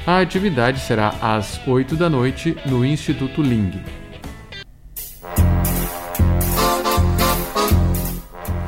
A 0.06 0.20
atividade 0.20 0.80
será 0.80 1.14
às 1.22 1.66
8 1.66 1.96
da 1.96 2.10
noite 2.10 2.58
no 2.66 2.86
Instituto 2.86 3.42
Ling. 3.42 3.72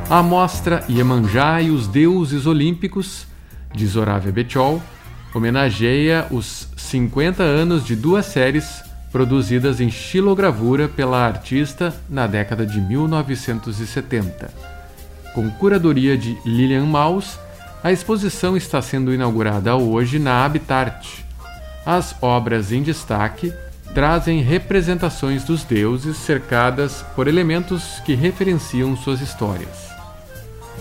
A 0.08 0.22
mostra 0.22 0.84
Iemanjá 0.88 1.60
e 1.64 1.72
os 1.72 1.88
Deuses 1.88 2.46
Olímpicos, 2.46 3.26
de 3.74 3.88
Zorávia 3.88 4.32
Betiol, 4.32 4.80
homenageia 5.34 6.28
os 6.30 6.68
50 6.78 7.42
anos 7.42 7.84
de 7.84 7.96
duas 7.96 8.28
séries 8.28 8.84
produzidas 9.12 9.82
em 9.82 9.90
xilogravura 9.90 10.88
pela 10.88 11.26
artista 11.26 11.92
na 12.08 12.28
década 12.28 12.68
de 12.68 12.80
1970. 12.80 14.54
Com 15.34 15.50
curadoria 15.50 16.16
de 16.16 16.38
Lilian 16.46 16.86
Maus, 16.86 17.40
a 17.84 17.92
exposição 17.92 18.56
está 18.56 18.84
sendo 18.84 19.12
inaugurada 19.12 19.76
hoje 19.76 20.20
na 20.20 20.46
Habitat. 20.46 21.26
As 21.84 22.16
obras 22.22 22.72
em 22.72 22.84
destaque 22.84 23.52
trazem 23.96 24.44
representações 24.44 25.44
dos 25.44 25.64
deuses 25.64 26.18
cercadas 26.18 27.04
por 27.16 27.28
elementos 27.28 28.00
que 28.06 28.14
referenciam 28.14 28.96
suas 28.96 29.20
histórias. 29.20 29.95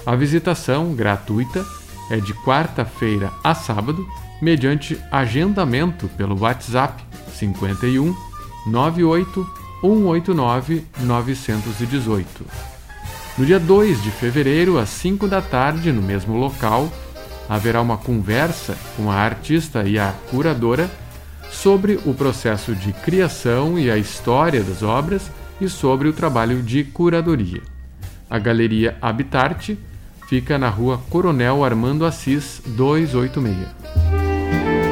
A 0.06 0.14
visitação, 0.14 0.94
gratuita, 0.94 1.64
é 2.10 2.18
de 2.18 2.34
quarta-feira 2.34 3.32
a 3.42 3.54
sábado, 3.54 4.06
mediante 4.40 5.00
agendamento 5.10 6.08
pelo 6.08 6.38
WhatsApp 6.38 7.02
51 7.32 8.14
98 8.66 9.46
189 9.80 10.84
918. 11.00 12.44
No 13.38 13.46
dia 13.46 13.58
2 13.58 14.02
de 14.02 14.10
fevereiro, 14.10 14.78
às 14.78 14.90
5 14.90 15.26
da 15.26 15.40
tarde, 15.40 15.90
no 15.90 16.02
mesmo 16.02 16.36
local, 16.36 16.92
haverá 17.48 17.80
uma 17.80 17.96
conversa 17.96 18.76
com 18.96 19.10
a 19.10 19.14
artista 19.14 19.84
e 19.84 19.98
a 19.98 20.14
curadora 20.30 20.90
sobre 21.50 21.98
o 22.04 22.12
processo 22.12 22.74
de 22.74 22.92
criação 22.92 23.78
e 23.78 23.90
a 23.90 23.96
história 23.96 24.62
das 24.62 24.82
obras 24.82 25.30
e 25.60 25.68
sobre 25.68 26.08
o 26.08 26.12
trabalho 26.12 26.62
de 26.62 26.84
curadoria. 26.84 27.62
A 28.28 28.38
Galeria 28.38 28.96
Habitarte 29.00 29.78
fica 30.26 30.58
na 30.58 30.68
rua 30.68 30.98
Coronel 31.10 31.64
Armando 31.64 32.04
Assis 32.04 32.60
286. 32.66 34.83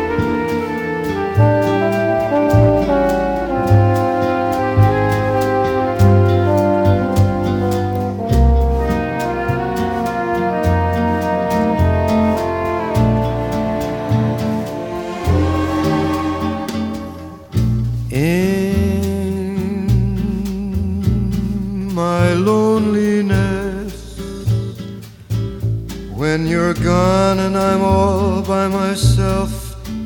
myself 28.92 29.52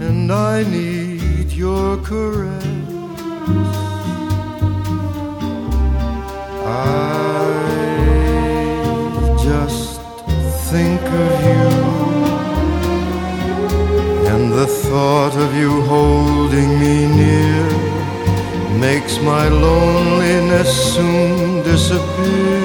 and 0.01 0.31
I 0.31 0.63
need 0.63 1.51
your 1.51 1.97
caress. 2.09 2.65
I 6.65 7.49
just 9.49 10.01
think 10.71 11.03
of 11.25 11.33
you 11.51 11.69
and 14.33 14.53
the 14.53 14.69
thought 14.85 15.35
of 15.45 15.51
you 15.61 15.73
holding 15.95 16.71
me 16.79 16.97
near 17.23 17.67
makes 18.87 19.19
my 19.19 19.49
loneliness 19.49 20.71
soon 20.95 21.65
disappear. 21.65 22.56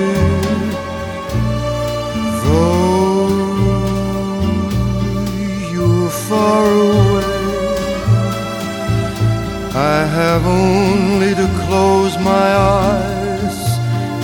have 10.12 10.46
only 10.46 11.34
to 11.34 11.48
close 11.66 12.18
my 12.20 12.48
eyes, 12.56 13.58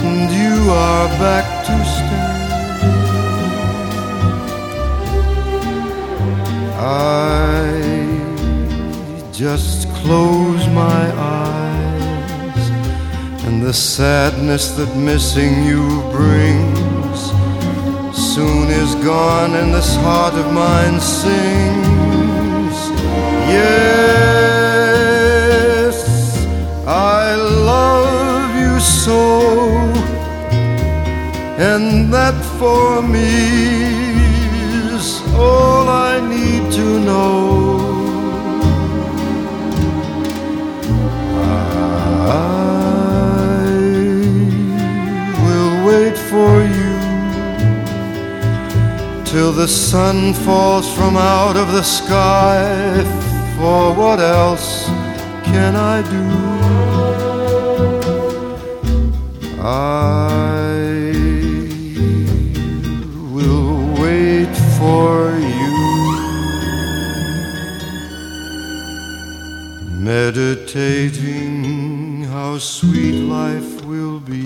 and 0.03 0.29
you 0.29 0.69
are 0.69 1.07
back 1.17 1.47
to 1.67 1.75
stay. 1.95 2.27
I 6.77 7.71
just 9.31 9.87
close 10.01 10.67
my 10.85 11.03
eyes, 11.45 12.63
and 13.45 13.63
the 13.63 13.73
sadness 13.73 14.71
that 14.77 14.93
missing 14.97 15.63
you 15.63 16.01
brings 16.11 17.19
soon 18.33 18.67
is 18.83 18.93
gone, 18.95 19.53
and 19.55 19.73
this 19.73 19.95
heart 19.95 20.33
of 20.33 20.51
mine 20.51 20.99
sings. 20.99 22.77
Yeah. 23.55 23.86
So 28.79 29.57
and 31.57 32.13
that 32.13 32.35
for 32.59 33.01
me 33.01 33.33
is 34.93 35.21
all 35.35 35.87
i 35.89 36.19
need 36.19 36.71
to 36.71 36.99
know 36.99 37.97
I 42.29 43.71
will 45.43 45.87
wait 45.87 46.17
for 46.17 46.61
you 46.61 46.97
till 49.25 49.51
the 49.51 49.67
sun 49.67 50.33
falls 50.33 50.93
from 50.93 51.15
out 51.15 51.55
of 51.55 51.71
the 51.71 51.83
sky. 51.83 53.03
For 53.57 53.93
what 53.93 54.19
else 54.19 54.85
can 55.43 55.75
I 55.75 56.01
do? 56.09 57.06
I 59.69 61.11
will 63.33 63.75
wait 64.01 64.55
for 64.77 65.37
you, 65.37 65.75
meditating 69.99 72.23
how 72.23 72.57
sweet 72.59 73.19
life 73.25 73.83
will 73.83 74.21
be 74.21 74.45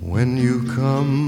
when 0.00 0.38
you 0.38 0.62
come 0.74 1.23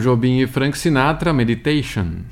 Jobim 0.00 0.40
e 0.40 0.46
Frank 0.46 0.76
Sinatra, 0.76 1.32
Meditation. 1.32 2.22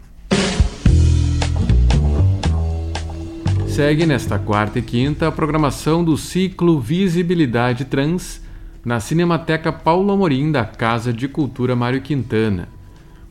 Segue 3.67 4.07
nesta 4.07 4.39
quarta 4.39 4.79
e 4.79 4.83
quinta 4.83 5.29
a 5.29 5.33
programação 5.33 6.05
do 6.05 6.17
ciclo 6.17 6.81
Visibilidade 6.81 7.85
Trans 7.85 8.41
na 8.85 9.01
Cinemateca 9.01 9.73
Paulo 9.73 10.13
Amorim 10.13 10.53
da 10.53 10.65
Casa 10.65 11.13
de 11.13 11.27
Cultura 11.27 11.75
Mário 11.75 12.01
Quintana. 12.01 12.69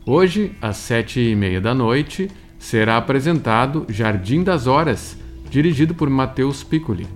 Hoje, 0.04 0.52
às 0.60 0.76
sete 0.76 1.20
e 1.20 1.34
meia 1.34 1.60
da 1.60 1.74
noite, 1.74 2.30
será 2.58 2.98
apresentado 2.98 3.86
Jardim 3.88 4.42
das 4.42 4.66
Horas, 4.66 5.16
dirigido 5.48 5.94
por 5.94 6.10
Matheus 6.10 6.62
Piccoli. 6.62 7.06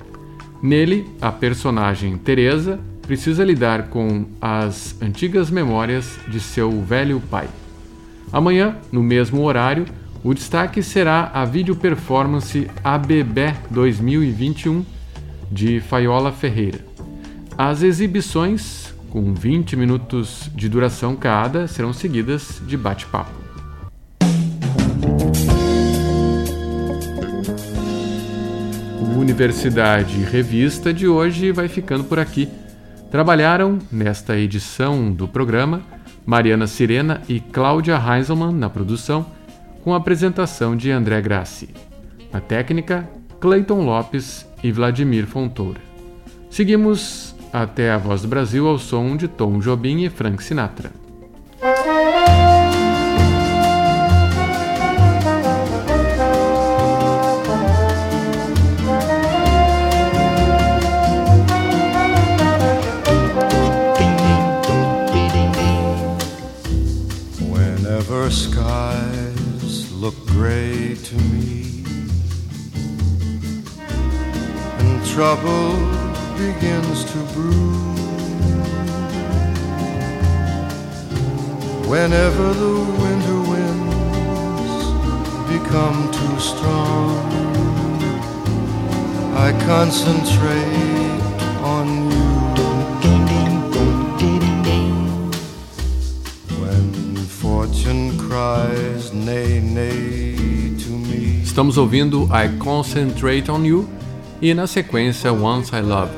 Nele, 0.62 1.06
a 1.20 1.30
personagem 1.30 2.16
Teresa 2.16 2.80
precisa 3.08 3.42
lidar 3.42 3.84
com 3.84 4.26
as 4.38 4.94
antigas 5.00 5.50
memórias 5.50 6.18
de 6.28 6.38
seu 6.38 6.82
velho 6.82 7.20
pai. 7.30 7.48
Amanhã, 8.30 8.76
no 8.92 9.02
mesmo 9.02 9.42
horário, 9.42 9.86
O 10.24 10.34
destaque 10.34 10.82
será 10.82 11.30
a 11.32 11.44
vídeo 11.44 11.76
performance 11.76 12.68
ABB 12.82 13.54
2021 13.70 14.84
de 15.50 15.80
Faiola 15.80 16.32
Ferreira. 16.32 16.80
As 17.56 17.82
exibições, 17.82 18.92
com 19.10 19.32
20 19.32 19.76
minutos 19.76 20.50
de 20.54 20.68
duração 20.68 21.14
cada, 21.14 21.68
serão 21.68 21.92
seguidas 21.92 22.60
de 22.66 22.76
bate-papo. 22.76 23.30
Universidade 29.16 30.20
Revista 30.24 30.92
de 30.92 31.06
hoje 31.06 31.52
vai 31.52 31.68
ficando 31.68 32.02
por 32.02 32.18
aqui. 32.18 32.48
Trabalharam 33.10 33.78
nesta 33.90 34.36
edição 34.36 35.10
do 35.10 35.26
programa 35.26 35.82
Mariana 36.28 36.66
Sirena 36.66 37.22
e 37.26 37.40
Cláudia 37.40 37.96
Heiselmann 37.96 38.52
na 38.52 38.68
produção, 38.68 39.24
com 39.82 39.94
a 39.94 39.96
apresentação 39.96 40.76
de 40.76 40.90
André 40.90 41.22
Grassi. 41.22 41.70
Na 42.30 42.38
técnica, 42.38 43.08
Clayton 43.40 43.82
Lopes 43.82 44.46
e 44.62 44.70
Vladimir 44.70 45.26
Fontoura. 45.26 45.80
Seguimos 46.50 47.34
até 47.50 47.90
a 47.90 47.96
Voz 47.96 48.20
do 48.20 48.28
Brasil 48.28 48.68
ao 48.68 48.76
som 48.76 49.16
de 49.16 49.26
Tom 49.26 49.58
Jobim 49.58 50.04
e 50.04 50.10
Frank 50.10 50.42
Sinatra. 50.42 50.90
Trouble 75.18 75.72
begins 76.36 77.04
to 77.04 77.18
brew. 77.32 77.72
Whenever 81.88 82.52
the 82.52 82.74
winter 83.02 83.40
winds 83.50 84.84
become 85.52 85.98
too 86.12 86.38
strong, 86.38 87.10
I 89.34 89.52
concentrate 89.66 91.22
on 91.64 91.86
you. 92.04 92.07
Estamos 101.58 101.76
ouvindo 101.76 102.28
I 102.32 102.56
Concentrate 102.56 103.50
on 103.50 103.64
You 103.64 103.88
e 104.40 104.54
na 104.54 104.68
sequência 104.68 105.32
Once 105.32 105.74
I 105.74 105.80
Loved. 105.80 106.14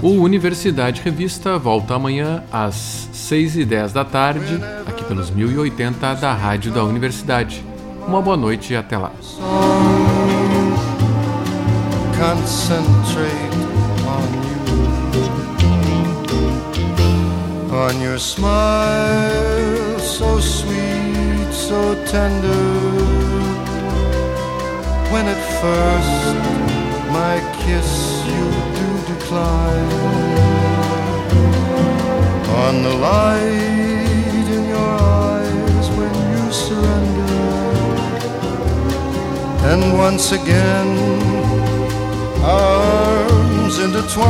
O 0.00 0.22
Universidade 0.22 1.02
Revista 1.02 1.58
volta 1.58 1.96
amanhã 1.96 2.44
às 2.52 3.08
6h10 3.12 3.92
da 3.92 4.04
tarde, 4.04 4.60
aqui 4.86 5.02
pelos 5.02 5.32
1080 5.32 6.14
da 6.14 6.32
Rádio 6.32 6.70
da 6.70 6.84
Universidade. 6.84 7.60
Uma 8.06 8.22
boa 8.22 8.36
noite 8.36 8.72
e 8.72 8.76
até 8.76 8.96
lá. 8.96 9.10
on 17.72 18.00
your 18.00 18.18
smile, 18.18 19.98
so 19.98 20.38
sweet, 20.38 21.52
so 21.52 21.96
tender. 22.06 23.27
When 25.10 25.26
at 25.26 25.42
first 25.62 26.36
my 27.10 27.36
kiss 27.62 27.90
you 28.32 28.44
do 28.78 28.88
decline. 29.14 29.92
On 32.64 32.74
the 32.82 32.94
light 33.08 34.46
in 34.56 34.64
your 34.74 34.90
eyes 35.20 35.86
when 35.98 36.14
you 36.32 36.52
surrender. 36.52 37.38
And 39.70 39.82
once 39.96 40.32
again 40.32 40.90
arms 42.44 43.78
intertwine. 43.78 44.28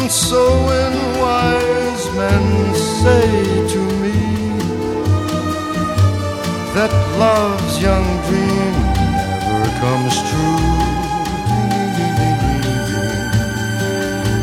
And 0.00 0.10
so 0.10 0.42
when 0.66 0.92
wise 1.20 2.06
men 2.16 2.74
say 2.74 3.57
That 6.78 6.94
love's 7.18 7.82
young 7.82 8.06
dream 8.28 8.74
never 9.50 9.70
comes 9.82 10.14
true. 10.30 10.62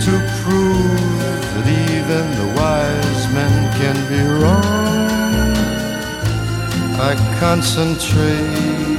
To 0.06 0.14
prove 0.44 1.20
that 1.54 1.66
even 1.88 2.26
the 2.42 2.50
wise 2.60 3.24
men 3.32 3.54
can 3.80 3.96
be 4.12 4.22
wrong, 4.42 5.56
I 7.00 7.16
concentrate 7.40 8.95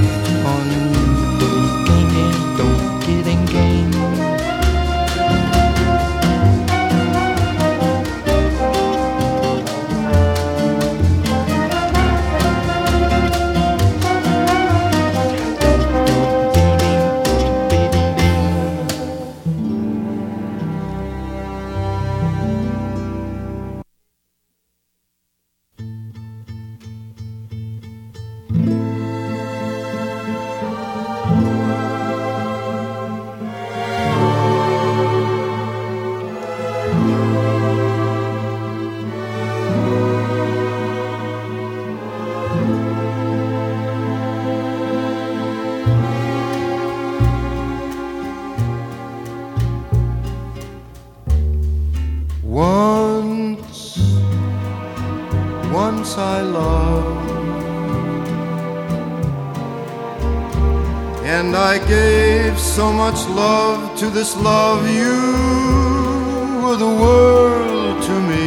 much 63.17 63.29
love 63.31 63.99
to 63.99 64.11
this 64.11 64.37
love 64.37 64.87
you 64.89 65.17
were 66.63 66.77
the 66.77 66.95
world 67.03 68.03
to 68.03 68.15
me. 68.31 68.47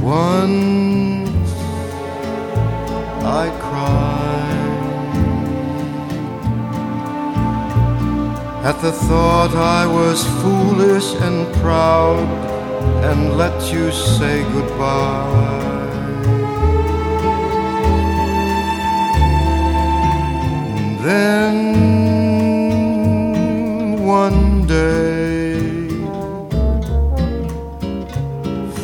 Once 0.00 1.52
I 3.40 3.50
cried 3.60 4.62
at 8.64 8.80
the 8.80 8.92
thought 8.92 9.54
I 9.54 9.86
was 9.86 10.24
foolish 10.40 11.14
and 11.26 11.52
proud 11.56 12.26
and 13.04 13.36
let 13.36 13.72
you 13.72 13.92
say 13.92 14.44
goodbye. 14.52 15.71
Then 21.12 21.56
one 24.02 24.66
day, 24.66 25.60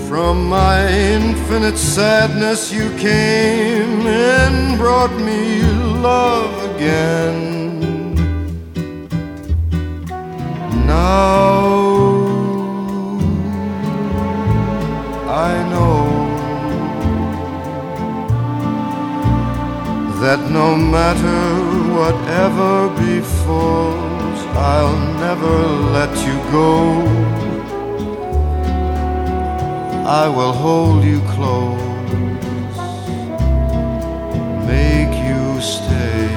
from 0.07 0.35
my 0.59 0.77
infinite 1.15 1.79
sadness, 1.79 2.71
you 2.71 2.87
came 2.99 4.07
and 4.07 4.77
brought 4.77 5.15
me 5.29 5.63
love 6.09 6.53
again. 6.71 7.39
Now 10.85 11.49
I 15.49 15.53
know 15.73 16.01
that 20.21 20.41
no 20.51 20.77
matter 20.77 21.78
whatever 21.99 22.89
befalls, 22.91 24.41
I'll 24.55 25.01
never 25.27 25.57
let 25.97 26.13
you 26.27 26.37
go. 26.53 26.73
I 30.07 30.29
will 30.29 30.53
hold 30.53 31.03
you 31.05 31.21
close, 31.35 32.77
make 34.73 35.15
you 35.29 35.61
stay. 35.61 36.29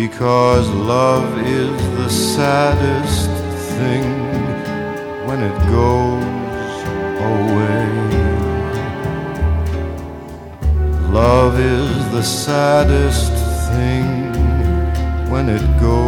Because 0.00 0.68
love 0.70 1.28
is 1.38 1.76
the 1.98 2.08
saddest 2.08 3.30
thing 3.76 4.06
when 5.26 5.40
it 5.42 5.58
goes 5.78 6.76
away. 7.34 8.17
Love 11.18 11.58
is 11.58 12.12
the 12.12 12.22
saddest 12.22 13.32
thing 13.72 14.30
when 15.28 15.48
it 15.48 15.66
goes 15.80 16.07